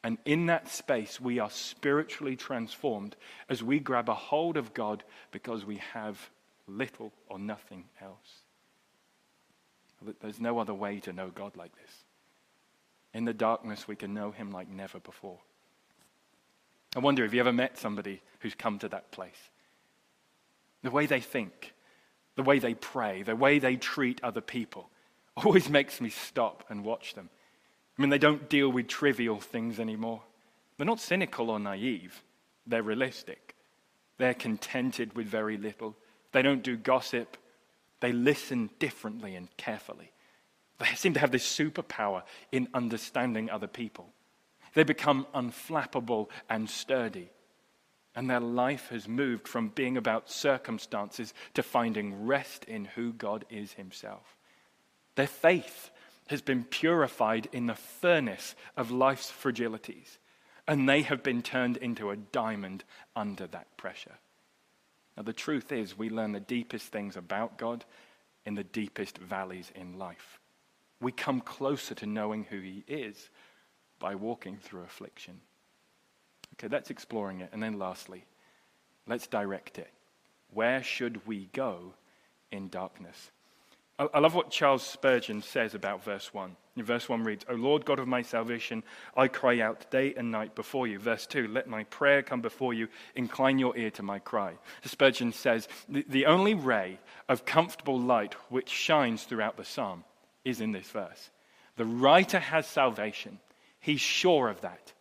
And 0.05 0.19
in 0.23 0.45
that 0.45 0.69
space, 0.69 1.19
we 1.19 1.39
are 1.39 1.49
spiritually 1.49 2.35
transformed 2.35 3.15
as 3.49 3.63
we 3.63 3.79
grab 3.79 4.07
a 4.07 4.13
hold 4.13 4.55
of 4.55 4.71
God 4.75 5.03
because 5.31 5.65
we 5.65 5.77
have 5.93 6.29
little 6.67 7.11
or 7.27 7.39
nothing 7.39 7.85
else. 7.99 8.43
There's 10.21 10.39
no 10.39 10.59
other 10.59 10.75
way 10.75 10.99
to 10.99 11.11
know 11.11 11.31
God 11.33 11.57
like 11.57 11.75
this. 11.75 11.89
In 13.15 13.25
the 13.25 13.33
darkness, 13.33 13.87
we 13.87 13.95
can 13.95 14.13
know 14.13 14.29
Him 14.29 14.51
like 14.51 14.69
never 14.69 14.99
before. 14.99 15.39
I 16.95 16.99
wonder 16.99 17.25
if 17.25 17.33
you 17.33 17.39
ever 17.39 17.51
met 17.51 17.79
somebody 17.79 18.21
who's 18.41 18.53
come 18.53 18.77
to 18.79 18.89
that 18.89 19.09
place. 19.09 19.49
The 20.83 20.91
way 20.91 21.07
they 21.07 21.19
think, 21.19 21.73
the 22.35 22.43
way 22.43 22.59
they 22.59 22.75
pray, 22.75 23.23
the 23.23 23.35
way 23.35 23.57
they 23.57 23.75
treat 23.75 24.23
other 24.23 24.41
people 24.41 24.87
always 25.35 25.67
makes 25.79 25.99
me 25.99 26.11
stop 26.11 26.63
and 26.69 26.85
watch 26.85 27.15
them. 27.15 27.31
I 27.97 28.01
mean, 28.01 28.09
they 28.09 28.17
don't 28.17 28.49
deal 28.49 28.69
with 28.69 28.87
trivial 28.87 29.39
things 29.39 29.79
anymore. 29.79 30.21
They're 30.77 30.85
not 30.85 30.99
cynical 30.99 31.49
or 31.49 31.59
naive, 31.59 32.23
they're 32.67 32.83
realistic. 32.83 33.55
They're 34.17 34.33
contented 34.33 35.13
with 35.13 35.27
very 35.27 35.57
little. 35.57 35.95
They 36.31 36.41
don't 36.41 36.63
do 36.63 36.77
gossip. 36.77 37.37
They 37.99 38.13
listen 38.13 38.69
differently 38.79 39.35
and 39.35 39.49
carefully. 39.57 40.11
They 40.79 40.85
seem 40.95 41.13
to 41.13 41.19
have 41.19 41.31
this 41.31 41.45
superpower 41.45 42.23
in 42.51 42.67
understanding 42.73 43.49
other 43.49 43.67
people. 43.67 44.09
They 44.73 44.83
become 44.83 45.25
unflappable 45.33 46.29
and 46.49 46.69
sturdy. 46.69 47.29
And 48.15 48.29
their 48.29 48.39
life 48.39 48.89
has 48.89 49.07
moved 49.07 49.47
from 49.47 49.69
being 49.69 49.97
about 49.97 50.29
circumstances 50.29 51.33
to 51.53 51.63
finding 51.63 52.25
rest 52.25 52.63
in 52.65 52.85
who 52.85 53.11
God 53.11 53.45
is 53.49 53.73
Himself. 53.73 54.37
Their 55.15 55.27
faith 55.27 55.91
has 56.27 56.41
been 56.41 56.63
purified 56.63 57.47
in 57.51 57.67
the 57.67 57.75
furnace 57.75 58.55
of 58.75 58.91
life's 58.91 59.31
fragilities, 59.31 60.17
and 60.67 60.89
they 60.89 61.03
have 61.03 61.21
been 61.21 61.41
turned 61.41 61.77
into 61.77 62.09
a 62.09 62.15
diamond 62.15 62.83
under 63.15 63.45
that 63.47 63.77
pressure. 63.77 64.17
Now, 65.15 65.23
the 65.23 65.33
truth 65.33 65.71
is, 65.71 65.97
we 65.97 66.09
learn 66.09 66.31
the 66.31 66.39
deepest 66.39 66.87
things 66.87 67.15
about 67.15 67.57
God 67.57 67.85
in 68.45 68.55
the 68.55 68.63
deepest 68.63 69.17
valleys 69.17 69.71
in 69.75 69.97
life. 69.97 70.39
We 70.99 71.11
come 71.11 71.41
closer 71.41 71.95
to 71.95 72.05
knowing 72.05 72.45
who 72.45 72.59
He 72.59 72.83
is 72.87 73.29
by 73.99 74.15
walking 74.15 74.57
through 74.57 74.83
affliction. 74.83 75.39
Okay, 76.53 76.67
that's 76.67 76.89
exploring 76.89 77.41
it. 77.41 77.49
And 77.53 77.61
then 77.61 77.77
lastly, 77.79 78.25
let's 79.07 79.27
direct 79.27 79.77
it. 79.77 79.91
Where 80.53 80.83
should 80.83 81.25
we 81.27 81.49
go 81.53 81.93
in 82.51 82.69
darkness? 82.69 83.31
I 83.97 84.19
love 84.19 84.35
what 84.35 84.51
Charles 84.51 84.83
Spurgeon 84.83 85.41
says 85.41 85.73
about 85.73 86.03
verse 86.03 86.33
1. 86.33 86.57
In 86.75 86.83
verse 86.83 87.07
1 87.07 87.23
reads, 87.23 87.45
O 87.47 87.53
Lord 87.53 87.85
God 87.85 87.99
of 87.99 88.09
my 88.09 88.21
salvation, 88.21 88.83
I 89.15 89.29
cry 89.29 89.61
out 89.61 89.89
day 89.89 90.13
and 90.17 90.31
night 90.31 90.53
before 90.53 90.85
you. 90.85 90.99
Verse 90.99 91.25
2, 91.25 91.47
let 91.47 91.67
my 91.67 91.85
prayer 91.85 92.21
come 92.21 92.41
before 92.41 92.73
you, 92.73 92.89
incline 93.15 93.57
your 93.57 93.77
ear 93.77 93.89
to 93.91 94.03
my 94.03 94.19
cry. 94.19 94.55
Spurgeon 94.83 95.31
says, 95.31 95.69
the, 95.87 96.25
only 96.25 96.53
ray 96.53 96.99
of 97.29 97.45
comfortable 97.45 97.97
light 97.97 98.33
which 98.49 98.67
shines 98.67 99.23
throughout 99.23 99.55
the 99.55 99.63
psalm 99.63 100.03
is 100.43 100.59
in 100.59 100.73
this 100.73 100.89
verse. 100.89 101.29
The 101.77 101.85
writer 101.85 102.39
has 102.39 102.67
salvation, 102.67 103.39
he's 103.79 104.01
sure 104.01 104.49
of 104.49 104.59
that, 104.59 104.91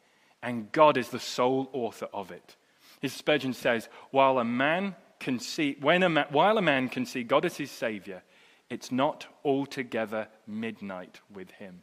and 0.40 0.70
God 0.70 0.96
is 0.96 1.09
the 1.09 1.18
sole 1.18 1.68
author 1.72 2.07
of 2.14 2.30
it. 2.30 2.54
His 3.00 3.12
Spurgeon 3.12 3.54
says, 3.54 3.88
while 4.12 4.38
a 4.38 4.44
man 4.44 4.94
can 5.18 5.40
see, 5.40 5.76
when 5.80 6.04
a 6.04 6.26
while 6.30 6.59
a 6.59 6.62
man 6.62 6.88
can 6.88 7.07
see 7.07 7.24
God 7.24 7.44
as 7.44 7.57
his 7.57 7.72
Savior, 7.72 8.22
it's 8.70 8.90
not 8.90 9.27
altogether 9.44 10.29
midnight 10.46 11.20
with 11.33 11.50
him. 11.53 11.83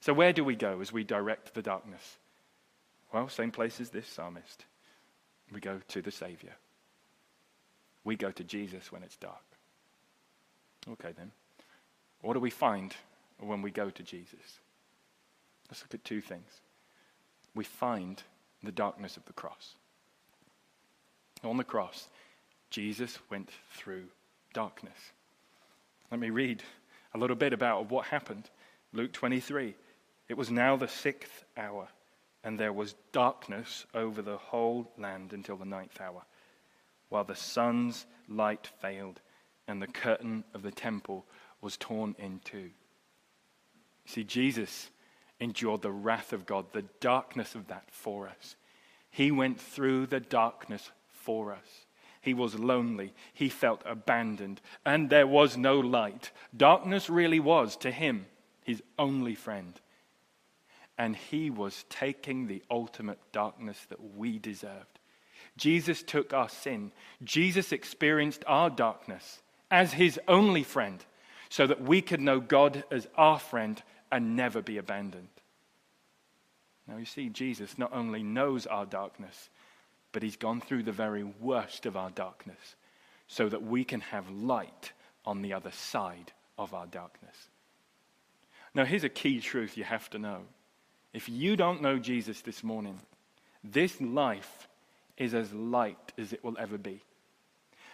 So, 0.00 0.12
where 0.12 0.32
do 0.32 0.44
we 0.44 0.56
go 0.56 0.80
as 0.80 0.92
we 0.92 1.04
direct 1.04 1.54
the 1.54 1.62
darkness? 1.62 2.18
Well, 3.12 3.28
same 3.28 3.50
place 3.50 3.80
as 3.80 3.90
this 3.90 4.06
psalmist. 4.06 4.64
We 5.52 5.60
go 5.60 5.80
to 5.88 6.02
the 6.02 6.10
Savior. 6.10 6.54
We 8.04 8.16
go 8.16 8.30
to 8.30 8.44
Jesus 8.44 8.92
when 8.92 9.02
it's 9.02 9.16
dark. 9.16 9.42
Okay, 10.92 11.12
then. 11.16 11.32
What 12.20 12.34
do 12.34 12.40
we 12.40 12.50
find 12.50 12.94
when 13.38 13.62
we 13.62 13.70
go 13.70 13.90
to 13.90 14.02
Jesus? 14.02 14.60
Let's 15.68 15.82
look 15.82 15.94
at 15.94 16.04
two 16.04 16.20
things. 16.20 16.60
We 17.54 17.64
find 17.64 18.22
the 18.62 18.72
darkness 18.72 19.16
of 19.16 19.24
the 19.24 19.32
cross. 19.32 19.74
On 21.42 21.56
the 21.56 21.64
cross, 21.64 22.08
Jesus 22.70 23.18
went 23.30 23.50
through 23.74 24.04
darkness. 24.52 25.12
Let 26.10 26.20
me 26.20 26.30
read 26.30 26.62
a 27.14 27.18
little 27.18 27.36
bit 27.36 27.52
about 27.52 27.90
what 27.90 28.06
happened. 28.06 28.48
Luke 28.92 29.12
23. 29.12 29.74
It 30.28 30.36
was 30.36 30.50
now 30.50 30.76
the 30.76 30.88
sixth 30.88 31.44
hour, 31.56 31.88
and 32.44 32.58
there 32.58 32.72
was 32.72 32.94
darkness 33.12 33.86
over 33.92 34.22
the 34.22 34.36
whole 34.36 34.90
land 34.96 35.32
until 35.32 35.56
the 35.56 35.64
ninth 35.64 36.00
hour, 36.00 36.22
while 37.08 37.24
the 37.24 37.34
sun's 37.34 38.06
light 38.28 38.68
failed, 38.80 39.20
and 39.66 39.82
the 39.82 39.86
curtain 39.88 40.44
of 40.54 40.62
the 40.62 40.70
temple 40.70 41.24
was 41.60 41.76
torn 41.76 42.14
in 42.18 42.40
two. 42.44 42.70
See, 44.04 44.22
Jesus 44.22 44.90
endured 45.40 45.82
the 45.82 45.90
wrath 45.90 46.32
of 46.32 46.46
God, 46.46 46.66
the 46.72 46.84
darkness 47.00 47.54
of 47.54 47.66
that 47.66 47.84
for 47.90 48.28
us. 48.28 48.54
He 49.10 49.30
went 49.32 49.60
through 49.60 50.06
the 50.06 50.20
darkness 50.20 50.90
for 51.08 51.52
us. 51.52 51.85
He 52.26 52.34
was 52.34 52.58
lonely. 52.58 53.14
He 53.32 53.48
felt 53.48 53.82
abandoned. 53.86 54.60
And 54.84 55.08
there 55.08 55.28
was 55.28 55.56
no 55.56 55.78
light. 55.78 56.32
Darkness 56.54 57.08
really 57.08 57.38
was, 57.38 57.76
to 57.76 57.92
him, 57.92 58.26
his 58.64 58.82
only 58.98 59.36
friend. 59.36 59.80
And 60.98 61.14
he 61.14 61.50
was 61.50 61.84
taking 61.88 62.48
the 62.48 62.64
ultimate 62.68 63.20
darkness 63.30 63.86
that 63.90 64.16
we 64.16 64.40
deserved. 64.40 64.98
Jesus 65.56 66.02
took 66.02 66.34
our 66.34 66.48
sin. 66.48 66.90
Jesus 67.22 67.70
experienced 67.70 68.42
our 68.48 68.70
darkness 68.70 69.40
as 69.70 69.92
his 69.92 70.18
only 70.26 70.64
friend 70.64 71.04
so 71.48 71.64
that 71.68 71.80
we 71.80 72.02
could 72.02 72.20
know 72.20 72.40
God 72.40 72.82
as 72.90 73.06
our 73.16 73.38
friend 73.38 73.80
and 74.10 74.34
never 74.34 74.62
be 74.62 74.78
abandoned. 74.78 75.28
Now, 76.88 76.96
you 76.96 77.04
see, 77.04 77.28
Jesus 77.28 77.78
not 77.78 77.92
only 77.92 78.24
knows 78.24 78.66
our 78.66 78.84
darkness, 78.84 79.48
but 80.16 80.22
he's 80.22 80.36
gone 80.36 80.62
through 80.62 80.82
the 80.82 80.92
very 80.92 81.24
worst 81.24 81.84
of 81.84 81.94
our 81.94 82.08
darkness 82.08 82.76
so 83.28 83.50
that 83.50 83.62
we 83.62 83.84
can 83.84 84.00
have 84.00 84.30
light 84.30 84.92
on 85.26 85.42
the 85.42 85.52
other 85.52 85.70
side 85.70 86.32
of 86.56 86.72
our 86.72 86.86
darkness. 86.86 87.36
Now, 88.74 88.86
here's 88.86 89.04
a 89.04 89.10
key 89.10 89.40
truth 89.42 89.76
you 89.76 89.84
have 89.84 90.08
to 90.08 90.18
know. 90.18 90.38
If 91.12 91.28
you 91.28 91.54
don't 91.54 91.82
know 91.82 91.98
Jesus 91.98 92.40
this 92.40 92.64
morning, 92.64 92.98
this 93.62 94.00
life 94.00 94.68
is 95.18 95.34
as 95.34 95.52
light 95.52 96.14
as 96.16 96.32
it 96.32 96.42
will 96.42 96.56
ever 96.58 96.78
be. 96.78 97.02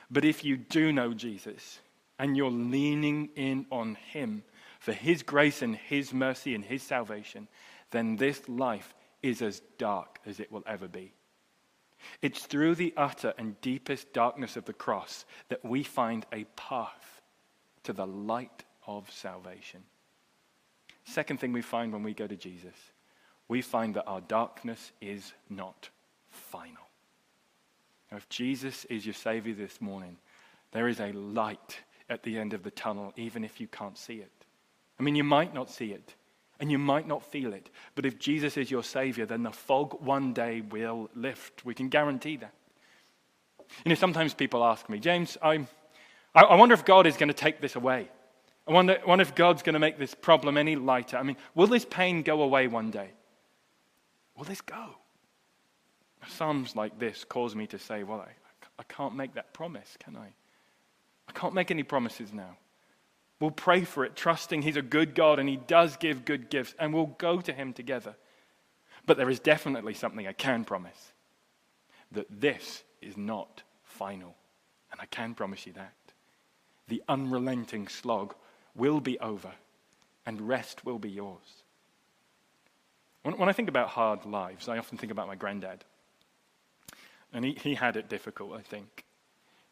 But 0.09 0.25
if 0.25 0.45
you 0.45 0.57
do 0.57 0.93
know 0.93 1.15
Jesus 1.15 1.81
and 2.21 2.37
you're 2.37 2.53
leaning 2.53 3.31
in 3.35 3.67
on 3.73 3.97
Him 3.97 4.45
for 4.79 4.93
His 4.93 5.25
grace 5.25 5.61
and 5.61 5.75
His 5.75 6.15
mercy 6.15 6.55
and 6.55 6.65
His 6.65 6.85
salvation, 6.85 7.49
then 7.91 8.15
this 8.15 8.49
life 8.49 8.95
is 9.25 9.43
as 9.43 9.61
dark 9.77 10.21
as 10.25 10.39
it 10.39 10.53
will 10.53 10.63
ever 10.69 10.87
be. 10.87 11.15
It's 12.21 12.47
through 12.47 12.77
the 12.77 12.95
utter 12.97 13.35
and 13.39 13.61
deepest 13.61 14.13
darkness 14.13 14.57
of 14.57 14.65
the 14.65 14.73
cross 14.73 15.25
that 15.49 15.65
we 15.65 15.83
find 15.83 16.27
a 16.33 16.45
path 16.57 17.21
to 17.85 17.93
the 17.93 18.07
light 18.07 18.65
of 18.87 19.11
salvation. 19.11 19.83
Second 21.05 21.41
thing 21.41 21.53
we 21.53 21.63
find 21.63 21.93
when 21.93 22.03
we 22.03 22.15
go 22.15 22.27
to 22.27 22.37
Jesus, 22.37 22.77
we 23.49 23.61
find 23.61 23.95
that 23.95 24.07
our 24.07 24.21
darkness 24.21 24.93
is 25.01 25.33
not 25.51 25.91
final. 26.31 26.89
Now, 28.11 28.19
if 28.19 28.29
Jesus 28.29 28.85
is 28.87 29.05
your 29.05 29.15
Savior 29.15 29.55
this 29.55 29.81
morning, 29.81 30.19
there 30.73 30.89
is 30.89 31.01
a 31.01 31.13
light 31.13 31.81
at 32.09 32.23
the 32.23 32.39
end 32.39 32.53
of 32.53 32.63
the 32.63 32.71
tunnel, 32.71 33.13
even 33.17 33.45
if 33.45 33.61
you 33.61 33.67
can't 33.67 33.99
see 33.99 34.17
it. 34.17 34.33
I 34.99 35.03
mean, 35.03 35.15
you 35.15 35.25
might 35.25 35.55
not 35.55 35.71
see 35.71 35.93
it, 35.93 36.15
and 36.63 36.71
you 36.71 36.79
might 36.79 37.09
not 37.09 37.25
feel 37.25 37.53
it. 37.53 37.71
But 37.97 38.07
if 38.07 38.21
Jesus 38.21 38.57
is 38.57 38.71
your 38.71 38.85
Savior, 38.85 39.27
then 39.27 39.43
the 39.43 39.51
fog 39.51 40.01
one 40.01 40.33
day 40.33 40.61
will 40.61 41.11
lift. 41.13 41.65
We 41.65 41.75
can 41.75 41.89
guarantee 41.89 42.37
that. 42.37 42.55
You 43.85 43.89
know, 43.89 43.97
sometimes 43.97 44.33
people 44.33 44.63
ask 44.63 44.89
me, 44.89 45.01
James, 45.01 45.37
I'm. 45.43 45.67
I 46.37 46.55
wonder 46.55 46.73
if 46.73 46.85
God 46.85 47.09
is 47.09 47.17
going 47.17 47.29
to 47.29 47.35
take 47.35 47.61
this 47.61 47.75
away. 47.75 48.09
I 48.69 48.73
wonder, 48.73 48.97
I 49.03 49.05
wonder 49.05 49.23
if 49.23 49.35
God's 49.35 49.63
going 49.65 49.73
to 49.73 49.81
make 49.81 49.99
this 49.99 50.15
problem 50.15 50.57
any 50.57 50.77
lighter. 50.77 51.17
I 51.17 51.25
mean, 51.25 51.37
will 51.57 51.67
this 51.67 51.85
pain 51.85 52.23
go 52.23 52.43
away 52.43 52.69
one 52.69 52.93
day? 52.93 53.11
Will 54.37 54.45
this 54.45 54.61
go? 54.61 54.95
Psalms 56.29 56.77
like 56.77 56.97
this 56.97 57.25
cause 57.25 57.57
me 57.57 57.67
to 57.67 57.79
say, 57.79 58.05
well, 58.05 58.21
I, 58.21 58.31
I 58.79 58.85
can't 58.85 59.17
make 59.17 59.35
that 59.35 59.53
promise, 59.53 59.97
can 59.99 60.17
I? 60.17 60.29
I 61.29 61.33
can't 61.33 61.55
make 61.55 61.73
any 61.73 61.83
promises 61.83 62.33
now. 62.33 62.57
We'll 63.43 63.51
pray 63.51 63.83
for 63.83 64.05
it, 64.05 64.15
trusting 64.15 64.63
He's 64.63 64.77
a 64.77 64.83
good 64.83 65.17
God 65.17 65.41
and 65.41 65.49
He 65.49 65.57
does 65.57 65.97
give 65.97 66.25
good 66.25 66.49
gifts, 66.49 66.77
and 66.79 66.95
we'll 66.95 67.07
go 67.07 67.41
to 67.41 67.53
Him 67.53 67.73
together. 67.73 68.15
But 69.05 69.17
there 69.17 69.29
is 69.29 69.41
definitely 69.41 69.95
something 69.95 70.29
I 70.29 70.33
can 70.33 70.65
promise 70.65 71.13
that 72.13 72.29
this 72.31 72.85
is 73.01 73.17
not 73.17 73.65
final. 73.83 74.37
And 74.93 75.01
I 75.01 75.07
can 75.07 75.35
promise 75.35 75.67
you 75.67 75.73
that. 75.73 75.93
The 76.87 77.03
unrelenting 77.09 77.89
slog 77.89 78.37
will 78.77 79.01
be 79.01 79.19
over, 79.19 79.51
and 80.25 80.47
rest 80.47 80.85
will 80.85 81.01
be 81.01 81.11
yours. 81.11 81.65
When, 83.25 83.49
I 83.49 83.53
think 83.53 83.69
about 83.69 83.89
hard 83.89 84.25
lives, 84.25 84.69
I 84.69 84.79
often 84.79 84.99
think 84.99 85.11
about 85.11 85.27
my 85.27 85.35
granddad. 85.35 85.85
And 87.33 87.45
he, 87.45 87.59
he 87.61 87.75
had 87.75 87.97
it 87.97 88.09
difficult, 88.09 88.53
I 88.57 88.63
think. 88.63 89.05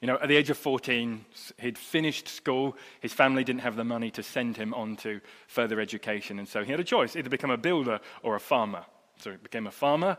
You 0.01 0.07
know, 0.07 0.18
at 0.20 0.28
the 0.28 0.36
age 0.36 0.48
of 0.48 0.57
14, 0.57 1.24
he'd 1.59 1.76
finished 1.76 2.26
school. 2.26 2.76
His 3.01 3.12
family 3.12 3.44
didn't 3.44 3.61
have 3.61 3.76
the 3.76 3.84
money 3.84 4.11
to 4.12 4.22
send 4.22 4.57
him 4.57 4.72
on 4.72 4.96
to 4.98 5.20
further 5.46 5.78
education. 5.78 6.38
And 6.38 6.48
so 6.48 6.64
he 6.64 6.70
had 6.70 6.80
a 6.80 6.84
choice 6.84 7.16
either 7.16 7.28
become 7.28 7.51
a 7.51 7.59
builder 7.59 8.01
or 8.22 8.34
a 8.34 8.40
farmer. 8.40 8.86
So 9.18 9.32
he 9.32 9.36
became 9.36 9.66
a 9.66 9.70
farmer, 9.70 10.16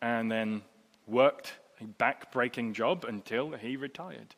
and 0.00 0.30
then 0.30 0.62
worked 1.08 1.54
a 1.80 1.84
back 1.84 2.30
breaking 2.32 2.74
job 2.74 3.04
until 3.04 3.50
he 3.52 3.76
retired. 3.76 4.36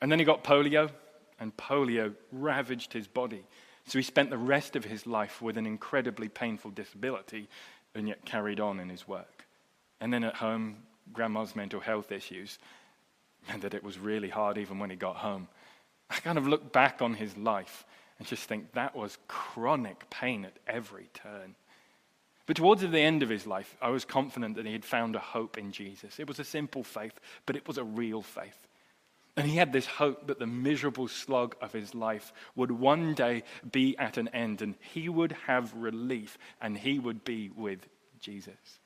And 0.00 0.10
then 0.10 0.18
he 0.18 0.24
got 0.24 0.42
polio, 0.42 0.90
and 1.38 1.56
polio 1.56 2.14
ravaged 2.32 2.92
his 2.92 3.06
body. 3.06 3.44
So 3.86 3.98
he 3.98 4.02
spent 4.02 4.30
the 4.30 4.38
rest 4.38 4.74
of 4.74 4.84
his 4.84 5.06
life 5.06 5.40
with 5.40 5.56
an 5.56 5.66
incredibly 5.66 6.28
painful 6.28 6.72
disability 6.72 7.48
and 7.94 8.08
yet 8.08 8.24
carried 8.24 8.58
on 8.58 8.80
in 8.80 8.88
his 8.88 9.06
work. 9.06 9.44
And 10.00 10.12
then 10.12 10.24
at 10.24 10.36
home, 10.36 10.78
grandma's 11.12 11.54
mental 11.54 11.80
health 11.80 12.10
issues 12.10 12.58
meant 13.48 13.62
that 13.62 13.74
it 13.74 13.84
was 13.84 13.98
really 13.98 14.28
hard 14.28 14.58
even 14.58 14.78
when 14.78 14.90
he 14.90 14.96
got 14.96 15.16
home. 15.16 15.48
I 16.10 16.16
kind 16.16 16.38
of 16.38 16.46
look 16.46 16.72
back 16.72 17.00
on 17.02 17.14
his 17.14 17.36
life 17.36 17.84
and 18.18 18.26
just 18.28 18.44
think 18.44 18.72
that 18.72 18.94
was 18.94 19.18
chronic 19.28 20.08
pain 20.10 20.44
at 20.44 20.58
every 20.66 21.08
turn. 21.14 21.54
But 22.46 22.56
towards 22.56 22.82
the 22.82 22.98
end 22.98 23.22
of 23.22 23.28
his 23.28 23.46
life, 23.46 23.76
I 23.80 23.90
was 23.90 24.04
confident 24.04 24.56
that 24.56 24.66
he 24.66 24.72
had 24.72 24.84
found 24.84 25.16
a 25.16 25.20
hope 25.20 25.58
in 25.58 25.72
Jesus. 25.72 26.18
It 26.18 26.28
was 26.28 26.38
a 26.38 26.44
simple 26.44 26.82
faith, 26.82 27.18
but 27.46 27.56
it 27.56 27.66
was 27.66 27.78
a 27.78 27.84
real 27.84 28.20
faith. 28.20 28.66
And 29.36 29.46
he 29.46 29.56
had 29.56 29.72
this 29.72 29.86
hope 29.86 30.26
that 30.26 30.38
the 30.38 30.46
miserable 30.46 31.08
slog 31.08 31.56
of 31.62 31.72
his 31.72 31.94
life 31.94 32.32
would 32.54 32.70
one 32.70 33.14
day 33.14 33.44
be 33.70 33.96
at 33.96 34.18
an 34.18 34.28
end 34.28 34.60
and 34.60 34.74
he 34.80 35.08
would 35.08 35.32
have 35.46 35.74
relief 35.74 36.36
and 36.60 36.76
he 36.76 36.98
would 36.98 37.24
be 37.24 37.50
with 37.56 37.86
Jesus. 38.20 38.80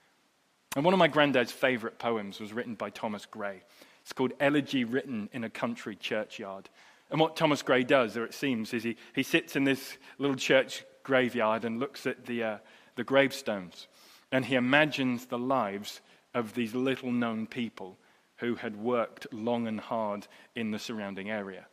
And 0.76 0.84
one 0.84 0.94
of 0.94 0.98
my 0.98 1.08
granddad's 1.08 1.50
favorite 1.50 1.98
poems 1.98 2.38
was 2.38 2.52
written 2.52 2.74
by 2.74 2.90
Thomas 2.90 3.26
Gray. 3.26 3.62
It's 4.06 4.12
called 4.12 4.34
Elegy 4.38 4.84
Written 4.84 5.28
in 5.32 5.42
a 5.42 5.50
Country 5.50 5.96
Churchyard. 5.96 6.70
And 7.10 7.18
what 7.18 7.34
Thomas 7.34 7.60
Gray 7.60 7.82
does, 7.82 8.16
or 8.16 8.24
it 8.24 8.34
seems, 8.34 8.72
is 8.72 8.84
he, 8.84 8.96
he 9.16 9.24
sits 9.24 9.56
in 9.56 9.64
this 9.64 9.98
little 10.18 10.36
church 10.36 10.84
graveyard 11.02 11.64
and 11.64 11.80
looks 11.80 12.06
at 12.06 12.24
the, 12.24 12.44
uh, 12.44 12.58
the 12.94 13.02
gravestones. 13.02 13.88
And 14.30 14.44
he 14.44 14.54
imagines 14.54 15.26
the 15.26 15.40
lives 15.40 16.02
of 16.34 16.54
these 16.54 16.72
little 16.72 17.10
known 17.10 17.48
people 17.48 17.98
who 18.36 18.54
had 18.54 18.76
worked 18.76 19.26
long 19.32 19.66
and 19.66 19.80
hard 19.80 20.28
in 20.54 20.70
the 20.70 20.78
surrounding 20.78 21.28
area. 21.28 21.66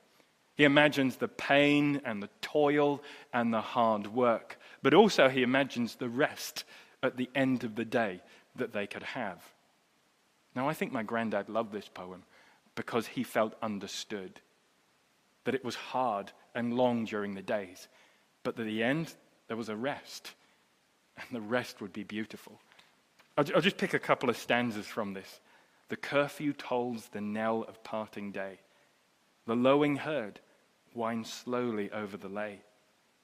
He 0.56 0.64
imagines 0.64 1.18
the 1.18 1.28
pain 1.28 2.02
and 2.04 2.24
the 2.24 2.32
toil 2.42 3.04
and 3.32 3.54
the 3.54 3.62
hard 3.62 4.08
work, 4.08 4.58
but 4.82 4.96
also 4.96 5.30
he 5.30 5.44
imagines 5.44 5.98
the 5.98 6.10
rest 6.10 6.64
at 7.04 7.16
the 7.16 7.30
end 7.36 7.64
of 7.64 7.76
the 7.76 7.86
day 7.86 8.24
that 8.56 8.74
they 8.74 8.88
could 8.88 9.04
have. 9.04 9.40
Now, 10.56 10.70
I 10.70 10.74
think 10.74 10.91
my 10.91 11.04
granddad 11.04 11.49
loved 11.49 11.72
this 11.72 11.89
poem 11.89 12.24
because 12.76 13.08
he 13.08 13.24
felt 13.24 13.56
understood. 13.62 14.41
That 15.45 15.56
it 15.56 15.66
was 15.66 15.76
hard 15.76 16.32
and 16.56 16.74
long 16.74 17.06
during 17.06 17.34
the 17.34 17.41
days, 17.41 17.88
but 18.43 18.58
at 18.58 18.66
the 18.66 18.84
end, 18.84 19.14
there 19.47 19.58
was 19.58 19.70
a 19.70 19.76
rest, 19.76 20.32
and 21.18 21.28
the 21.32 21.41
rest 21.41 21.82
would 21.82 21.91
be 21.91 22.04
beautiful. 22.04 22.60
I'll, 23.38 23.45
I'll 23.56 23.62
just 23.62 23.78
pick 23.78 23.93
a 23.93 23.99
couple 23.99 24.30
of 24.30 24.38
stanzas 24.38 24.88
from 24.88 25.14
this. 25.14 25.41
The 25.89 25.97
curfew 25.97 26.54
tolls 26.54 27.10
the 27.12 27.22
knell 27.22 27.64
of 27.68 27.84
parting 27.84 28.32
day. 28.32 28.60
The 29.45 29.56
lowing 29.56 29.97
herd 29.97 30.39
winds 30.93 31.32
slowly 31.32 31.91
over 31.91 32.16
the 32.16 32.30
lay. 32.30 32.62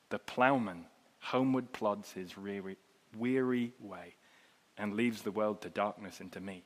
The 0.09 0.19
ploughman 0.19 0.85
homeward 1.19 1.71
plods 1.71 2.11
his 2.11 2.37
weary, 2.37 2.77
weary 3.17 3.73
way 3.79 4.15
and 4.77 4.95
leaves 4.95 5.21
the 5.21 5.31
world 5.31 5.61
to 5.61 5.69
darkness 5.69 6.19
and 6.19 6.31
to 6.31 6.39
me. 6.39 6.63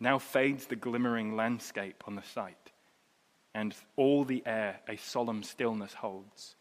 Now 0.00 0.18
fades 0.18 0.66
the 0.66 0.76
glimmering 0.76 1.36
landscape 1.36 2.04
on 2.06 2.16
the 2.16 2.22
sight, 2.22 2.72
and 3.54 3.74
all 3.96 4.24
the 4.24 4.42
air 4.44 4.80
a 4.88 4.96
solemn 4.96 5.42
stillness 5.42 5.94
holds, 5.94 6.56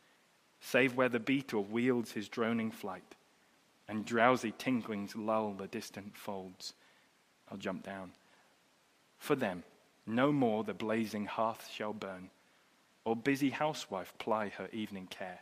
save 0.59 0.95
where 0.95 1.09
the 1.09 1.19
beetle 1.19 1.63
wields 1.63 2.11
his 2.11 2.29
droning 2.29 2.71
flight, 2.71 3.15
and 3.87 4.05
drowsy 4.05 4.51
tinklings 4.51 5.15
lull 5.15 5.53
the 5.53 5.67
distant 5.67 6.15
folds. 6.15 6.73
I'll 7.51 7.57
jump 7.57 7.83
down. 7.83 8.11
For 9.17 9.35
them, 9.35 9.63
no 10.05 10.31
more 10.31 10.63
the 10.63 10.73
blazing 10.73 11.25
hearth 11.25 11.69
shall 11.73 11.93
burn, 11.93 12.29
or 13.05 13.15
busy 13.15 13.49
housewife 13.49 14.13
ply 14.17 14.49
her 14.49 14.69
evening 14.71 15.07
care, 15.07 15.41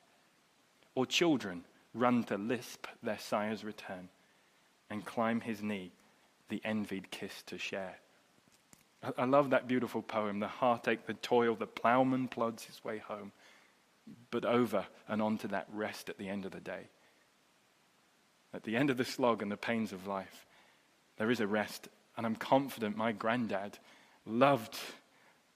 or 0.96 1.06
children 1.06 1.66
run 1.94 2.24
to 2.24 2.38
lisp 2.38 2.88
their 3.04 3.20
sire's 3.20 3.64
return, 3.64 4.10
and 4.90 5.06
climb 5.06 5.42
his 5.42 5.62
knee, 5.62 5.92
the 6.52 6.62
envied 6.64 7.10
kiss 7.10 7.42
to 7.48 7.58
share. 7.58 7.98
I 9.18 9.26
love 9.26 9.50
that 9.50 9.68
beautiful 9.68 10.04
poem, 10.04 10.40
the 10.40 10.48
heartache, 10.48 11.08
the 11.08 11.16
toil, 11.16 11.56
the 11.56 11.66
ploughman 11.66 12.28
plods 12.28 12.66
his 12.66 12.84
way 12.84 13.00
home, 13.00 13.32
but 14.30 14.46
over 14.46 14.86
and 15.08 15.24
on 15.24 15.40
to 15.40 15.48
that 15.48 15.68
rest 15.74 16.10
at 16.10 16.20
the 16.20 16.30
end 16.30 16.46
of 16.46 16.52
the 16.52 16.60
day. 16.60 16.90
At 18.54 18.64
the 18.64 18.76
end 18.76 18.92
of 18.92 18.98
the 18.98 19.06
slog 19.06 19.42
and 19.42 19.52
the 19.52 19.58
pains 19.58 19.92
of 19.92 20.06
life, 20.06 20.46
there 21.18 21.32
is 21.32 21.40
a 21.40 21.48
rest 21.48 21.88
and 22.18 22.26
I'm 22.26 22.36
confident 22.36 22.98
my 22.98 23.14
granddad 23.14 23.80
loved, 24.26 24.78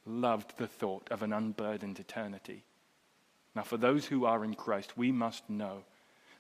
loved 0.06 0.58
the 0.58 0.68
thought 0.68 1.10
of 1.12 1.22
an 1.22 1.34
unburdened 1.34 2.00
eternity. 2.00 2.64
Now, 3.54 3.64
for 3.64 3.78
those 3.78 4.06
who 4.06 4.26
are 4.26 4.43
in 4.43 4.54
Christ, 4.54 4.98
we 4.98 5.12
must 5.12 5.50
know 5.50 5.84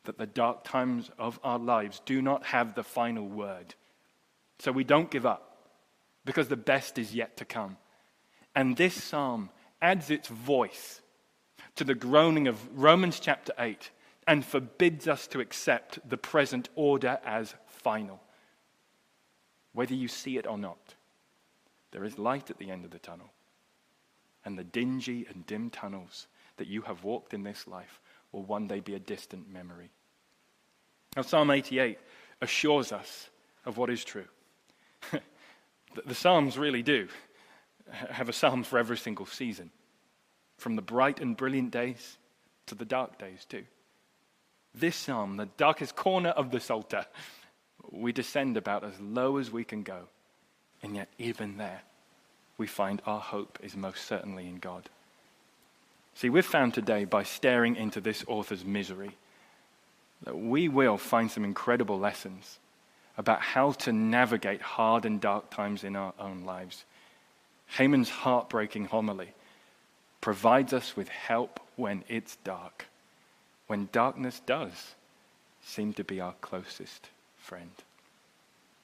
that 0.05 0.17
the 0.17 0.25
dark 0.25 0.63
times 0.63 1.11
of 1.19 1.39
our 1.43 1.59
lives 1.59 2.01
do 2.05 2.21
not 2.21 2.45
have 2.45 2.73
the 2.73 2.83
final 2.83 3.27
word. 3.27 3.75
So 4.59 4.71
we 4.71 4.83
don't 4.83 5.11
give 5.11 5.25
up 5.25 5.57
because 6.23 6.47
the 6.47 6.55
best 6.55 6.97
is 6.97 7.13
yet 7.13 7.37
to 7.37 7.45
come. 7.45 7.77
And 8.55 8.77
this 8.77 9.01
psalm 9.01 9.49
adds 9.81 10.09
its 10.09 10.27
voice 10.27 11.01
to 11.75 11.83
the 11.83 11.95
groaning 11.95 12.47
of 12.47 12.57
Romans 12.77 13.19
chapter 13.19 13.53
8 13.59 13.91
and 14.27 14.45
forbids 14.45 15.07
us 15.07 15.27
to 15.27 15.39
accept 15.39 15.99
the 16.07 16.17
present 16.17 16.69
order 16.75 17.19
as 17.25 17.53
final 17.67 18.21
whether 19.75 19.93
you 19.93 20.07
see 20.07 20.37
it 20.37 20.47
or 20.47 20.57
not. 20.57 20.95
There 21.91 22.05
is 22.05 22.17
light 22.17 22.49
at 22.49 22.57
the 22.57 22.71
end 22.71 22.85
of 22.85 22.91
the 22.91 22.99
tunnel. 22.99 23.29
And 24.45 24.57
the 24.57 24.63
dingy 24.63 25.27
and 25.29 25.45
dim 25.45 25.69
tunnels 25.69 26.27
that 26.57 26.67
you 26.67 26.81
have 26.83 27.03
walked 27.03 27.33
in 27.33 27.43
this 27.43 27.67
life 27.67 27.99
will 28.31 28.43
one 28.43 28.67
day 28.67 28.79
be 28.79 28.95
a 28.95 28.99
distant 28.99 29.51
memory. 29.51 29.91
Now, 31.15 31.23
Psalm 31.23 31.51
88 31.51 31.97
assures 32.41 32.91
us 32.91 33.29
of 33.65 33.77
what 33.77 33.89
is 33.89 34.03
true. 34.03 34.25
the 36.05 36.15
Psalms 36.15 36.57
really 36.57 36.83
do 36.83 37.07
have 37.91 38.29
a 38.29 38.33
psalm 38.33 38.63
for 38.63 38.79
every 38.79 38.97
single 38.97 39.25
season, 39.25 39.69
from 40.57 40.75
the 40.75 40.81
bright 40.81 41.19
and 41.19 41.37
brilliant 41.37 41.71
days 41.71 42.17
to 42.65 42.75
the 42.75 42.85
dark 42.85 43.19
days, 43.19 43.45
too. 43.45 43.63
This 44.73 44.95
psalm, 44.95 45.37
the 45.37 45.49
darkest 45.57 45.95
corner 45.95 46.29
of 46.29 46.51
the 46.51 46.59
Psalter, 46.59 47.05
we 47.91 48.11
descend 48.11 48.57
about 48.57 48.83
as 48.83 48.99
low 48.99 49.37
as 49.37 49.51
we 49.51 49.63
can 49.63 49.83
go. 49.83 50.07
And 50.81 50.95
yet, 50.95 51.09
even 51.17 51.57
there, 51.57 51.81
we 52.57 52.67
find 52.67 53.01
our 53.05 53.19
hope 53.19 53.59
is 53.61 53.75
most 53.75 54.05
certainly 54.05 54.47
in 54.47 54.57
God. 54.57 54.89
See, 56.15 56.29
we've 56.29 56.45
found 56.45 56.73
today 56.73 57.05
by 57.05 57.23
staring 57.23 57.75
into 57.75 58.01
this 58.01 58.23
author's 58.27 58.65
misery 58.65 59.17
that 60.23 60.37
we 60.37 60.69
will 60.69 60.97
find 60.97 61.29
some 61.29 61.43
incredible 61.43 61.99
lessons 61.99 62.59
about 63.17 63.41
how 63.41 63.71
to 63.71 63.93
navigate 63.93 64.61
hard 64.61 65.05
and 65.05 65.21
dark 65.21 65.49
times 65.49 65.83
in 65.83 65.95
our 65.95 66.13
own 66.19 66.43
lives. 66.45 66.85
Heman's 67.67 68.09
heartbreaking 68.09 68.85
homily 68.85 69.33
provides 70.21 70.73
us 70.73 70.95
with 70.95 71.07
help 71.07 71.59
when 71.75 72.03
it's 72.07 72.35
dark, 72.37 72.85
when 73.67 73.89
darkness 73.91 74.41
does 74.45 74.95
seem 75.63 75.93
to 75.93 76.03
be 76.03 76.19
our 76.19 76.33
closest 76.41 77.09
friend. 77.37 77.71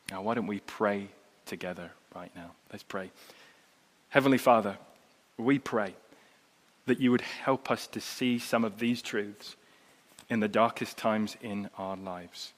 Now, 0.09 0.21
why 0.21 0.33
don't 0.33 0.47
we 0.47 0.59
pray 0.59 1.07
together 1.45 1.91
right 2.15 2.31
now? 2.35 2.51
Let's 2.71 2.83
pray. 2.83 3.11
Heavenly 4.09 4.37
Father, 4.37 4.77
we 5.37 5.57
pray 5.59 5.95
that 6.85 6.99
you 6.99 7.11
would 7.11 7.21
help 7.21 7.71
us 7.71 7.87
to 7.87 8.01
see 8.01 8.39
some 8.39 8.63
of 8.63 8.79
these 8.79 9.01
truths 9.01 9.55
in 10.29 10.39
the 10.39 10.47
darkest 10.47 10.97
times 10.97 11.37
in 11.41 11.69
our 11.77 11.95
lives. 11.95 12.53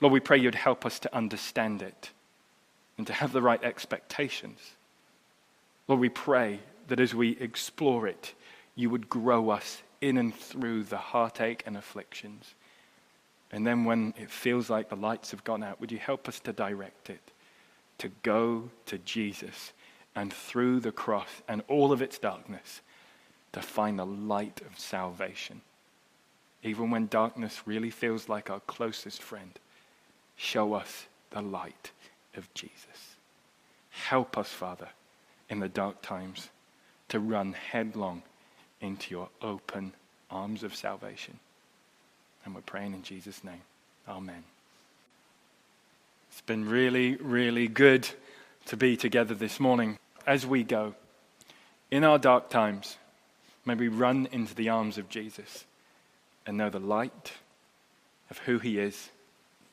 Lord, 0.00 0.12
we 0.12 0.20
pray 0.20 0.38
you'd 0.38 0.54
help 0.54 0.86
us 0.86 0.98
to 1.00 1.14
understand 1.14 1.82
it 1.82 2.10
and 2.96 3.06
to 3.06 3.12
have 3.12 3.32
the 3.32 3.42
right 3.42 3.62
expectations. 3.62 4.58
Lord, 5.88 6.00
we 6.00 6.08
pray 6.08 6.60
that 6.88 7.00
as 7.00 7.14
we 7.14 7.36
explore 7.38 8.06
it, 8.06 8.34
you 8.74 8.90
would 8.90 9.08
grow 9.08 9.50
us 9.50 9.82
in 10.00 10.16
and 10.16 10.34
through 10.34 10.84
the 10.84 10.96
heartache 10.96 11.62
and 11.66 11.76
afflictions. 11.76 12.54
And 13.52 13.66
then 13.66 13.84
when 13.84 14.14
it 14.16 14.30
feels 14.30 14.70
like 14.70 14.88
the 14.88 14.96
lights 14.96 15.32
have 15.32 15.44
gone 15.44 15.62
out, 15.62 15.80
would 15.80 15.92
you 15.92 15.98
help 15.98 16.28
us 16.28 16.40
to 16.40 16.52
direct 16.52 17.10
it? 17.10 17.32
To 17.98 18.10
go 18.22 18.70
to 18.86 18.98
Jesus 18.98 19.72
and 20.14 20.32
through 20.32 20.80
the 20.80 20.92
cross 20.92 21.42
and 21.48 21.62
all 21.68 21.92
of 21.92 22.00
its 22.00 22.18
darkness 22.18 22.80
to 23.52 23.60
find 23.60 23.98
the 23.98 24.06
light 24.06 24.60
of 24.62 24.78
salvation. 24.78 25.60
Even 26.62 26.90
when 26.90 27.06
darkness 27.06 27.62
really 27.66 27.90
feels 27.90 28.28
like 28.28 28.50
our 28.50 28.60
closest 28.60 29.22
friend, 29.22 29.58
show 30.40 30.72
us 30.72 31.06
the 31.30 31.42
light 31.42 31.90
of 32.34 32.52
Jesus. 32.54 33.16
Help 33.90 34.38
us, 34.38 34.48
Father, 34.48 34.88
in 35.50 35.60
the 35.60 35.68
dark 35.68 36.00
times 36.00 36.48
to 37.10 37.20
run 37.20 37.52
headlong 37.52 38.22
into 38.80 39.10
your 39.10 39.28
open 39.42 39.92
arms 40.30 40.62
of 40.62 40.74
salvation. 40.74 41.38
And 42.44 42.54
we're 42.54 42.62
praying 42.62 42.94
in 42.94 43.02
Jesus' 43.02 43.44
name. 43.44 43.60
Amen. 44.08 44.42
It's 46.30 46.40
been 46.40 46.66
really, 46.66 47.16
really 47.16 47.68
good 47.68 48.08
to 48.66 48.78
be 48.78 48.96
together 48.96 49.34
this 49.34 49.60
morning. 49.60 49.98
As 50.26 50.46
we 50.46 50.64
go, 50.64 50.94
in 51.90 52.02
our 52.02 52.18
dark 52.18 52.48
times, 52.48 52.96
may 53.66 53.74
we 53.74 53.88
run 53.88 54.26
into 54.32 54.54
the 54.54 54.70
arms 54.70 54.96
of 54.96 55.10
Jesus 55.10 55.66
and 56.46 56.56
know 56.56 56.70
the 56.70 56.78
light 56.78 57.32
of 58.30 58.38
who 58.38 58.58
he 58.58 58.78
is 58.78 59.10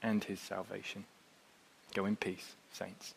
and 0.08 0.24
his 0.24 0.39
salvation. 0.39 1.03
Go 1.93 2.05
in 2.05 2.16
peace, 2.16 2.55
saints. 2.72 3.14